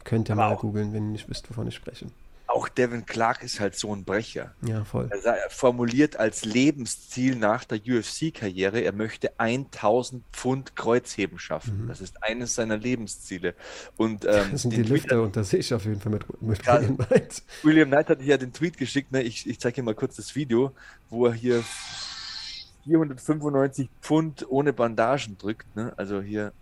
könnt 0.04 0.30
ihr 0.30 0.32
aber 0.32 0.48
mal 0.48 0.56
googeln, 0.56 0.92
wenn 0.92 1.06
ihr 1.06 1.12
nicht 1.12 1.28
wisst, 1.28 1.50
wovon 1.50 1.66
ich 1.66 1.74
spreche 1.74 2.06
auch 2.52 2.68
Devin 2.68 3.06
Clark 3.06 3.42
ist 3.42 3.60
halt 3.60 3.74
so 3.76 3.94
ein 3.94 4.04
Brecher. 4.04 4.54
Ja, 4.62 4.84
voll. 4.84 5.10
Er 5.10 5.48
formuliert 5.48 6.16
als 6.16 6.44
Lebensziel 6.44 7.36
nach 7.36 7.64
der 7.64 7.78
UFC-Karriere, 7.78 8.80
er 8.80 8.92
möchte 8.92 9.38
1000 9.38 10.22
Pfund 10.32 10.76
Kreuzheben 10.76 11.38
schaffen. 11.38 11.84
Mhm. 11.84 11.88
Das 11.88 12.00
ist 12.00 12.22
eines 12.22 12.54
seiner 12.54 12.76
Lebensziele. 12.76 13.54
Und, 13.96 14.24
ähm, 14.26 14.50
das 14.52 14.62
sind 14.62 14.76
die 14.76 14.82
Lüfter 14.82 15.22
unter 15.22 15.44
sich 15.44 15.72
auf 15.72 15.84
jeden 15.84 16.00
Fall 16.00 16.12
mit, 16.12 16.42
mit 16.42 16.66
ja, 16.66 16.80
William 16.80 16.98
Knight. 16.98 17.42
William 17.62 17.88
Knight 17.88 18.08
hat 18.10 18.20
hier 18.20 18.36
den 18.36 18.52
Tweet 18.52 18.76
geschickt, 18.76 19.12
ne? 19.12 19.22
ich, 19.22 19.48
ich 19.48 19.58
zeige 19.58 19.76
dir 19.76 19.82
mal 19.82 19.94
kurz 19.94 20.16
das 20.16 20.34
Video, 20.34 20.72
wo 21.08 21.26
er 21.26 21.32
hier 21.32 21.64
495 22.84 23.88
Pfund 24.02 24.46
ohne 24.50 24.72
Bandagen 24.72 25.38
drückt. 25.38 25.74
Ne? 25.74 25.92
Also 25.96 26.20
hier 26.20 26.52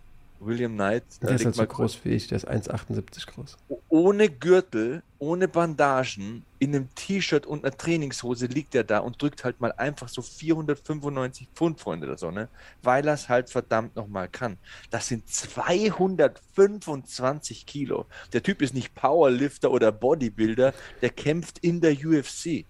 William 0.41 0.73
Knight. 0.73 1.03
Der 1.21 1.29
ist 1.31 1.45
halt 1.45 1.55
so 1.55 1.65
groß 1.65 2.03
wie 2.03 2.09
ich, 2.09 2.27
der 2.27 2.35
ist 2.37 2.49
1,78 2.49 3.27
groß. 3.27 3.57
Ohne 3.89 4.29
Gürtel, 4.29 5.03
ohne 5.19 5.47
Bandagen, 5.47 6.43
in 6.57 6.75
einem 6.75 6.89
T-Shirt 6.95 7.45
und 7.45 7.63
einer 7.63 7.77
Trainingshose 7.77 8.47
liegt 8.47 8.73
er 8.75 8.83
da 8.83 8.99
und 8.99 9.21
drückt 9.21 9.43
halt 9.43 9.61
mal 9.61 9.71
einfach 9.73 10.09
so 10.09 10.21
495 10.21 11.47
Pfund, 11.55 11.79
Freunde 11.79 12.07
der 12.07 12.17
Sonne, 12.17 12.49
weil 12.81 13.07
er 13.07 13.13
es 13.13 13.29
halt 13.29 13.49
verdammt 13.49 13.95
nochmal 13.95 14.27
kann. 14.29 14.57
Das 14.89 15.07
sind 15.07 15.29
225 15.29 17.65
Kilo. 17.65 18.05
Der 18.33 18.43
Typ 18.43 18.61
ist 18.61 18.73
nicht 18.73 18.95
Powerlifter 18.95 19.71
oder 19.71 19.91
Bodybuilder, 19.91 20.73
der 21.01 21.09
kämpft 21.09 21.59
in 21.59 21.81
der 21.81 21.93
UFC. 21.93 22.65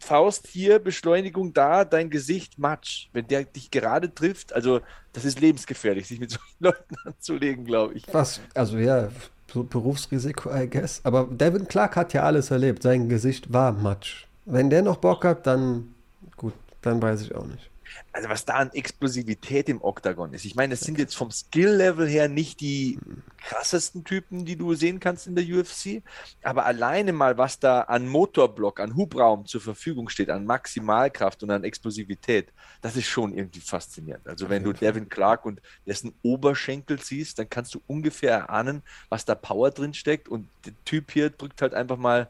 Faust 0.00 0.48
hier, 0.48 0.78
Beschleunigung 0.78 1.52
da, 1.52 1.84
dein 1.84 2.10
Gesicht 2.10 2.58
Matsch. 2.58 3.08
Wenn 3.12 3.28
der 3.28 3.44
dich 3.44 3.70
gerade 3.70 4.12
trifft, 4.12 4.52
also 4.52 4.80
das 5.12 5.24
ist 5.24 5.40
lebensgefährlich, 5.40 6.08
sich 6.08 6.18
mit 6.18 6.30
solchen 6.30 6.56
Leuten 6.58 6.96
anzulegen, 7.04 7.64
glaube 7.64 7.94
ich. 7.94 8.04
Was? 8.12 8.40
Also 8.54 8.78
ja, 8.78 9.08
Berufsrisiko, 9.52 10.54
I 10.54 10.68
guess. 10.68 11.00
Aber 11.04 11.28
Devin 11.30 11.68
Clark 11.68 11.96
hat 11.96 12.12
ja 12.12 12.22
alles 12.22 12.50
erlebt. 12.50 12.82
Sein 12.82 13.08
Gesicht 13.08 13.52
war 13.52 13.72
Matsch. 13.72 14.26
Wenn 14.46 14.70
der 14.70 14.82
noch 14.82 14.96
Bock 14.96 15.24
hat, 15.24 15.46
dann 15.46 15.94
gut, 16.36 16.54
dann 16.82 17.00
weiß 17.00 17.22
ich 17.22 17.34
auch 17.34 17.46
nicht 17.46 17.69
also 18.12 18.28
was 18.28 18.44
da 18.44 18.54
an 18.54 18.72
Explosivität 18.72 19.68
im 19.68 19.82
Oktagon 19.82 20.34
ist. 20.34 20.44
Ich 20.44 20.54
meine, 20.54 20.74
es 20.74 20.80
sind 20.80 20.98
jetzt 20.98 21.14
vom 21.14 21.30
Skill-Level 21.30 22.08
her 22.08 22.28
nicht 22.28 22.60
die 22.60 22.98
krassesten 23.38 24.04
Typen, 24.04 24.44
die 24.44 24.56
du 24.56 24.74
sehen 24.74 25.00
kannst 25.00 25.26
in 25.26 25.34
der 25.34 25.44
UFC, 25.44 26.02
aber 26.42 26.66
alleine 26.66 27.12
mal, 27.12 27.38
was 27.38 27.58
da 27.58 27.82
an 27.82 28.06
Motorblock, 28.06 28.80
an 28.80 28.96
Hubraum 28.96 29.46
zur 29.46 29.60
Verfügung 29.60 30.08
steht, 30.08 30.30
an 30.30 30.44
Maximalkraft 30.44 31.42
und 31.42 31.50
an 31.50 31.64
Explosivität, 31.64 32.52
das 32.82 32.96
ist 32.96 33.06
schon 33.06 33.34
irgendwie 33.34 33.60
faszinierend. 33.60 34.26
Also 34.26 34.48
wenn 34.48 34.64
du 34.64 34.72
Devin 34.72 35.08
Clark 35.08 35.46
und 35.46 35.60
dessen 35.86 36.14
Oberschenkel 36.22 37.00
siehst, 37.00 37.38
dann 37.38 37.48
kannst 37.48 37.74
du 37.74 37.82
ungefähr 37.86 38.32
erahnen, 38.32 38.82
was 39.08 39.24
da 39.24 39.34
Power 39.34 39.70
drin 39.70 39.94
steckt 39.94 40.28
und 40.28 40.48
der 40.66 40.72
Typ 40.84 41.10
hier 41.10 41.30
drückt 41.30 41.62
halt 41.62 41.74
einfach 41.74 41.96
mal, 41.96 42.28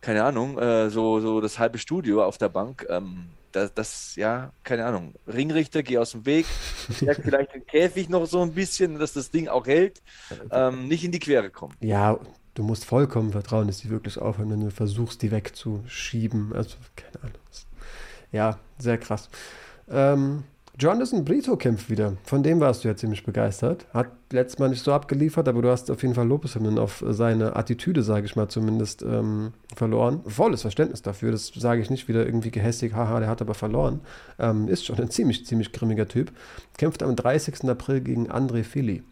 keine 0.00 0.22
Ahnung, 0.22 0.58
äh, 0.58 0.90
so, 0.90 1.20
so 1.20 1.40
das 1.40 1.58
halbe 1.58 1.78
Studio 1.78 2.24
auf 2.24 2.38
der 2.38 2.50
Bank. 2.50 2.86
Ähm, 2.88 3.30
das, 3.54 3.72
das, 3.74 4.16
ja, 4.16 4.52
keine 4.62 4.84
Ahnung, 4.84 5.14
Ringrichter, 5.26 5.82
geh 5.82 5.98
aus 5.98 6.10
dem 6.12 6.26
Weg, 6.26 6.46
stärk 6.90 7.20
vielleicht 7.22 7.54
den 7.54 7.66
Käfig 7.66 8.08
noch 8.08 8.26
so 8.26 8.42
ein 8.42 8.52
bisschen, 8.52 8.98
dass 8.98 9.12
das 9.12 9.30
Ding 9.30 9.48
auch 9.48 9.66
hält, 9.66 10.02
ähm, 10.50 10.88
nicht 10.88 11.04
in 11.04 11.12
die 11.12 11.20
Quere 11.20 11.50
kommen. 11.50 11.74
Ja, 11.80 12.18
du 12.54 12.62
musst 12.62 12.84
vollkommen 12.84 13.32
vertrauen, 13.32 13.66
dass 13.66 13.78
die 13.78 13.90
wirklich 13.90 14.18
aufhören, 14.18 14.50
wenn 14.50 14.60
du 14.60 14.70
versuchst, 14.70 15.22
die 15.22 15.30
wegzuschieben. 15.30 16.52
Also, 16.52 16.76
keine 16.96 17.24
Ahnung. 17.24 17.38
Ja, 18.32 18.58
sehr 18.78 18.98
krass. 18.98 19.28
Ähm, 19.88 20.44
Jonathan 20.76 21.24
Brito 21.24 21.56
kämpft 21.56 21.88
wieder. 21.88 22.16
Von 22.24 22.42
dem 22.42 22.58
warst 22.58 22.82
du 22.82 22.88
ja 22.88 22.96
ziemlich 22.96 23.22
begeistert. 23.22 23.86
Hat 23.94 24.08
letztes 24.32 24.58
Mal 24.58 24.70
nicht 24.70 24.82
so 24.82 24.92
abgeliefert, 24.92 25.46
aber 25.46 25.62
du 25.62 25.70
hast 25.70 25.88
auf 25.88 26.02
jeden 26.02 26.16
Fall 26.16 26.26
Lobeshymnen 26.26 26.80
auf 26.80 27.04
seine 27.10 27.54
Attitüde, 27.54 28.02
sage 28.02 28.26
ich 28.26 28.34
mal 28.34 28.48
zumindest, 28.48 29.02
ähm, 29.02 29.52
verloren. 29.76 30.22
Volles 30.26 30.62
Verständnis 30.62 31.00
dafür. 31.00 31.30
Das 31.30 31.52
sage 31.54 31.80
ich 31.80 31.90
nicht 31.90 32.08
wieder 32.08 32.26
irgendwie 32.26 32.50
gehässig, 32.50 32.92
haha, 32.92 33.20
der 33.20 33.28
hat 33.28 33.40
aber 33.40 33.54
verloren. 33.54 34.00
Ähm, 34.40 34.66
ist 34.66 34.84
schon 34.84 34.98
ein 34.98 35.10
ziemlich, 35.10 35.46
ziemlich 35.46 35.70
grimmiger 35.70 36.08
Typ. 36.08 36.32
Kämpft 36.76 37.04
am 37.04 37.14
30. 37.14 37.68
April 37.68 38.00
gegen 38.00 38.28
André 38.28 38.64
Philly. 38.64 39.04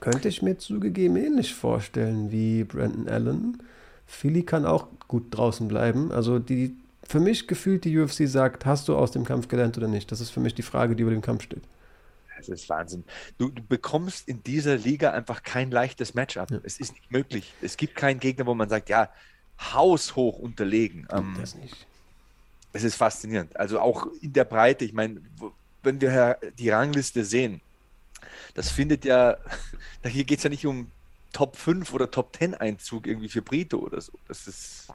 Könnte 0.00 0.28
ich 0.28 0.40
mir 0.40 0.56
zugegeben 0.56 1.16
ähnlich 1.16 1.54
vorstellen 1.54 2.32
wie 2.32 2.64
Brandon 2.64 3.06
Allen. 3.06 3.62
Philly 4.06 4.44
kann 4.44 4.64
auch 4.64 4.86
gut 5.08 5.24
draußen 5.30 5.68
bleiben. 5.68 6.10
Also 6.10 6.38
die 6.38 6.74
für 7.10 7.18
mich 7.18 7.48
gefühlt 7.48 7.84
die 7.84 7.98
UFC 7.98 8.28
sagt, 8.28 8.64
hast 8.64 8.86
du 8.86 8.96
aus 8.96 9.10
dem 9.10 9.24
Kampf 9.24 9.48
gelernt 9.48 9.76
oder 9.76 9.88
nicht? 9.88 10.12
Das 10.12 10.20
ist 10.20 10.30
für 10.30 10.38
mich 10.38 10.54
die 10.54 10.62
Frage, 10.62 10.94
die 10.94 11.02
über 11.02 11.10
dem 11.10 11.22
Kampf 11.22 11.42
steht. 11.42 11.64
Das 12.36 12.48
ist 12.48 12.68
Wahnsinn. 12.68 13.02
Du, 13.36 13.48
du 13.48 13.62
bekommst 13.64 14.28
in 14.28 14.44
dieser 14.44 14.76
Liga 14.76 15.10
einfach 15.10 15.42
kein 15.42 15.72
leichtes 15.72 16.14
Matchup. 16.14 16.52
Ja. 16.52 16.60
Es 16.62 16.78
ist 16.78 16.92
nicht 16.92 17.10
möglich. 17.10 17.52
Es 17.62 17.76
gibt 17.76 17.96
keinen 17.96 18.20
Gegner, 18.20 18.46
wo 18.46 18.54
man 18.54 18.68
sagt, 18.68 18.90
ja, 18.90 19.10
haushoch 19.60 20.38
unterlegen. 20.38 21.08
Ähm, 21.10 21.36
das 21.40 21.56
nicht. 21.56 21.84
Es 22.72 22.84
ist 22.84 22.94
faszinierend. 22.94 23.56
Also 23.56 23.80
auch 23.80 24.06
in 24.20 24.32
der 24.32 24.44
Breite. 24.44 24.84
Ich 24.84 24.92
meine, 24.92 25.20
wenn 25.82 26.00
wir 26.00 26.38
die 26.60 26.70
Rangliste 26.70 27.24
sehen, 27.24 27.60
das 28.54 28.70
findet 28.70 29.04
ja, 29.04 29.36
hier 30.06 30.22
geht 30.22 30.38
es 30.38 30.44
ja 30.44 30.50
nicht 30.50 30.64
um 30.64 30.92
Top 31.32 31.56
5 31.56 31.92
oder 31.92 32.08
Top 32.08 32.36
10 32.36 32.54
Einzug 32.54 33.08
irgendwie 33.08 33.28
für 33.28 33.42
Brito 33.42 33.78
oder 33.78 34.00
so. 34.00 34.12
Das 34.28 34.46
ist 34.46 34.86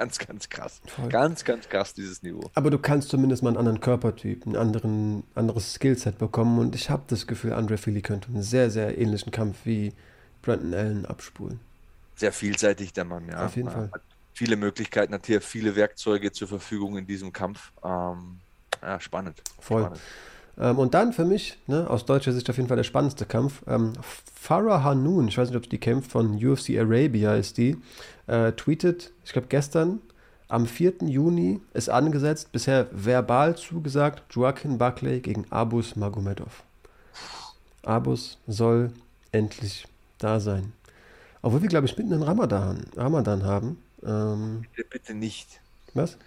Ganz, 0.00 0.18
ganz 0.18 0.48
krass. 0.48 0.80
Voll. 0.86 1.10
Ganz, 1.10 1.44
ganz 1.44 1.68
krass, 1.68 1.92
dieses 1.92 2.22
Niveau. 2.22 2.50
Aber 2.54 2.70
du 2.70 2.78
kannst 2.78 3.10
zumindest 3.10 3.42
mal 3.42 3.50
einen 3.50 3.58
anderen 3.58 3.80
Körpertyp, 3.80 4.46
ein 4.46 4.56
anderen, 4.56 5.24
anderes 5.34 5.74
Skillset 5.74 6.16
bekommen. 6.16 6.58
Und 6.58 6.74
ich 6.74 6.88
habe 6.88 7.02
das 7.08 7.26
Gefühl, 7.26 7.52
Andre 7.52 7.76
Philly 7.76 8.00
könnte 8.00 8.28
einen 8.28 8.42
sehr, 8.42 8.70
sehr 8.70 8.96
ähnlichen 8.96 9.30
Kampf 9.30 9.58
wie 9.64 9.92
Brandon 10.40 10.72
Allen 10.72 11.04
abspulen. 11.04 11.60
Sehr 12.16 12.32
vielseitig, 12.32 12.94
der 12.94 13.04
Mann, 13.04 13.28
ja. 13.28 13.44
Auf 13.44 13.56
jeden 13.56 13.68
Fall. 13.68 13.90
Hat 13.92 14.00
viele 14.32 14.56
Möglichkeiten, 14.56 15.12
hat 15.12 15.26
hier 15.26 15.42
viele 15.42 15.76
Werkzeuge 15.76 16.32
zur 16.32 16.48
Verfügung 16.48 16.96
in 16.96 17.06
diesem 17.06 17.30
Kampf. 17.30 17.70
Ähm, 17.84 18.40
ja, 18.80 18.98
spannend. 19.00 19.42
Voll. 19.60 19.82
Spannend. 19.82 20.00
Ähm, 20.60 20.78
und 20.78 20.94
dann 20.94 21.12
für 21.12 21.24
mich, 21.24 21.58
ne, 21.66 21.88
aus 21.88 22.04
deutscher 22.04 22.32
Sicht 22.32 22.48
auf 22.50 22.56
jeden 22.56 22.68
Fall 22.68 22.76
der 22.76 22.84
spannendste 22.84 23.24
Kampf, 23.24 23.62
ähm, 23.66 23.94
Farah 24.02 24.84
Hanoun, 24.84 25.28
ich 25.28 25.38
weiß 25.38 25.48
nicht, 25.48 25.56
ob 25.56 25.68
die 25.68 25.78
kämpft, 25.78 26.12
von 26.12 26.34
UFC 26.34 26.78
Arabia 26.78 27.34
ist 27.34 27.56
die, 27.56 27.78
äh, 28.26 28.52
tweetet, 28.52 29.10
ich 29.24 29.32
glaube 29.32 29.48
gestern, 29.48 30.00
am 30.48 30.66
4. 30.66 31.04
Juni 31.06 31.60
ist 31.72 31.88
angesetzt, 31.88 32.52
bisher 32.52 32.88
verbal 32.92 33.56
zugesagt, 33.56 34.22
Joaquin 34.34 34.78
Buckley 34.78 35.20
gegen 35.20 35.46
Abus 35.50 35.96
Magomedov. 35.96 36.64
Abus 37.82 38.36
soll 38.46 38.92
endlich 39.32 39.86
da 40.18 40.40
sein. 40.40 40.72
Obwohl 41.40 41.62
wir, 41.62 41.68
glaube 41.68 41.86
ich, 41.86 41.96
mitten 41.96 42.12
in 42.12 42.22
Ramadan, 42.22 42.84
Ramadan 42.96 43.44
haben. 43.44 43.82
Ähm, 44.04 44.66
bitte, 44.74 44.88
bitte 44.90 45.14
nicht. 45.14 45.60
Was? 45.94 46.18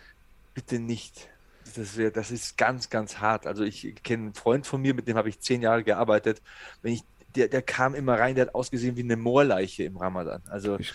Bitte 0.56 0.80
nicht 0.80 1.28
das, 1.76 1.98
wär, 1.98 2.12
das 2.12 2.32
ist 2.32 2.58
ganz, 2.58 2.90
ganz 2.90 3.18
hart. 3.18 3.48
Also 3.48 3.64
ich 3.64 3.96
kenne 4.04 4.24
einen 4.24 4.34
Freund 4.34 4.68
von 4.68 4.82
mir, 4.82 4.94
mit 4.94 5.08
dem 5.08 5.18
habe 5.18 5.30
ich 5.30 5.40
zehn 5.40 5.62
Jahre 5.62 5.84
gearbeitet. 5.84 6.42
Wenn 6.82 6.94
ich, 6.94 7.04
der, 7.36 7.48
der 7.48 7.62
kam 7.62 7.96
immer 7.96 8.20
rein, 8.20 8.36
der 8.36 8.48
hat 8.48 8.56
ausgesehen 8.56 8.96
wie 8.96 9.04
eine 9.04 9.18
Moorleiche 9.18 9.84
im 9.84 9.98
Ramadan. 9.98 10.44
Also 10.48 10.78
ich, 10.80 10.94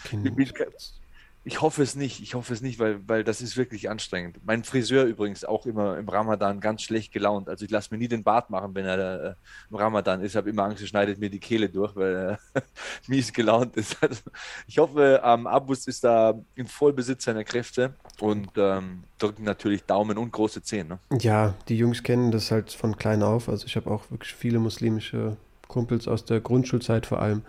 ich 1.49 1.63
hoffe 1.63 1.83
es 1.83 1.97
nicht, 1.97 2.21
ich 2.21 2.35
hoffe 2.35 2.53
es 2.53 2.61
nicht, 2.61 2.79
weil, 2.79 3.01
weil 3.09 3.25
das 3.25 3.41
ist 3.41 3.57
wirklich 3.57 3.89
anstrengend. 3.89 4.39
Mein 4.45 4.65
Friseur 4.65 5.07
übrigens 5.07 5.47
auch 5.47 5.65
immer 5.65 5.97
im 5.97 6.07
Ramadan 6.07 6.61
ganz 6.61 6.83
schlecht 6.83 7.11
gelaunt. 7.11 7.49
Also 7.49 7.65
ich 7.65 7.71
lasse 7.71 7.89
mir 7.91 7.97
nie 7.97 8.07
den 8.07 8.23
Bart 8.23 8.51
machen, 8.51 8.75
wenn 8.75 8.85
er 8.85 9.25
äh, 9.25 9.35
im 9.71 9.77
Ramadan 9.77 10.21
ist. 10.21 10.33
Ich 10.33 10.37
habe 10.37 10.51
immer 10.51 10.65
Angst, 10.65 10.83
er 10.83 10.89
schneidet 10.89 11.19
mir 11.19 11.31
die 11.31 11.41
Kehle 11.41 11.71
durch, 11.71 11.97
weil 11.97 12.15
er 12.15 12.39
mies 13.07 13.33
gelaunt 13.33 13.77
ist. 13.77 13.97
Also 14.09 14.21
ich 14.67 14.79
hoffe, 14.79 15.23
ähm, 15.25 15.47
Abus 15.47 15.87
ist 15.87 16.05
da 16.05 16.35
in 16.55 16.67
Vollbesitz 16.67 17.25
seiner 17.25 17.45
Kräfte 17.45 17.95
und 18.21 18.51
ähm, 18.57 19.05
drücken 19.19 19.45
natürlich 19.45 19.85
Daumen 19.85 20.19
und 20.19 20.31
große 20.31 20.63
Zehen. 20.63 20.89
Ne? 20.89 20.99
Ja, 21.19 21.55
die 21.69 21.79
Jungs 21.79 22.03
kennen 22.03 22.31
das 22.31 22.51
halt 22.51 22.73
von 22.73 22.97
klein 22.97 23.23
auf. 23.23 23.49
Also 23.49 23.67
ich 23.67 23.77
habe 23.77 23.91
auch 23.91 24.11
wirklich 24.11 24.35
viele 24.35 24.59
muslimische 24.59 25.37
Kumpels 25.67 26.09
aus 26.09 26.27
der 26.27 26.41
Grundschulzeit 26.41 27.07
vor 27.07 27.21
allem 27.21 27.43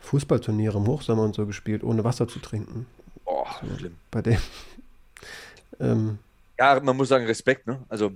Fußballturniere 0.00 0.76
im 0.78 0.86
Hochsommer 0.86 1.22
und 1.22 1.34
so 1.34 1.46
gespielt, 1.46 1.82
ohne 1.82 2.04
Wasser 2.04 2.28
zu 2.28 2.38
trinken. 2.38 2.86
Oh, 3.24 3.46
so, 3.60 3.78
schlimm. 3.78 3.96
Bei 4.10 4.22
dem. 4.22 4.38
ähm, 5.80 6.18
ja, 6.58 6.80
man 6.80 6.96
muss 6.96 7.08
sagen, 7.08 7.26
Respekt, 7.26 7.66
ne? 7.66 7.82
Also 7.88 8.12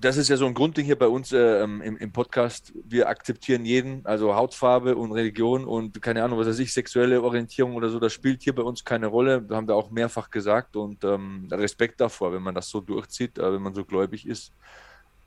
das 0.00 0.16
ist 0.16 0.28
ja 0.28 0.36
so 0.36 0.46
ein 0.46 0.54
Grundding 0.54 0.84
hier 0.84 0.98
bei 0.98 1.06
uns 1.06 1.32
äh, 1.32 1.62
im, 1.62 1.80
im, 1.80 2.12
Podcast. 2.12 2.72
Wir 2.84 3.08
akzeptieren 3.08 3.64
jeden, 3.64 4.04
also 4.04 4.34
Hautfarbe 4.34 4.96
und 4.96 5.12
Religion 5.12 5.64
und 5.64 6.02
keine 6.02 6.24
Ahnung, 6.24 6.38
was 6.38 6.48
weiß 6.48 6.58
ich, 6.58 6.72
sexuelle 6.72 7.22
Orientierung 7.22 7.74
oder 7.74 7.88
so, 7.88 8.00
das 8.00 8.12
spielt 8.12 8.42
hier 8.42 8.54
bei 8.54 8.62
uns 8.62 8.84
keine 8.84 9.06
Rolle. 9.06 9.42
Das 9.42 9.56
haben 9.56 9.68
wir 9.68 9.76
auch 9.76 9.90
mehrfach 9.90 10.30
gesagt 10.30 10.76
und 10.76 11.04
ähm, 11.04 11.48
Respekt 11.50 12.00
davor, 12.00 12.32
wenn 12.32 12.42
man 12.42 12.54
das 12.54 12.68
so 12.68 12.80
durchzieht, 12.80 13.38
äh, 13.38 13.52
wenn 13.52 13.62
man 13.62 13.74
so 13.74 13.84
gläubig 13.84 14.26
ist. 14.26 14.52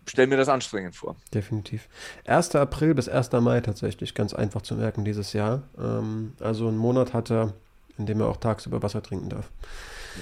Stell 0.05 0.28
mir 0.28 0.38
das 0.38 0.47
anstrengend 0.47 0.95
vor. 0.95 1.15
Definitiv. 1.34 1.88
1. 2.25 2.55
April 2.55 2.93
bis 2.93 3.09
1. 3.09 3.32
Mai 3.34 3.59
tatsächlich, 3.61 4.15
ganz 4.15 4.34
einfach 4.34 4.61
zu 4.61 4.75
merken 4.75 5.03
dieses 5.03 5.34
Jahr. 5.34 5.63
Ähm, 5.78 6.34
also 6.39 6.67
einen 6.67 6.78
Monat 6.78 7.13
hat 7.13 7.32
er, 7.32 7.53
in 7.98 8.06
dem 8.06 8.22
er 8.22 8.28
auch 8.28 8.38
tagsüber 8.38 8.82
Wasser 8.84 9.02
trinken 9.02 9.30
darf. 9.30 9.50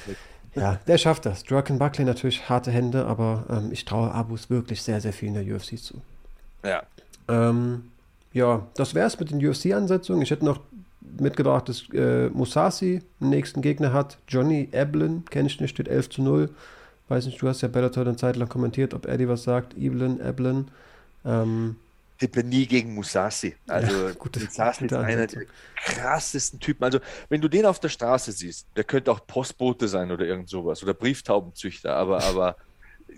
Okay. 0.03 0.15
Ja, 0.55 0.79
der 0.87 0.97
schafft 0.97 1.25
das. 1.25 1.43
Draken 1.43 1.79
Buckley 1.79 2.05
natürlich 2.05 2.49
harte 2.49 2.71
Hände, 2.71 3.05
aber 3.05 3.45
ähm, 3.49 3.71
ich 3.71 3.83
traue 3.83 4.11
Abus 4.11 4.49
wirklich 4.49 4.81
sehr, 4.81 5.01
sehr 5.01 5.11
viel 5.11 5.29
in 5.29 5.33
der 5.33 5.55
UFC 5.55 5.77
zu. 5.77 6.01
Ja. 6.63 6.83
Ähm, 7.27 7.91
ja, 8.31 8.65
das 8.75 8.95
wäre 8.95 9.07
es 9.07 9.19
mit 9.19 9.31
den 9.31 9.45
UFC-Ansetzungen. 9.45 10.21
Ich 10.21 10.31
hätte 10.31 10.45
noch 10.45 10.61
mitgebracht, 11.19 11.67
dass 11.69 11.83
äh, 11.93 12.29
Musasi 12.29 13.01
den 13.19 13.29
nächsten 13.29 13.61
Gegner 13.61 13.93
hat. 13.93 14.17
Johnny 14.27 14.69
Eblin, 14.71 15.25
kenne 15.29 15.47
ich 15.47 15.59
nicht, 15.59 15.71
steht 15.71 15.87
11 15.87 16.09
zu 16.09 16.21
0. 16.21 16.49
Weiß 17.07 17.25
nicht, 17.25 17.41
du 17.41 17.47
hast 17.47 17.61
ja 17.61 17.67
Bellator 17.67 18.05
eine 18.05 18.15
Zeit 18.15 18.35
lang 18.35 18.49
kommentiert, 18.49 18.93
ob 18.93 19.05
Eddie 19.05 19.27
was 19.27 19.43
sagt. 19.43 19.77
Eblin, 19.77 20.19
Eblin. 20.19 20.69
Ähm, 21.23 21.75
tippe 22.17 22.43
nie 22.43 22.65
gegen 22.65 22.93
Musasi. 22.93 23.55
Also 23.67 24.07
ja, 24.07 24.13
gute, 24.13 24.39
Musasi 24.39 24.85
ist 24.85 24.93
einer 24.93 25.27
der 25.27 25.45
krassesten 25.83 26.59
Typen. 26.59 26.83
Also 26.83 26.99
wenn 27.29 27.41
du 27.41 27.47
den 27.47 27.65
auf 27.65 27.79
der 27.79 27.89
Straße 27.89 28.31
siehst, 28.31 28.67
der 28.75 28.83
könnte 28.83 29.11
auch 29.11 29.25
Postbote 29.25 29.87
sein 29.87 30.11
oder 30.11 30.25
irgend 30.25 30.49
sowas 30.49 30.81
oder 30.83 30.93
Brieftaubenzüchter, 30.93 31.95
aber, 31.95 32.23
aber 32.23 32.55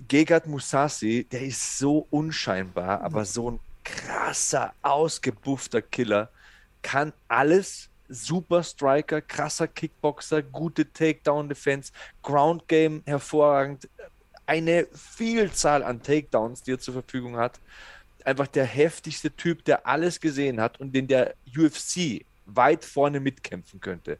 Gegard 0.07 0.47
Musasi, 0.47 1.27
der 1.31 1.41
ist 1.41 1.77
so 1.77 2.07
unscheinbar, 2.09 3.01
aber 3.01 3.25
so 3.25 3.51
ein 3.51 3.59
krasser, 3.83 4.73
ausgebuffter 4.81 5.81
Killer, 5.81 6.29
kann 6.81 7.13
alles, 7.27 7.89
super 8.09 8.63
Striker, 8.63 9.21
krasser 9.21 9.67
Kickboxer, 9.67 10.41
gute 10.41 10.91
Takedown-Defense, 10.91 11.91
Ground 12.23 12.67
Game 12.67 13.01
hervorragend, 13.05 13.89
eine 14.45 14.87
Vielzahl 14.93 15.83
an 15.83 16.01
Takedowns, 16.01 16.63
die 16.63 16.71
er 16.71 16.79
zur 16.79 16.93
Verfügung 16.93 17.35
hat 17.35 17.59
einfach 18.27 18.47
der 18.47 18.65
heftigste 18.65 19.31
Typ, 19.31 19.63
der 19.63 19.87
alles 19.87 20.19
gesehen 20.19 20.59
hat 20.59 20.79
und 20.81 20.93
den 20.93 21.07
der 21.07 21.33
UFC 21.57 22.25
weit 22.45 22.83
vorne 22.83 23.21
mitkämpfen 23.21 23.79
könnte. 23.79 24.19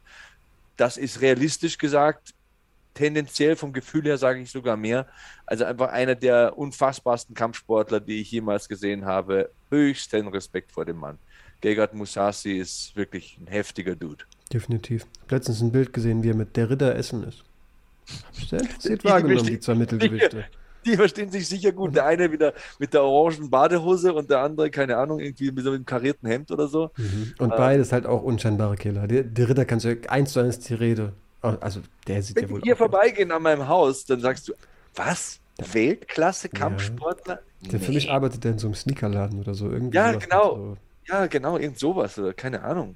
Das 0.78 0.96
ist 0.96 1.22
realistisch 1.22 1.78
gesagt, 1.78 2.34
tendenziell 2.94 3.58
vom 3.58 3.74
Gefühl 3.74 4.06
her 4.06 4.18
sage 4.18 4.40
ich 4.40 4.50
sogar 4.50 4.78
mehr. 4.78 5.08
Also 5.46 5.66
einfach 5.66 5.90
einer 5.90 6.16
der 6.16 6.58
unfassbarsten 6.58 7.36
Kampfsportler, 7.36 8.00
die 8.00 8.22
ich 8.22 8.32
jemals 8.32 8.70
gesehen 8.70 9.06
habe. 9.06 9.52
Höchsten 9.70 10.28
Respekt 10.30 10.72
vor 10.72 10.86
dem 10.86 10.98
Mann. 10.98 11.18
Gegard 11.60 11.94
Musasi 11.94 12.54
ist 12.54 12.96
wirklich 12.96 13.38
ein 13.42 13.48
heftiger 13.48 13.96
Dude. 13.96 14.24
Definitiv. 14.54 15.06
Ich 15.16 15.22
habe 15.24 15.36
letztens 15.36 15.62
ein 15.62 15.72
Bild 15.72 15.92
gesehen, 15.92 16.24
wie 16.24 16.30
er 16.30 16.36
mit 16.36 16.56
der 16.56 16.70
Ritter 16.70 16.96
essen 16.96 17.24
ist. 17.24 17.44
Sehr 18.32 18.62
interessiert 18.62 19.04
wahrgenommen, 19.04 19.48
die 19.48 19.60
zwei 19.60 19.76
Mittelgewichte 19.76 20.46
die 20.88 20.96
verstehen 20.96 21.30
sich 21.30 21.48
sicher 21.48 21.72
gut. 21.72 21.96
Der 21.96 22.06
eine 22.06 22.32
wieder 22.32 22.54
mit 22.80 22.94
der 22.94 23.04
orangen 23.04 23.50
Badehose 23.50 24.14
und 24.14 24.30
der 24.30 24.40
andere, 24.40 24.72
keine 24.72 24.98
Ahnung, 24.98 25.20
irgendwie 25.20 25.52
mit 25.52 25.64
so 25.64 25.72
einem 25.72 25.86
karierten 25.86 26.28
Hemd 26.28 26.50
oder 26.52 26.68
so. 26.68 26.92
Mhm. 26.98 27.34
Und 27.38 27.52
äh, 27.52 27.58
beides 27.58 27.92
halt 27.92 28.06
auch 28.06 28.24
unscheinbare 28.24 28.76
Killer. 28.76 29.08
Die, 29.08 29.24
die 29.24 29.44
Ritter 29.44 29.66
kannst 29.66 29.86
du 29.86 29.98
eins 30.08 30.34
zu 30.34 30.40
eins 30.40 30.60
die 30.60 30.74
Rede. 30.74 31.14
Also 31.42 31.82
der 32.08 32.24
sieht 32.24 32.42
ja 32.42 32.50
wohl. 32.50 32.58
Wenn 32.58 32.64
hier 32.64 32.76
vorbeigehen 32.76 33.32
an 33.32 33.44
meinem 33.44 33.68
Haus, 33.68 34.06
dann 34.06 34.20
sagst 34.20 34.48
du, 34.48 34.54
was? 34.96 35.40
Weltklasse 35.72 36.50
Kampfsportler? 36.50 37.40
Ja. 37.62 37.70
Der 37.72 37.80
nee. 37.80 37.86
für 37.86 37.92
mich 37.92 38.12
arbeitet 38.12 38.44
der 38.44 38.52
in 38.52 38.60
so 38.60 38.68
einem 38.68 38.76
Sneakerladen 38.76 39.40
oder 39.40 39.54
so. 39.54 39.70
Irgendwie 39.70 39.98
ja, 39.98 40.14
genau. 40.14 40.78
Ja, 41.10 41.26
genau, 41.28 41.58
irgend 41.58 41.80
sowas 41.80 42.20
oder 42.20 42.34
keine 42.34 42.62
Ahnung. 42.64 42.96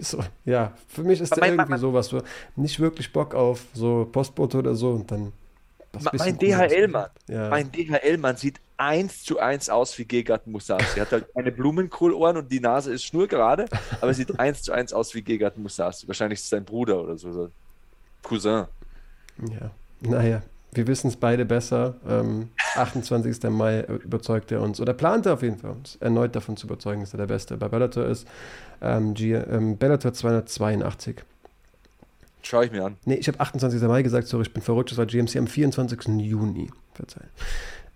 So, 0.00 0.20
ja, 0.44 0.72
für 0.86 1.02
mich 1.02 1.20
ist 1.20 1.36
der 1.36 1.48
irgendwie 1.48 1.76
sowas. 1.76 2.06
So, 2.06 2.22
nicht 2.54 2.78
wirklich 2.78 3.12
Bock 3.12 3.34
auf 3.34 3.64
so 3.74 4.08
Postbote 4.10 4.58
oder 4.58 4.74
so 4.74 4.90
und 4.90 5.10
dann 5.10 5.32
mein 6.00 6.38
DHL-Mann, 6.38 7.10
ja. 7.28 7.48
mein 7.50 7.70
DHL-Mann 7.70 8.36
sieht 8.36 8.60
eins 8.76 9.22
zu 9.22 9.38
eins 9.38 9.68
aus 9.68 9.96
wie 9.98 10.04
Gegard 10.04 10.46
Musasi. 10.46 10.98
Er 10.98 11.02
hat 11.02 11.12
halt 11.12 11.34
keine 11.34 11.52
Blumenkohlohren 11.52 12.36
und 12.36 12.50
die 12.50 12.60
Nase 12.60 12.92
ist 12.92 13.04
schnurgerade, 13.04 13.66
aber 14.00 14.08
er 14.08 14.14
sieht 14.14 14.38
eins 14.40 14.62
zu 14.62 14.72
eins 14.72 14.92
aus 14.92 15.14
wie 15.14 15.22
Gegard 15.22 15.58
Musasi. 15.58 16.08
Wahrscheinlich 16.08 16.38
ist 16.38 16.44
es 16.44 16.50
sein 16.50 16.64
Bruder 16.64 17.00
oder 17.00 17.16
so, 17.16 17.32
so. 17.32 17.50
Cousin. 18.22 18.66
Ja, 19.38 19.70
naja, 20.00 20.42
wir 20.72 20.86
wissen 20.86 21.08
es 21.08 21.16
beide 21.16 21.44
besser. 21.44 21.94
Ähm, 22.08 22.48
28. 22.74 23.50
Mai 23.50 23.82
überzeugt 23.82 24.50
er 24.52 24.62
uns, 24.62 24.80
oder 24.80 24.94
plant 24.94 25.26
er 25.26 25.34
auf 25.34 25.42
jeden 25.42 25.58
Fall 25.58 25.70
uns, 25.70 25.96
erneut 25.96 26.34
davon 26.34 26.56
zu 26.56 26.66
überzeugen, 26.66 27.02
dass 27.02 27.12
er 27.12 27.18
der 27.18 27.26
Beste 27.26 27.56
bei 27.56 27.68
Bellator 27.68 28.06
ist. 28.06 28.26
Ähm, 28.80 29.14
G 29.14 29.34
ähm, 29.34 29.76
Bellator 29.76 30.12
282. 30.12 31.22
Schaue 32.42 32.66
ich 32.66 32.72
mir 32.72 32.84
an. 32.84 32.96
Nee, 33.04 33.14
ich 33.14 33.28
habe 33.28 33.40
28. 33.40 33.80
Mai 33.82 34.02
gesagt, 34.02 34.26
sorry, 34.26 34.42
ich 34.42 34.52
bin 34.52 34.62
verrückt, 34.62 34.90
das 34.90 34.98
war 34.98 35.06
GMC 35.06 35.36
am 35.36 35.46
24. 35.46 36.08
Juni. 36.18 36.70
Verzeihen. 36.94 37.30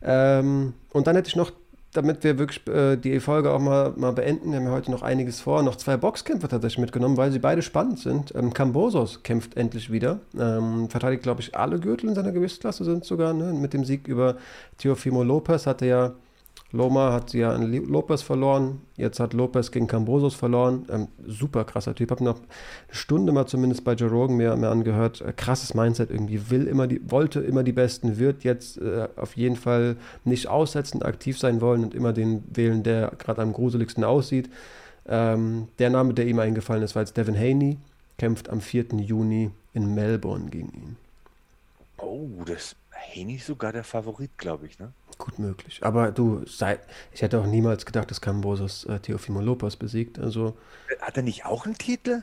Ähm, 0.02 0.74
und 0.92 1.06
dann 1.06 1.16
hätte 1.16 1.28
ich 1.28 1.36
noch, 1.36 1.52
damit 1.92 2.22
wir 2.22 2.38
wirklich 2.38 2.66
äh, 2.68 2.96
die 2.96 3.18
Folge 3.20 3.50
auch 3.50 3.58
mal, 3.58 3.92
mal 3.96 4.12
beenden, 4.12 4.52
wir 4.52 4.58
haben 4.58 4.66
ja 4.66 4.72
heute 4.72 4.90
noch 4.90 5.02
einiges 5.02 5.40
vor, 5.40 5.62
noch 5.62 5.76
zwei 5.76 5.96
Boxkämpfer 5.96 6.48
tatsächlich 6.48 6.78
mitgenommen, 6.78 7.16
weil 7.16 7.32
sie 7.32 7.38
beide 7.38 7.62
spannend 7.62 7.98
sind. 7.98 8.34
Ähm, 8.34 8.52
Cambosos 8.52 9.22
kämpft 9.22 9.56
endlich 9.56 9.90
wieder, 9.90 10.20
ähm, 10.38 10.88
verteidigt, 10.90 11.22
glaube 11.22 11.40
ich, 11.40 11.56
alle 11.56 11.80
Gürtel 11.80 12.08
in 12.08 12.14
seiner 12.14 12.32
Gewichtsklasse 12.32 12.84
sind 12.84 13.04
sogar, 13.04 13.32
ne? 13.32 13.52
mit 13.52 13.72
dem 13.72 13.84
Sieg 13.84 14.06
über 14.06 14.36
Teofimo 14.78 15.22
Lopez 15.22 15.66
hat 15.66 15.82
er 15.82 15.88
ja 15.88 16.12
Loma 16.72 17.12
hat 17.12 17.32
ja 17.32 17.52
an 17.52 17.72
Lopez 17.72 18.22
verloren, 18.22 18.82
jetzt 18.96 19.20
hat 19.20 19.32
Lopez 19.34 19.70
gegen 19.70 19.86
Cambosos 19.86 20.34
verloren. 20.34 20.86
Ähm, 20.90 21.08
super 21.24 21.64
krasser 21.64 21.94
Typ. 21.94 22.10
Habe 22.10 22.24
noch 22.24 22.38
eine 22.38 22.46
Stunde 22.90 23.32
mal 23.32 23.46
zumindest 23.46 23.84
bei 23.84 23.92
Joe 23.94 24.10
Rogan 24.10 24.36
mir, 24.36 24.56
mir 24.56 24.68
angehört. 24.68 25.20
Äh, 25.20 25.32
krasses 25.32 25.74
Mindset 25.74 26.10
irgendwie. 26.10 26.50
Will 26.50 26.66
immer 26.66 26.86
die, 26.86 27.00
wollte 27.08 27.40
immer 27.40 27.62
die 27.62 27.72
Besten, 27.72 28.18
wird 28.18 28.42
jetzt 28.42 28.78
äh, 28.78 29.08
auf 29.16 29.36
jeden 29.36 29.56
Fall 29.56 29.96
nicht 30.24 30.48
aussetzen, 30.48 31.02
aktiv 31.02 31.38
sein 31.38 31.60
wollen 31.60 31.84
und 31.84 31.94
immer 31.94 32.12
den 32.12 32.42
wählen, 32.52 32.82
der 32.82 33.12
gerade 33.16 33.42
am 33.42 33.52
gruseligsten 33.52 34.02
aussieht. 34.02 34.50
Ähm, 35.08 35.68
der 35.78 35.90
Name, 35.90 36.14
der 36.14 36.26
ihm 36.26 36.40
eingefallen 36.40 36.82
ist, 36.82 36.96
war 36.96 37.02
jetzt 37.02 37.16
Devin 37.16 37.38
Haney. 37.38 37.78
Kämpft 38.18 38.48
am 38.48 38.60
4. 38.60 38.86
Juni 38.96 39.50
in 39.72 39.94
Melbourne 39.94 40.50
gegen 40.50 40.72
ihn. 40.72 40.96
Oh, 41.98 42.28
das 42.44 42.74
Haney 43.14 43.38
sogar 43.38 43.72
der 43.72 43.84
Favorit, 43.84 44.30
glaube 44.36 44.66
ich, 44.66 44.78
ne? 44.78 44.92
Gut 45.18 45.38
möglich. 45.38 45.80
Aber 45.82 46.12
du, 46.12 46.44
sei, 46.46 46.78
ich 47.12 47.22
hätte 47.22 47.40
auch 47.40 47.46
niemals 47.46 47.86
gedacht, 47.86 48.10
dass 48.10 48.20
Cambosos 48.20 48.84
äh, 48.84 49.00
Teofimo 49.00 49.40
Lopez 49.40 49.76
besiegt. 49.76 50.18
Also, 50.18 50.56
Hat 51.00 51.16
er 51.16 51.22
nicht 51.22 51.46
auch 51.46 51.64
einen 51.64 51.78
Titel? 51.78 52.22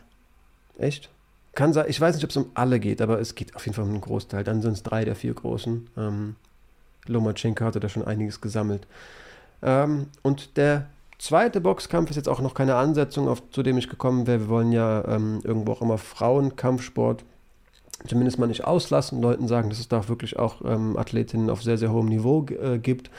Echt? 0.77 1.09
Kann 1.55 1.73
sein. 1.73 1.85
Ich 1.87 1.99
weiß 1.99 2.15
nicht, 2.15 2.23
ob 2.23 2.29
es 2.29 2.37
um 2.37 2.51
alle 2.53 2.79
geht, 2.79 3.01
aber 3.01 3.19
es 3.19 3.35
geht 3.35 3.55
auf 3.55 3.65
jeden 3.65 3.75
Fall 3.75 3.85
um 3.85 3.91
einen 3.91 4.01
Großteil. 4.01 4.43
Dann 4.43 4.61
sind 4.61 4.73
es 4.73 4.83
drei 4.83 5.05
der 5.05 5.15
vier 5.15 5.33
großen. 5.33 5.89
Ähm, 5.97 6.35
Lomachenko 7.07 7.65
hatte 7.65 7.79
da 7.79 7.89
schon 7.89 8.05
einiges 8.05 8.41
gesammelt. 8.41 8.87
Ähm, 9.61 10.07
und 10.21 10.57
der 10.57 10.87
zweite 11.17 11.61
Boxkampf 11.61 12.09
ist 12.09 12.15
jetzt 12.15 12.29
auch 12.29 12.41
noch 12.41 12.53
keine 12.53 12.75
Ansetzung, 12.75 13.27
auf, 13.27 13.41
zu 13.51 13.63
dem 13.63 13.77
ich 13.77 13.89
gekommen 13.89 14.27
wäre. 14.27 14.41
Wir 14.41 14.49
wollen 14.49 14.71
ja 14.71 15.03
ähm, 15.07 15.41
irgendwo 15.43 15.73
auch 15.73 15.81
immer 15.81 15.97
Frauenkampfsport 15.97 17.23
zumindest 18.07 18.39
mal 18.39 18.47
nicht 18.47 18.65
auslassen, 18.65 19.21
Leuten 19.21 19.47
sagen, 19.47 19.69
dass 19.69 19.79
es 19.79 19.87
da 19.87 20.07
wirklich 20.07 20.37
auch 20.37 20.61
ähm, 20.65 20.97
Athletinnen 20.97 21.49
auf 21.49 21.63
sehr, 21.63 21.77
sehr 21.77 21.91
hohem 21.91 22.07
Niveau 22.07 22.45
äh, 22.47 22.77
gibt. 22.77 23.09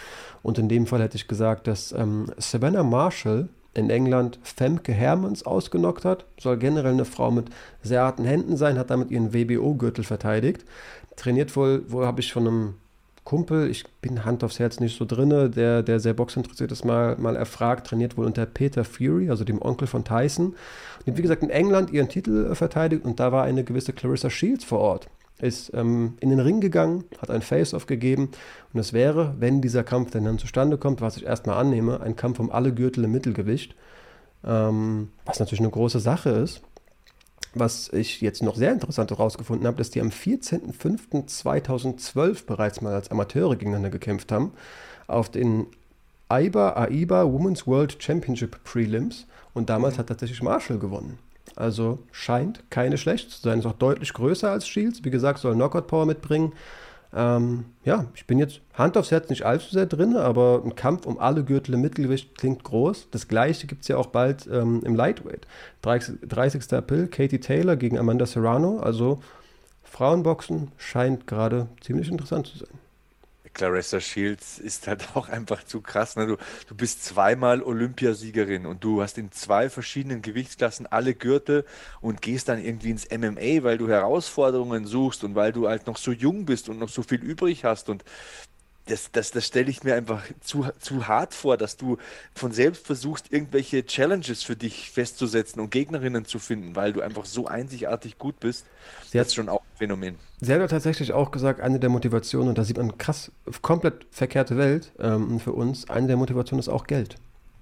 Und 0.43 0.59
in 0.59 0.69
dem 0.69 0.87
Fall 0.87 1.03
hätte 1.03 1.17
ich 1.17 1.29
gesagt, 1.29 1.67
dass 1.67 1.93
ähm, 1.93 2.27
Savannah 2.37 2.83
Marshall 2.83 3.49
in 3.75 3.91
England 3.91 4.39
Femke 4.43 4.93
Hermans 4.93 5.45
ausgenockt 5.45 6.05
hat. 6.05 6.25
Soll 6.39 6.59
generell 6.59 6.93
eine 6.93 7.05
Frau 7.05 7.31
mit 7.31 7.47
sehr 7.83 8.03
harten 8.03 8.25
Händen 8.25 8.57
sein, 8.57 8.79
hat 8.79 8.91
damit 8.91 9.11
ihren 9.11 9.33
WBO-Gürtel 9.33 10.05
verteidigt. 10.05 10.65
Trainiert 11.17 11.55
wohl, 11.57 11.83
wo 11.89 12.05
habe 12.05 12.21
ich 12.21 12.33
von 12.33 12.47
einem 12.47 12.75
Kumpel, 13.25 13.71
ich 13.71 13.85
bin 14.03 14.27
Hand 14.27 14.45
aufs 14.45 14.59
Herz 14.59 14.81
nicht 14.81 14.99
so 14.99 15.07
drinne, 15.07 15.49
der, 15.49 15.83
der 15.83 15.99
sehr 15.99 16.13
boxinteressiert 16.13 16.71
ist, 16.73 16.85
mal, 16.85 17.17
mal 17.17 17.37
erfragt, 17.37 17.87
trainiert 17.87 18.19
wohl 18.19 18.27
unter 18.27 18.45
Peter 18.45 18.85
Fury, 18.85 19.31
also 19.31 19.45
dem 19.45 19.63
Onkel 19.63 19.89
von 19.89 20.05
Tyson. 20.05 20.55
Und 21.07 21.17
wie 21.17 21.23
gesagt 21.23 21.43
in 21.43 21.49
England 21.49 21.91
ihren 21.91 22.09
Titel 22.09 22.51
äh, 22.51 22.55
verteidigt 22.55 23.05
und 23.05 23.21
da 23.21 23.33
war 23.33 23.45
eine 23.45 23.65
gewisse 23.65 23.95
Clarissa 23.95 24.29
Shields 24.29 24.65
vor 24.65 24.81
Ort. 24.81 25.09
Ist 25.41 25.73
ähm, 25.75 26.15
in 26.21 26.31
den 26.31 26.39
Ring 26.39 26.61
gegangen, 26.61 27.05
hat 27.21 27.31
ein 27.31 27.43
Face-Off 27.43 27.87
gegeben 27.87 28.31
und 28.73 28.81
es 28.81 28.93
wäre, 28.93 29.35
wenn 29.39 29.63
dieser 29.63 29.85
Kampf 29.85 30.11
denn 30.11 30.25
dann 30.25 30.39
zustande 30.39 30.77
kommt, 30.77 31.01
was 31.01 31.17
ich 31.17 31.25
erstmal 31.25 31.57
annehme, 31.57 32.01
ein 32.01 32.17
Kampf 32.17 32.39
um 32.39 32.53
alle 32.53 32.73
Gürtel 32.73 33.05
im 33.05 33.13
Mittelgewicht. 33.13 33.75
Ähm, 34.45 35.09
was 35.25 35.41
natürlich 35.41 35.61
eine 35.61 35.71
große 35.71 35.99
Sache 35.99 36.29
ist 36.29 36.63
was 37.55 37.93
ich 37.93 38.21
jetzt 38.21 38.43
noch 38.43 38.57
sehr 38.57 38.73
interessant 38.73 39.11
herausgefunden 39.11 39.67
habe, 39.67 39.77
dass 39.77 39.91
die 39.91 40.01
am 40.01 40.09
14.05.2012 40.09 42.47
bereits 42.47 42.81
mal 42.81 42.95
als 42.95 43.11
Amateure 43.11 43.57
gegeneinander 43.57 43.91
gekämpft 43.91 44.33
haben. 44.33 44.53
Auf 45.07 45.31
den 45.31 45.67
AIBA, 46.29 46.77
AIBA 46.77 47.33
Women's 47.33 47.67
World 47.67 48.03
Championship 48.03 48.65
Prelims 48.65 49.27
und 49.53 49.69
damals 49.71 49.95
mhm. 49.95 49.99
hat 49.99 50.09
tatsächlich 50.09 50.43
Marshall 50.43 50.79
gewonnen. 50.79 51.19
Also 51.57 52.01
scheint 52.11 52.69
keine 52.71 52.99
schlecht 52.99 53.31
zu 53.31 53.41
sein. 53.41 53.61
Ist 53.61 53.67
auch 53.67 53.75
deutlich 53.75 54.13
größer 54.13 54.51
als 54.51 54.67
Shields. 54.67 55.05
Wie 55.05 55.11
gesagt, 55.11 55.39
soll 55.39 55.55
Knockout 55.55 55.87
Power 55.87 56.07
mitbringen. 56.07 56.53
Ähm, 57.15 57.67
ja, 57.85 58.07
ich 58.15 58.27
bin 58.27 58.39
jetzt 58.39 58.61
Hand 58.75 58.97
aufs 58.97 59.13
Herz 59.13 59.29
nicht 59.31 59.45
allzu 59.45 59.71
sehr 59.71 59.87
drin, 59.87 60.17
aber 60.17 60.63
ein 60.65 60.75
Kampf 60.75 61.07
um 61.07 61.19
alle 61.19 61.45
Gürtel 61.45 61.75
im 61.75 61.81
Mittelgewicht 61.81 62.37
klingt 62.37 62.65
groß. 62.65 63.09
Das 63.13 63.29
gleiche 63.29 63.67
gibt 63.67 63.83
es 63.83 63.89
ja 63.89 63.97
auch 63.97 64.09
bald 64.09 64.49
ähm, 64.51 64.83
im 64.85 64.97
Lightweight. 64.97 65.47
30, 65.83 66.29
30. 66.29 66.73
April, 66.73 67.07
Katie 67.07 67.39
Taylor 67.39 67.77
gegen 67.77 67.99
Amanda 67.99 68.27
Serrano. 68.27 68.79
Also 68.79 69.21
Frauenboxen 69.85 70.73
scheint 70.77 71.29
gerade 71.29 71.69
ziemlich 71.81 72.11
interessant 72.11 72.49
zu 72.49 72.59
sein. 72.59 72.84
Clarissa 73.55 74.01
Shields 74.01 74.59
ist 74.59 74.87
halt 74.87 75.09
auch 75.15 75.29
einfach 75.29 75.65
zu 75.65 75.81
krass. 75.81 76.17
Ne? 76.17 76.27
Du, 76.27 76.37
du 76.69 76.75
bist 76.75 77.05
zweimal 77.05 77.63
Olympiasiegerin 77.63 78.67
und 78.67 78.85
du 78.85 79.01
hast 79.01 79.17
in 79.17 79.33
zwei 79.33 79.71
verschiedenen 79.71 80.21
Gewichtsklassen 80.21 80.87
alle 80.87 81.15
Gürtel 81.15 81.65
und 82.01 82.21
gehst 82.21 82.49
dann 82.49 82.63
irgendwie 82.63 82.91
ins 82.91 83.09
MMA, 83.11 83.63
weil 83.63 83.79
du 83.79 83.89
Herausforderungen 83.89 84.87
suchst 84.87 85.25
und 85.25 85.35
weil 85.35 85.53
du 85.53 85.69
halt 85.69 85.87
noch 85.87 85.97
so 85.97 86.13
jung 86.13 86.45
bist 86.45 86.69
und 86.69 86.79
noch 86.79 86.89
so 86.89 87.03
viel 87.03 87.23
übrig 87.23 87.65
hast. 87.65 87.89
Und 87.89 88.05
das, 88.87 89.11
das, 89.13 89.31
das 89.31 89.47
stelle 89.47 89.71
ich 89.71 89.83
mir 89.83 89.95
einfach 89.95 90.23
zu, 90.41 90.67
zu 90.79 91.09
hart 91.09 91.33
vor, 91.33 91.57
dass 91.57 91.77
du 91.77 91.97
von 92.35 92.53
selbst 92.53 92.87
versuchst, 92.87 93.33
irgendwelche 93.33 93.85
Challenges 93.87 94.43
für 94.43 94.57
dich 94.57 94.91
festzusetzen 94.91 95.61
und 95.61 95.71
Gegnerinnen 95.71 96.27
zu 96.27 96.39
finden, 96.39 96.77
weil 96.77 96.93
du 96.93 97.01
einfach 97.01 97.25
so 97.25 97.47
einzigartig 97.47 98.19
gut 98.19 98.41
bist. 98.41 98.67
Sie 99.11 99.19
das 99.19 99.29
ist 99.29 99.35
schon 99.35 99.49
auch 99.49 99.61
ein 99.61 99.79
Phänomen. 99.79 100.17
Sie 100.41 100.53
hat 100.53 100.61
ja 100.61 100.69
tatsächlich 100.69 101.13
auch 101.13 101.31
gesagt, 101.31 101.61
eine 101.61 101.81
der 101.81 101.89
Motivationen, 101.89 102.51
und 102.51 102.59
da 102.59 102.65
sieht 102.65 102.77
man 102.77 102.99
krass, 102.99 103.33
komplett 103.63 104.07
verkehrte 104.11 104.59
Welt 104.59 104.93
ähm, 104.99 105.41
für 105.41 105.53
uns, 105.53 105.89
eine 105.89 106.07
der 106.07 106.17
Motivationen 106.17 106.61
ist 106.61 106.69
auch 106.69 106.87
Geld. 106.87 107.17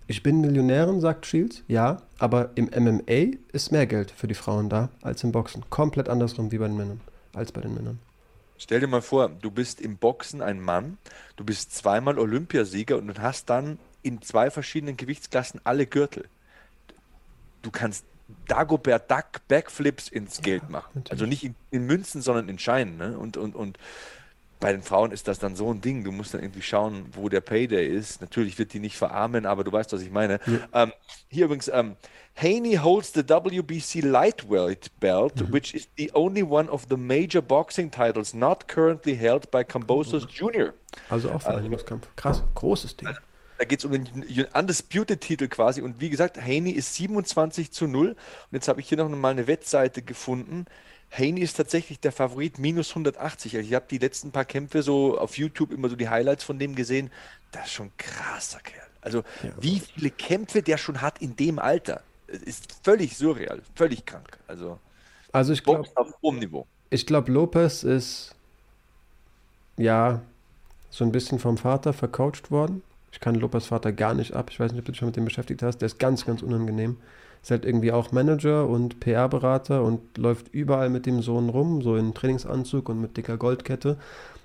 Ich 0.08 0.24
bin 0.24 0.40
Millionärin, 0.40 1.00
sagt 1.00 1.26
Shields, 1.26 1.62
ja, 1.68 2.02
aber 2.18 2.50
im 2.56 2.66
MMA 2.66 3.38
ist 3.52 3.70
mehr 3.70 3.86
Geld 3.86 4.10
für 4.10 4.26
die 4.26 4.34
Frauen 4.34 4.68
da 4.68 4.88
als 5.00 5.22
im 5.22 5.30
Boxen. 5.30 5.62
Komplett 5.70 6.08
andersrum 6.08 6.50
wie 6.50 6.58
bei 6.58 6.66
den 6.66 6.76
Männern, 6.76 7.00
als 7.32 7.52
bei 7.52 7.60
den 7.60 7.74
Männern. 7.74 8.00
Stell 8.62 8.78
dir 8.78 8.86
mal 8.86 9.02
vor, 9.02 9.28
du 9.28 9.50
bist 9.50 9.80
im 9.80 9.96
Boxen 9.96 10.40
ein 10.40 10.60
Mann, 10.60 10.96
du 11.34 11.42
bist 11.42 11.74
zweimal 11.74 12.16
Olympiasieger 12.16 12.96
und 12.96 13.18
hast 13.18 13.50
dann 13.50 13.80
in 14.02 14.22
zwei 14.22 14.52
verschiedenen 14.52 14.96
Gewichtsklassen 14.96 15.60
alle 15.64 15.84
Gürtel. 15.84 16.28
Du 17.62 17.72
kannst 17.72 18.04
Dagobert 18.46 19.10
Duck 19.10 19.46
Backflips 19.48 20.08
ins 20.08 20.42
Geld 20.42 20.70
machen. 20.70 20.90
Natürlich. 20.94 21.10
Also 21.10 21.26
nicht 21.26 21.42
in, 21.42 21.54
in, 21.72 21.86
Münzen, 21.86 22.22
sondern 22.22 22.48
in 22.48 22.60
Scheinen. 22.60 22.96
Ne? 22.96 23.18
Und, 23.18 23.36
und, 23.36 23.56
und 23.56 23.78
bei 24.62 24.72
den 24.72 24.82
Frauen 24.82 25.10
ist 25.10 25.26
das 25.26 25.40
dann 25.40 25.56
so 25.56 25.74
ein 25.74 25.80
Ding. 25.80 26.04
Du 26.04 26.12
musst 26.12 26.34
dann 26.34 26.40
irgendwie 26.40 26.62
schauen, 26.62 27.06
wo 27.12 27.28
der 27.28 27.40
Payday 27.40 27.84
ist. 27.84 28.20
Natürlich 28.20 28.58
wird 28.58 28.72
die 28.72 28.78
nicht 28.78 28.96
verarmen, 28.96 29.44
aber 29.44 29.64
du 29.64 29.72
weißt, 29.72 29.92
was 29.92 30.02
ich 30.02 30.10
meine. 30.10 30.38
Ja. 30.46 30.84
Ähm, 30.84 30.92
hier 31.28 31.46
übrigens, 31.46 31.68
ähm, 31.68 31.96
Haney 32.36 32.76
holds 32.76 33.12
the 33.12 33.28
WBC 33.28 34.00
lightweight 34.02 34.88
belt, 35.00 35.40
mhm. 35.40 35.52
which 35.52 35.74
is 35.74 35.88
the 35.98 36.10
only 36.14 36.44
one 36.44 36.70
of 36.70 36.86
the 36.88 36.96
major 36.96 37.42
boxing 37.42 37.90
titles 37.90 38.32
not 38.32 38.68
currently 38.68 39.16
held 39.16 39.50
by 39.50 39.64
Cambosos 39.64 40.28
Jr. 40.30 40.72
Also 41.10 41.32
auch 41.32 41.42
Vereinigungskampf. 41.42 42.06
Krass, 42.14 42.44
großes 42.54 42.96
Ding. 42.96 43.08
Da 43.58 43.64
geht 43.64 43.80
es 43.80 43.84
um 43.84 43.92
den 43.92 44.46
Undisputed-Titel 44.54 45.48
quasi. 45.48 45.82
Und 45.82 46.00
wie 46.00 46.08
gesagt, 46.08 46.40
Haney 46.40 46.70
ist 46.70 46.94
27 46.94 47.72
zu 47.72 47.88
0. 47.88 48.10
Und 48.10 48.16
jetzt 48.52 48.68
habe 48.68 48.80
ich 48.80 48.88
hier 48.88 48.98
noch 48.98 49.08
mal 49.08 49.30
eine 49.30 49.48
Wettseite 49.48 50.02
gefunden. 50.02 50.66
Haney 51.12 51.42
ist 51.42 51.56
tatsächlich 51.56 52.00
der 52.00 52.12
Favorit, 52.12 52.58
minus 52.58 52.90
180. 52.90 53.56
Also 53.56 53.68
ich 53.68 53.74
habe 53.74 53.84
die 53.90 53.98
letzten 53.98 54.30
paar 54.30 54.46
Kämpfe 54.46 54.82
so 54.82 55.18
auf 55.18 55.36
YouTube 55.36 55.72
immer 55.72 55.88
so 55.88 55.96
die 55.96 56.08
Highlights 56.08 56.42
von 56.42 56.58
dem 56.58 56.74
gesehen. 56.74 57.10
Das 57.50 57.66
ist 57.66 57.72
schon 57.72 57.88
ein 57.88 57.92
krasser 57.98 58.60
Kerl. 58.60 58.86
Also 59.02 59.18
ja. 59.42 59.50
wie 59.60 59.80
viele 59.80 60.10
Kämpfe 60.10 60.62
der 60.62 60.78
schon 60.78 61.02
hat 61.02 61.20
in 61.20 61.36
dem 61.36 61.58
Alter 61.58 62.02
ist 62.28 62.76
völlig 62.82 63.16
surreal, 63.16 63.60
völlig 63.74 64.06
krank. 64.06 64.38
Also, 64.46 64.78
also 65.32 65.52
ich 65.52 65.62
glaube, 65.62 65.86
auf 65.94 66.14
hohem 66.22 66.38
Niveau. 66.38 66.66
Ich 66.90 67.06
glaube, 67.06 67.30
Lopez 67.30 67.82
ist 67.84 68.34
ja 69.76 70.22
so 70.90 71.04
ein 71.04 71.12
bisschen 71.12 71.38
vom 71.38 71.58
Vater 71.58 71.92
vercoacht 71.92 72.50
worden. 72.50 72.82
Ich 73.12 73.20
kann 73.20 73.34
Lopez 73.34 73.66
Vater 73.66 73.92
gar 73.92 74.14
nicht 74.14 74.32
ab. 74.34 74.48
Ich 74.50 74.58
weiß 74.58 74.72
nicht, 74.72 74.80
ob 74.80 74.86
du 74.86 74.92
dich 74.92 74.98
schon 74.98 75.08
mit 75.08 75.16
dem 75.16 75.24
beschäftigt 75.24 75.62
hast. 75.62 75.78
Der 75.78 75.86
ist 75.86 75.98
ganz, 75.98 76.24
ganz 76.24 76.42
unangenehm. 76.42 76.96
Ist 77.42 77.50
halt 77.50 77.64
irgendwie 77.64 77.90
auch 77.90 78.12
Manager 78.12 78.68
und 78.68 79.00
PR-Berater 79.00 79.82
und 79.82 80.16
läuft 80.16 80.48
überall 80.54 80.90
mit 80.90 81.06
dem 81.06 81.22
Sohn 81.22 81.48
rum, 81.48 81.82
so 81.82 81.96
in 81.96 82.14
Trainingsanzug 82.14 82.88
und 82.88 83.00
mit 83.00 83.16
dicker 83.16 83.36
Goldkette. 83.36 83.98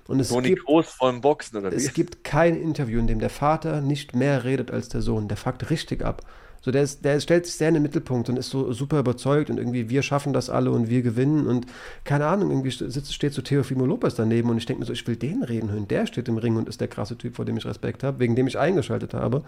Und 0.08 0.20
es 0.20 0.30
Toni 0.30 0.48
gibt, 0.48 0.64
Groß 0.64 0.88
vom 0.88 1.20
Boxen, 1.20 1.58
oder 1.58 1.70
wie? 1.70 1.76
Es 1.76 1.92
gibt 1.92 2.24
kein 2.24 2.56
Interview, 2.56 2.98
in 2.98 3.06
dem 3.06 3.20
der 3.20 3.30
Vater 3.30 3.80
nicht 3.80 4.16
mehr 4.16 4.42
redet 4.44 4.70
als 4.70 4.88
der 4.88 5.02
Sohn. 5.02 5.28
Der 5.28 5.36
fuckt 5.36 5.70
richtig 5.70 6.04
ab. 6.04 6.22
So, 6.60 6.72
der, 6.72 6.82
ist, 6.82 7.04
der 7.04 7.20
stellt 7.20 7.46
sich 7.46 7.54
sehr 7.54 7.68
in 7.68 7.74
den 7.74 7.82
Mittelpunkt 7.82 8.28
und 8.28 8.36
ist 8.36 8.50
so 8.50 8.72
super 8.72 8.98
überzeugt 8.98 9.48
und 9.48 9.58
irgendwie, 9.58 9.90
wir 9.90 10.02
schaffen 10.02 10.32
das 10.32 10.50
alle 10.50 10.72
und 10.72 10.90
wir 10.90 11.02
gewinnen 11.02 11.46
und 11.46 11.66
keine 12.04 12.26
Ahnung, 12.26 12.50
irgendwie 12.50 12.70
sitzt, 12.70 13.14
steht 13.14 13.32
so 13.32 13.42
Teofimo 13.42 13.86
Lopez 13.86 14.16
daneben 14.16 14.50
und 14.50 14.58
ich 14.58 14.66
denke 14.66 14.80
mir 14.80 14.86
so, 14.86 14.92
ich 14.92 15.06
will 15.06 15.14
den 15.16 15.44
reden 15.44 15.70
hören. 15.70 15.86
Der 15.86 16.06
steht 16.06 16.26
im 16.28 16.36
Ring 16.36 16.56
und 16.56 16.68
ist 16.68 16.80
der 16.80 16.88
krasse 16.88 17.16
Typ, 17.16 17.36
vor 17.36 17.44
dem 17.44 17.56
ich 17.56 17.64
Respekt 17.64 18.02
habe, 18.02 18.18
wegen 18.18 18.34
dem 18.34 18.48
ich 18.48 18.58
eingeschaltet 18.58 19.14
habe. 19.14 19.44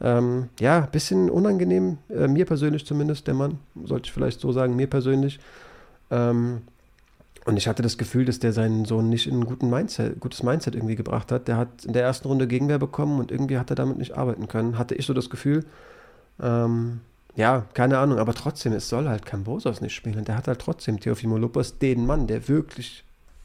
Ähm, 0.00 0.48
ja, 0.58 0.80
bisschen 0.80 1.28
unangenehm, 1.28 1.98
äh, 2.08 2.26
mir 2.26 2.46
persönlich 2.46 2.86
zumindest, 2.86 3.26
der 3.26 3.34
Mann, 3.34 3.58
sollte 3.84 4.06
ich 4.06 4.12
vielleicht 4.12 4.40
so 4.40 4.50
sagen, 4.52 4.74
mir 4.76 4.86
persönlich. 4.86 5.38
Ähm, 6.10 6.62
und 7.44 7.56
ich 7.56 7.68
hatte 7.68 7.82
das 7.82 7.98
Gefühl, 7.98 8.24
dass 8.24 8.38
der 8.38 8.52
seinen 8.52 8.84
Sohn 8.84 9.08
nicht 9.08 9.26
in 9.26 9.40
ein 9.40 9.44
guten 9.44 9.70
Mindset, 9.70 10.20
gutes 10.20 10.42
Mindset 10.42 10.74
irgendwie 10.74 10.96
gebracht 10.96 11.32
hat. 11.32 11.48
Der 11.48 11.56
hat 11.56 11.84
in 11.84 11.92
der 11.92 12.02
ersten 12.02 12.28
Runde 12.28 12.46
Gegenwehr 12.46 12.78
bekommen 12.78 13.18
und 13.18 13.30
irgendwie 13.30 13.58
hat 13.58 13.70
er 13.70 13.76
damit 13.76 13.98
nicht 13.98 14.16
arbeiten 14.16 14.46
können. 14.48 14.78
Hatte 14.78 14.94
ich 14.94 15.06
so 15.06 15.14
das 15.14 15.30
Gefühl. 15.30 15.64
Ähm, 16.42 17.00
ja, 17.36 17.66
keine 17.74 17.98
Ahnung, 17.98 18.18
aber 18.18 18.34
trotzdem, 18.34 18.72
es 18.72 18.88
soll 18.88 19.08
halt 19.08 19.24
Kambosos 19.24 19.80
nicht 19.80 19.94
spielen. 19.94 20.24
Der 20.24 20.36
hat 20.36 20.48
halt 20.48 20.60
trotzdem 20.60 21.00
Teofimo 21.00 21.38
Lopez, 21.38 21.78
den 21.78 22.04
Mann, 22.06 22.26
der 22.26 22.48
wirklich 22.48 23.04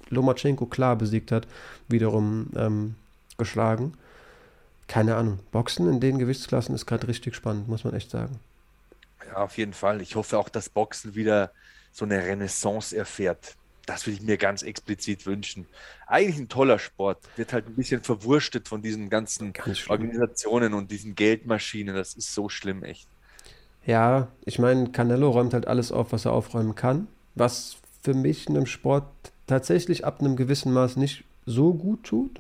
Lomachenko 0.10 0.66
klar 0.66 0.96
besiegt 0.96 1.32
hat, 1.32 1.48
wiederum 1.88 2.48
ähm, 2.56 2.96
geschlagen. 3.38 3.94
Keine 4.88 5.16
Ahnung. 5.16 5.40
Boxen 5.52 5.90
in 5.90 6.00
den 6.00 6.20
Gewichtsklassen 6.20 6.76
ist 6.76 6.86
gerade 6.86 7.08
richtig 7.08 7.36
spannend, 7.36 7.68
muss 7.68 7.84
man 7.84 7.94
echt 7.94 8.12
sagen. 8.12 8.40
Ja, 9.28 9.38
auf 9.38 9.58
jeden 9.58 9.74
Fall. 9.74 10.02
Ich 10.02 10.16
hoffe 10.16 10.38
auch, 10.38 10.50
dass 10.50 10.70
Boxen 10.70 11.16
wieder 11.16 11.52
so 11.92 12.06
eine 12.06 12.24
Renaissance 12.24 12.96
erfährt. 12.96 13.56
Das 13.86 14.06
würde 14.06 14.18
ich 14.18 14.24
mir 14.24 14.38
ganz 14.38 14.64
explizit 14.64 15.26
wünschen. 15.26 15.68
Eigentlich 16.08 16.38
ein 16.38 16.50
toller 16.50 16.80
Sport. 16.80 17.20
Wird 17.36 17.54
halt 17.54 17.68
ein 17.68 17.76
bisschen 17.76 18.02
verwurstet 18.02 18.68
von 18.68 18.82
diesen 18.82 19.10
ganzen 19.10 19.54
Organisationen 19.88 20.74
und 20.74 20.92
diesen 20.92 21.16
Geldmaschinen. 21.16 21.96
Das 21.96 22.14
ist 22.14 22.34
so 22.34 22.50
schlimm, 22.50 22.84
echt. 22.84 23.08
Ja, 23.86 24.30
ich 24.44 24.58
meine, 24.58 24.92
Canelo 24.92 25.30
räumt 25.30 25.54
halt 25.54 25.68
alles 25.68 25.92
auf, 25.92 26.12
was 26.12 26.26
er 26.26 26.34
aufräumen 26.34 26.74
kann. 26.74 27.08
Was 27.36 27.78
für 28.02 28.16
mich 28.16 28.48
in 28.48 28.56
einem 28.56 28.66
Sport 28.66 29.06
tatsächlich 29.46 30.06
ab 30.06 30.20
einem 30.20 30.36
gewissen 30.36 30.74
Maß 30.74 30.96
nicht 30.96 31.24
so 31.46 31.74
gut 31.74 32.04
tut. 32.04 32.40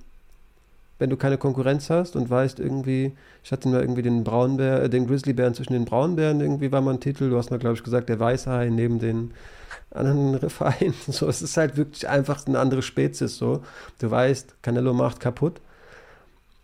Wenn 0.97 1.09
du 1.09 1.17
keine 1.17 1.37
Konkurrenz 1.37 1.89
hast 1.89 2.15
und 2.15 2.29
weißt 2.29 2.59
irgendwie, 2.59 3.13
ich 3.43 3.51
hatte 3.51 3.67
mal 3.67 3.81
irgendwie 3.81 4.01
den 4.01 4.23
Braunbär, 4.23 4.83
äh, 4.83 4.89
den 4.89 5.07
Grizzlybären 5.07 5.53
zwischen 5.53 5.73
den 5.73 5.85
Braunbären 5.85 6.39
irgendwie 6.39 6.71
war 6.71 6.81
mein 6.81 6.99
Titel. 6.99 7.29
Du 7.29 7.37
hast 7.37 7.51
mal, 7.51 7.59
glaube 7.59 7.75
ich, 7.75 7.83
gesagt, 7.83 8.09
der 8.09 8.19
Weißhai 8.19 8.69
neben 8.69 8.99
den 8.99 9.33
anderen 9.91 10.49
Vereinen. 10.49 10.95
So, 11.07 11.27
es 11.27 11.41
ist 11.41 11.57
halt 11.57 11.77
wirklich 11.77 12.07
einfach 12.07 12.45
eine 12.47 12.59
andere 12.59 12.81
Spezies. 12.81 13.37
So, 13.37 13.63
du 13.99 14.11
weißt, 14.11 14.61
Canelo 14.61 14.93
macht 14.93 15.19
kaputt. 15.19 15.61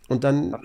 Und 0.07 0.23
dann. 0.23 0.55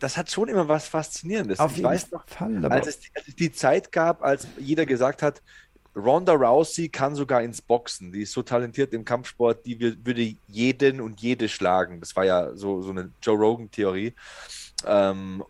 Das 0.00 0.16
hat 0.16 0.30
schon 0.30 0.48
immer 0.48 0.66
was 0.66 0.88
Faszinierendes. 0.88 1.60
Auf 1.60 1.72
ich 1.72 1.76
jeden 1.78 1.90
weiß 1.90 2.10
noch, 2.10 2.26
Fall, 2.26 2.64
als, 2.66 2.88
es, 2.88 3.00
als 3.14 3.28
es 3.28 3.36
die 3.36 3.52
Zeit 3.52 3.92
gab, 3.92 4.22
als 4.24 4.48
jeder 4.58 4.84
gesagt 4.84 5.22
hat, 5.22 5.42
Ronda 5.94 6.32
Rousey 6.32 6.88
kann 6.88 7.14
sogar 7.14 7.42
ins 7.42 7.60
Boxen. 7.60 8.12
Die 8.12 8.22
ist 8.22 8.32
so 8.32 8.42
talentiert 8.42 8.94
im 8.94 9.04
Kampfsport, 9.04 9.66
die 9.66 9.78
würde 9.80 10.34
jeden 10.48 11.00
und 11.00 11.20
jede 11.20 11.48
schlagen. 11.48 12.00
Das 12.00 12.16
war 12.16 12.24
ja 12.24 12.54
so, 12.54 12.80
so 12.82 12.90
eine 12.90 13.10
Joe 13.22 13.36
Rogan-Theorie. 13.36 14.14
Ähm, 14.86 15.44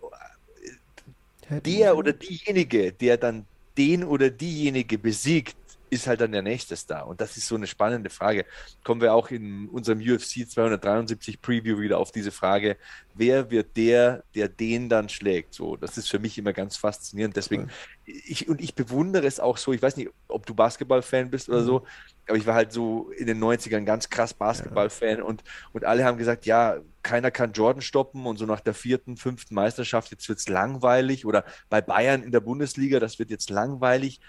der 1.48 1.96
oder 1.96 2.12
diejenige, 2.12 2.92
der 2.92 3.16
dann 3.16 3.46
den 3.76 4.04
oder 4.04 4.30
diejenige 4.30 4.98
besiegt, 4.98 5.56
ist 5.92 6.06
halt 6.06 6.22
dann 6.22 6.32
der 6.32 6.40
nächste 6.40 6.74
Star? 6.74 7.06
Und 7.06 7.20
das 7.20 7.36
ist 7.36 7.46
so 7.46 7.54
eine 7.54 7.66
spannende 7.66 8.08
Frage. 8.08 8.46
Kommen 8.82 9.02
wir 9.02 9.12
auch 9.12 9.30
in 9.30 9.68
unserem 9.68 10.00
UFC 10.00 10.48
273 10.48 11.42
Preview 11.42 11.78
wieder 11.78 11.98
auf 11.98 12.10
diese 12.10 12.32
Frage, 12.32 12.78
wer 13.14 13.50
wird 13.50 13.76
der, 13.76 14.24
der 14.34 14.48
den 14.48 14.88
dann 14.88 15.10
schlägt? 15.10 15.52
So, 15.52 15.76
das 15.76 15.98
ist 15.98 16.08
für 16.08 16.18
mich 16.18 16.38
immer 16.38 16.54
ganz 16.54 16.78
faszinierend. 16.78 17.36
Deswegen, 17.36 17.68
ich, 18.06 18.48
und 18.48 18.62
ich 18.62 18.74
bewundere 18.74 19.26
es 19.26 19.38
auch 19.38 19.58
so, 19.58 19.74
ich 19.74 19.82
weiß 19.82 19.98
nicht, 19.98 20.08
ob 20.28 20.46
du 20.46 20.54
Basketball-Fan 20.54 21.30
bist 21.30 21.50
oder 21.50 21.60
mhm. 21.60 21.66
so, 21.66 21.86
aber 22.26 22.38
ich 22.38 22.46
war 22.46 22.54
halt 22.54 22.72
so 22.72 23.10
in 23.10 23.26
den 23.26 23.38
90ern 23.42 23.84
ganz 23.84 24.08
krass 24.08 24.32
Basketball-Fan 24.32 25.18
ja. 25.18 25.24
und, 25.24 25.44
und 25.72 25.84
alle 25.84 26.06
haben 26.06 26.16
gesagt, 26.16 26.46
ja, 26.46 26.78
keiner 27.02 27.30
kann 27.30 27.52
Jordan 27.52 27.82
stoppen 27.82 28.24
und 28.24 28.38
so 28.38 28.46
nach 28.46 28.60
der 28.60 28.74
vierten, 28.74 29.18
fünften 29.18 29.54
Meisterschaft, 29.54 30.10
jetzt 30.10 30.28
wird 30.28 30.38
es 30.38 30.48
langweilig 30.48 31.26
oder 31.26 31.44
bei 31.68 31.82
Bayern 31.82 32.22
in 32.22 32.32
der 32.32 32.40
Bundesliga, 32.40 32.98
das 32.98 33.18
wird 33.18 33.30
jetzt 33.30 33.50
langweilig 33.50 34.20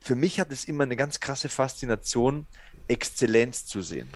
für 0.00 0.14
mich 0.14 0.40
hat 0.40 0.50
es 0.50 0.64
immer 0.64 0.84
eine 0.84 0.96
ganz 0.96 1.20
krasse 1.20 1.48
Faszination, 1.48 2.46
Exzellenz 2.88 3.66
zu 3.66 3.82
sehen. 3.82 4.08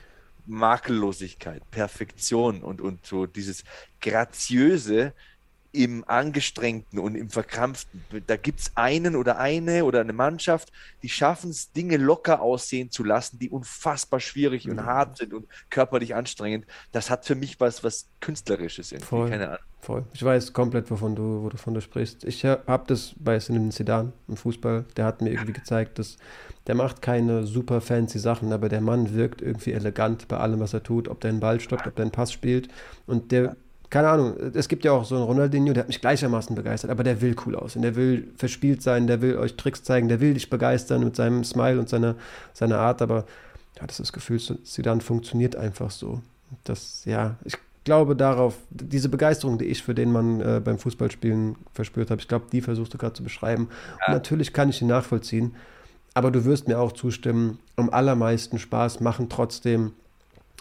Makellosigkeit, 0.46 1.62
Perfektion 1.70 2.62
und, 2.62 2.80
und 2.80 3.06
so 3.06 3.26
dieses 3.26 3.64
Graziöse, 4.00 5.14
im 5.74 6.04
Angestrengten 6.06 6.98
und 7.00 7.16
im 7.16 7.28
Verkrampften. 7.30 8.02
Da 8.26 8.36
gibt 8.36 8.60
es 8.60 8.72
einen 8.76 9.16
oder 9.16 9.38
eine 9.38 9.84
oder 9.84 10.00
eine 10.00 10.12
Mannschaft, 10.12 10.72
die 11.02 11.08
schaffen 11.08 11.50
es, 11.50 11.72
Dinge 11.72 11.96
locker 11.96 12.40
aussehen 12.40 12.90
zu 12.90 13.02
lassen, 13.02 13.40
die 13.40 13.50
unfassbar 13.50 14.20
schwierig 14.20 14.68
und 14.68 14.76
mhm. 14.76 14.86
hart 14.86 15.18
sind 15.18 15.34
und 15.34 15.46
körperlich 15.70 16.14
anstrengend. 16.14 16.64
Das 16.92 17.10
hat 17.10 17.26
für 17.26 17.34
mich 17.34 17.58
was, 17.58 17.82
was 17.82 18.06
Künstlerisches 18.20 18.92
irgendwie. 18.92 19.08
Voll, 19.08 19.30
Keine 19.30 19.48
Ahnung. 19.48 19.64
Voll. 19.80 20.04
Ich 20.14 20.24
weiß 20.24 20.54
komplett, 20.54 20.90
wovon 20.90 21.14
du, 21.14 21.50
wovon 21.52 21.74
du 21.74 21.82
sprichst. 21.82 22.24
Ich 22.24 22.44
habe 22.44 22.84
das 22.86 23.14
bei 23.18 23.38
Sinne 23.38 23.70
Sedan 23.70 24.14
im 24.28 24.36
Fußball. 24.36 24.86
Der 24.96 25.04
hat 25.04 25.20
mir 25.20 25.30
irgendwie 25.30 25.52
gezeigt, 25.52 25.98
dass 25.98 26.16
der 26.66 26.74
macht 26.74 27.02
keine 27.02 27.44
super 27.46 27.82
fancy 27.82 28.18
Sachen, 28.18 28.52
aber 28.52 28.70
der 28.70 28.80
Mann 28.80 29.14
wirkt 29.14 29.42
irgendwie 29.42 29.72
elegant 29.72 30.26
bei 30.28 30.38
allem, 30.38 30.60
was 30.60 30.72
er 30.72 30.82
tut, 30.82 31.08
ob 31.08 31.20
der 31.20 31.30
einen 31.30 31.40
Ball 31.40 31.60
stoppt, 31.60 31.86
ob 31.86 31.96
der 31.96 32.04
einen 32.04 32.12
Pass 32.12 32.32
spielt. 32.32 32.68
Und 33.06 33.32
der 33.32 33.56
keine 33.90 34.08
Ahnung, 34.08 34.34
es 34.54 34.68
gibt 34.68 34.84
ja 34.84 34.92
auch 34.92 35.04
so 35.04 35.14
einen 35.14 35.24
Ronaldinho, 35.24 35.72
der 35.72 35.82
hat 35.82 35.88
mich 35.88 36.00
gleichermaßen 36.00 36.54
begeistert, 36.56 36.90
aber 36.90 37.04
der 37.04 37.20
will 37.20 37.36
cool 37.46 37.54
aussehen, 37.54 37.82
der 37.82 37.96
will 37.96 38.28
verspielt 38.36 38.82
sein, 38.82 39.06
der 39.06 39.20
will 39.22 39.36
euch 39.36 39.56
Tricks 39.56 39.82
zeigen, 39.82 40.08
der 40.08 40.20
will 40.20 40.34
dich 40.34 40.50
begeistern 40.50 41.04
mit 41.04 41.16
seinem 41.16 41.44
Smile 41.44 41.78
und 41.78 41.88
seiner, 41.88 42.16
seiner 42.52 42.78
Art, 42.78 43.02
aber 43.02 43.24
ja, 43.76 43.86
das 43.86 44.00
ist 44.00 44.08
das 44.08 44.12
Gefühl, 44.12 44.40
Zidane 44.64 45.00
funktioniert 45.00 45.56
einfach 45.56 45.90
so. 45.90 46.20
Das, 46.64 47.04
ja, 47.04 47.36
ich 47.44 47.56
glaube 47.84 48.16
darauf, 48.16 48.56
diese 48.70 49.08
Begeisterung, 49.08 49.58
die 49.58 49.66
ich 49.66 49.82
für 49.82 49.94
den 49.94 50.12
Mann 50.12 50.40
äh, 50.40 50.60
beim 50.64 50.78
Fußballspielen 50.78 51.56
verspürt 51.72 52.10
habe, 52.10 52.20
ich 52.20 52.28
glaube, 52.28 52.46
die 52.50 52.60
versuchst 52.60 52.94
du 52.94 52.98
gerade 52.98 53.14
zu 53.14 53.22
beschreiben. 53.22 53.68
Ja. 54.00 54.06
Und 54.08 54.14
natürlich 54.14 54.52
kann 54.52 54.70
ich 54.70 54.80
ihn 54.80 54.88
nachvollziehen, 54.88 55.54
aber 56.14 56.30
du 56.30 56.44
wirst 56.44 56.68
mir 56.68 56.78
auch 56.78 56.92
zustimmen, 56.92 57.58
am 57.76 57.90
allermeisten 57.90 58.58
Spaß 58.58 59.00
machen 59.00 59.28
trotzdem 59.28 59.92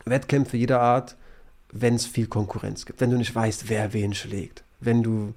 Wettkämpfe 0.06 0.58
jeder 0.58 0.82
Art, 0.82 1.16
wenn 1.74 1.96
es 1.96 2.06
viel 2.06 2.28
Konkurrenz 2.28 2.86
gibt, 2.86 3.02
wenn 3.02 3.10
du 3.10 3.18
nicht 3.18 3.34
weißt, 3.34 3.68
wer 3.68 3.94
wen 3.94 4.14
schlägt. 4.14 4.64
Wenn 4.80 5.02
du, 5.02 5.34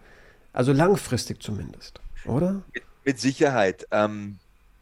also 0.53 0.73
langfristig 0.73 1.43
zumindest, 1.43 2.01
oder? 2.27 2.63
Mit, 2.73 2.83
mit 3.05 3.21
Sicherheit. 3.21 3.87
Ähm, 3.91 4.39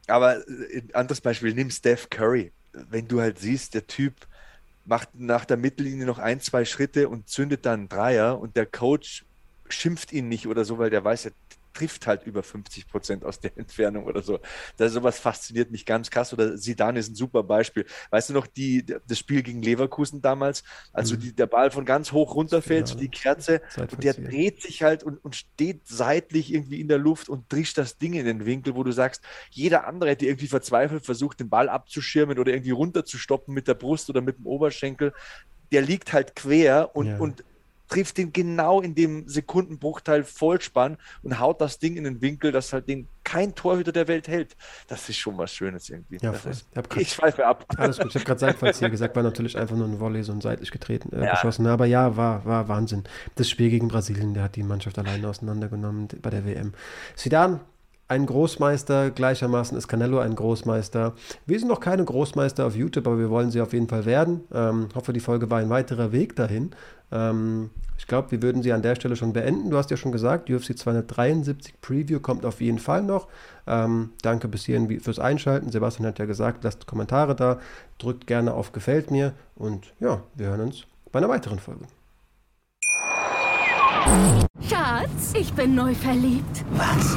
aber 0.07 0.43
ein 0.49 0.91
äh, 0.91 0.93
anderes 0.93 1.21
Beispiel, 1.21 1.55
nimm 1.55 1.71
Steph 1.71 2.11
Curry. 2.11 2.53
Wenn 2.73 3.07
du 3.07 3.21
halt 3.21 3.39
siehst, 3.39 3.75
der 3.75 3.87
Typ 3.87 4.15
macht 4.85 5.11
nach 5.15 5.45
der 5.45 5.57
Mittellinie 5.57 6.07
noch 6.07 6.19
ein, 6.19 6.41
zwei 6.41 6.65
Schritte 6.65 7.09
und 7.09 7.29
zündet 7.29 7.65
dann 7.65 7.81
einen 7.81 7.89
Dreier 7.89 8.39
und 8.39 8.57
der 8.57 8.67
Coach 8.67 9.25
schimpft 9.69 10.13
ihn 10.13 10.29
nicht 10.29 10.47
oder 10.47 10.65
so, 10.65 10.79
weil 10.79 10.91
der 10.91 11.05
weiß, 11.05 11.31
trifft 11.75 12.07
halt 12.07 12.25
über 12.25 12.43
50 12.43 12.89
Prozent 12.89 13.25
aus 13.25 13.41
der 13.41 13.53
Entfernung 13.59 14.05
oder 14.05 14.22
so. 14.22 14.39
Das 14.77 14.93
sowas 14.93 15.18
fasziniert 15.18 15.70
mich 15.70 15.85
ganz 15.85 16.11
krass. 16.11 16.33
Oder 16.33 16.57
Sidan 16.57 16.97
ist 16.97 17.11
ein 17.11 17.14
super 17.14 17.43
Beispiel. 17.43 17.85
Weißt 18.11 18.31
du 18.31 18.33
noch, 18.33 18.47
die, 18.47 18.87
das 18.87 19.18
Spiel 19.18 19.43
gegen 19.43 19.62
Leverkusen 19.62 20.22
damals, 20.22 20.64
also 20.93 21.16
die, 21.16 21.35
der 21.35 21.47
Ball 21.47 21.70
von 21.70 21.85
ganz 21.85 22.12
hoch 22.12 22.35
runterfällt, 22.35 22.89
so 22.89 22.95
die 22.95 23.09
Kerze, 23.09 23.61
und 23.77 24.03
der 24.03 24.14
dreht 24.14 24.62
sich 24.62 24.83
halt 24.83 25.03
und, 25.03 25.22
und 25.25 25.37
steht 25.37 25.87
seitlich 25.87 26.53
irgendwie 26.53 26.81
in 26.81 26.89
der 26.89 26.99
Luft 26.99 27.29
und 27.29 27.53
drischt 27.53 27.77
das 27.77 27.99
Ding 27.99 28.14
in 28.14 28.25
den 28.25 28.47
Winkel, 28.47 28.75
wo 28.75 28.85
du 28.85 28.93
sagst, 28.93 29.22
jeder 29.51 29.87
andere 29.87 30.11
hätte 30.11 30.27
irgendwie 30.27 30.47
verzweifelt 30.47 31.05
versucht, 31.05 31.41
den 31.41 31.49
Ball 31.49 31.68
abzuschirmen 31.68 32.39
oder 32.39 32.53
irgendwie 32.53 32.70
runterzustoppen 32.70 33.53
mit 33.53 33.68
der 33.68 33.75
Brust 33.75 34.09
oder 34.09 34.20
mit 34.20 34.39
dem 34.39 34.47
Oberschenkel. 34.47 35.12
Der 35.72 35.83
liegt 35.83 36.12
halt 36.12 36.37
quer 36.37 36.95
und, 36.95 37.07
ja. 37.07 37.18
und 37.18 37.45
trifft 37.95 38.19
ihn 38.19 38.33
genau 38.33 38.81
in 38.81 38.97
dem 38.97 39.29
Sekundenbruchteil 39.29 40.25
Vollspann 40.25 40.99
und 41.23 41.39
haut 41.39 41.61
das 41.61 41.79
Ding 41.79 41.97
in 41.97 42.03
den 42.03 42.21
Winkel, 42.21 42.51
dass 42.51 42.73
halt 42.73 42.89
den 42.89 43.07
kein 43.23 43.55
Torhüter 43.55 43.93
der 43.93 44.09
Welt 44.09 44.27
hält. 44.27 44.57
Das 44.89 45.09
ist 45.09 45.17
schon 45.17 45.39
was 45.39 45.53
Schönes 45.53 45.89
irgendwie. 45.89 46.19
Ja, 46.21 46.33
ist, 46.33 46.67
ich, 46.75 46.97
ich 46.97 47.13
schweife 47.13 47.47
ab. 47.47 47.65
Alles 47.77 47.99
gut. 47.99 48.09
Ich 48.09 48.15
habe 48.17 48.25
gerade 48.25 48.41
Seitfallziel 48.47 48.91
gesagt, 48.91 49.15
war 49.15 49.23
natürlich 49.23 49.57
einfach 49.57 49.77
nur 49.77 49.87
ein 49.87 50.01
Volley, 50.01 50.25
so 50.25 50.33
ein 50.33 50.41
seitlich 50.41 50.73
getreten, 50.73 51.15
äh, 51.15 51.25
ja. 51.25 51.31
geschossen. 51.35 51.67
Aber 51.69 51.87
ja, 51.87 52.17
war, 52.17 52.45
war 52.45 52.67
Wahnsinn. 52.69 53.05
Das 53.37 53.49
Spiel 53.49 53.71
gegen 53.71 53.87
Brasilien, 53.87 54.35
der 54.35 54.43
hat 54.43 54.57
die 54.57 54.65
Mannschaft 54.65 54.99
alleine 54.99 55.29
auseinandergenommen 55.29 56.09
bei 56.21 56.31
der 56.31 56.45
WM. 56.45 56.75
Sidan, 57.15 57.61
ein 58.09 58.27
Großmeister, 58.27 59.11
gleichermaßen 59.11 59.77
ist 59.79 59.89
Canelo 59.89 60.19
ein 60.19 60.35
Großmeister. 60.35 61.15
Wir 61.47 61.59
sind 61.59 61.69
noch 61.69 61.81
keine 61.81 62.05
Großmeister 62.05 62.67
auf 62.67 62.77
YouTube, 62.77 63.07
aber 63.07 63.19
wir 63.19 63.31
wollen 63.31 63.51
sie 63.51 63.61
auf 63.61 63.73
jeden 63.73 63.89
Fall 63.89 64.05
werden. 64.05 64.43
Ähm, 64.53 64.89
hoffe, 64.95 65.13
die 65.13 65.21
Folge 65.21 65.51
war 65.51 65.59
ein 65.59 65.71
weiterer 65.71 66.13
Weg 66.13 66.37
dahin. 66.37 66.71
Ähm, 67.11 67.71
ich 67.97 68.07
glaube, 68.07 68.31
wir 68.33 68.43
würden 68.43 68.63
sie 68.63 68.73
an 68.73 68.83
der 68.83 68.97
Stelle 68.97 69.17
schon 69.17 69.33
beenden. 69.33 69.71
Du 69.71 69.79
hast 69.79 69.91
ja 69.91 69.97
schon 69.97 70.13
gesagt, 70.13 70.51
UFC 70.51 70.77
273 70.77 71.81
Preview 71.81 72.21
kommt 72.21 72.45
auf 72.45 72.61
jeden 72.61 72.79
Fall 72.79 73.03
noch. 73.03 73.29
Ähm, 73.67 74.11
danke 74.21 74.49
bis 74.49 74.67
hierhin 74.67 75.01
fürs 75.01 75.19
Einschalten. 75.19 75.71
Sebastian 75.71 76.07
hat 76.07 76.19
ja 76.19 76.27
gesagt, 76.27 76.65
lasst 76.65 76.87
Kommentare 76.87 77.35
da, 77.35 77.59
drückt 77.99 78.27
gerne 78.27 78.53
auf 78.53 78.73
Gefällt 78.73 79.11
mir 79.11 79.33
und 79.55 79.95
ja, 80.01 80.23
wir 80.35 80.49
hören 80.49 80.61
uns 80.61 80.85
bei 81.11 81.21
einer 81.21 81.29
weiteren 81.29 81.59
Folge. 81.59 81.87
Schatz, 84.69 85.33
ich 85.35 85.53
bin 85.55 85.75
neu 85.75 85.95
verliebt. 85.95 86.65
Was? 86.73 87.17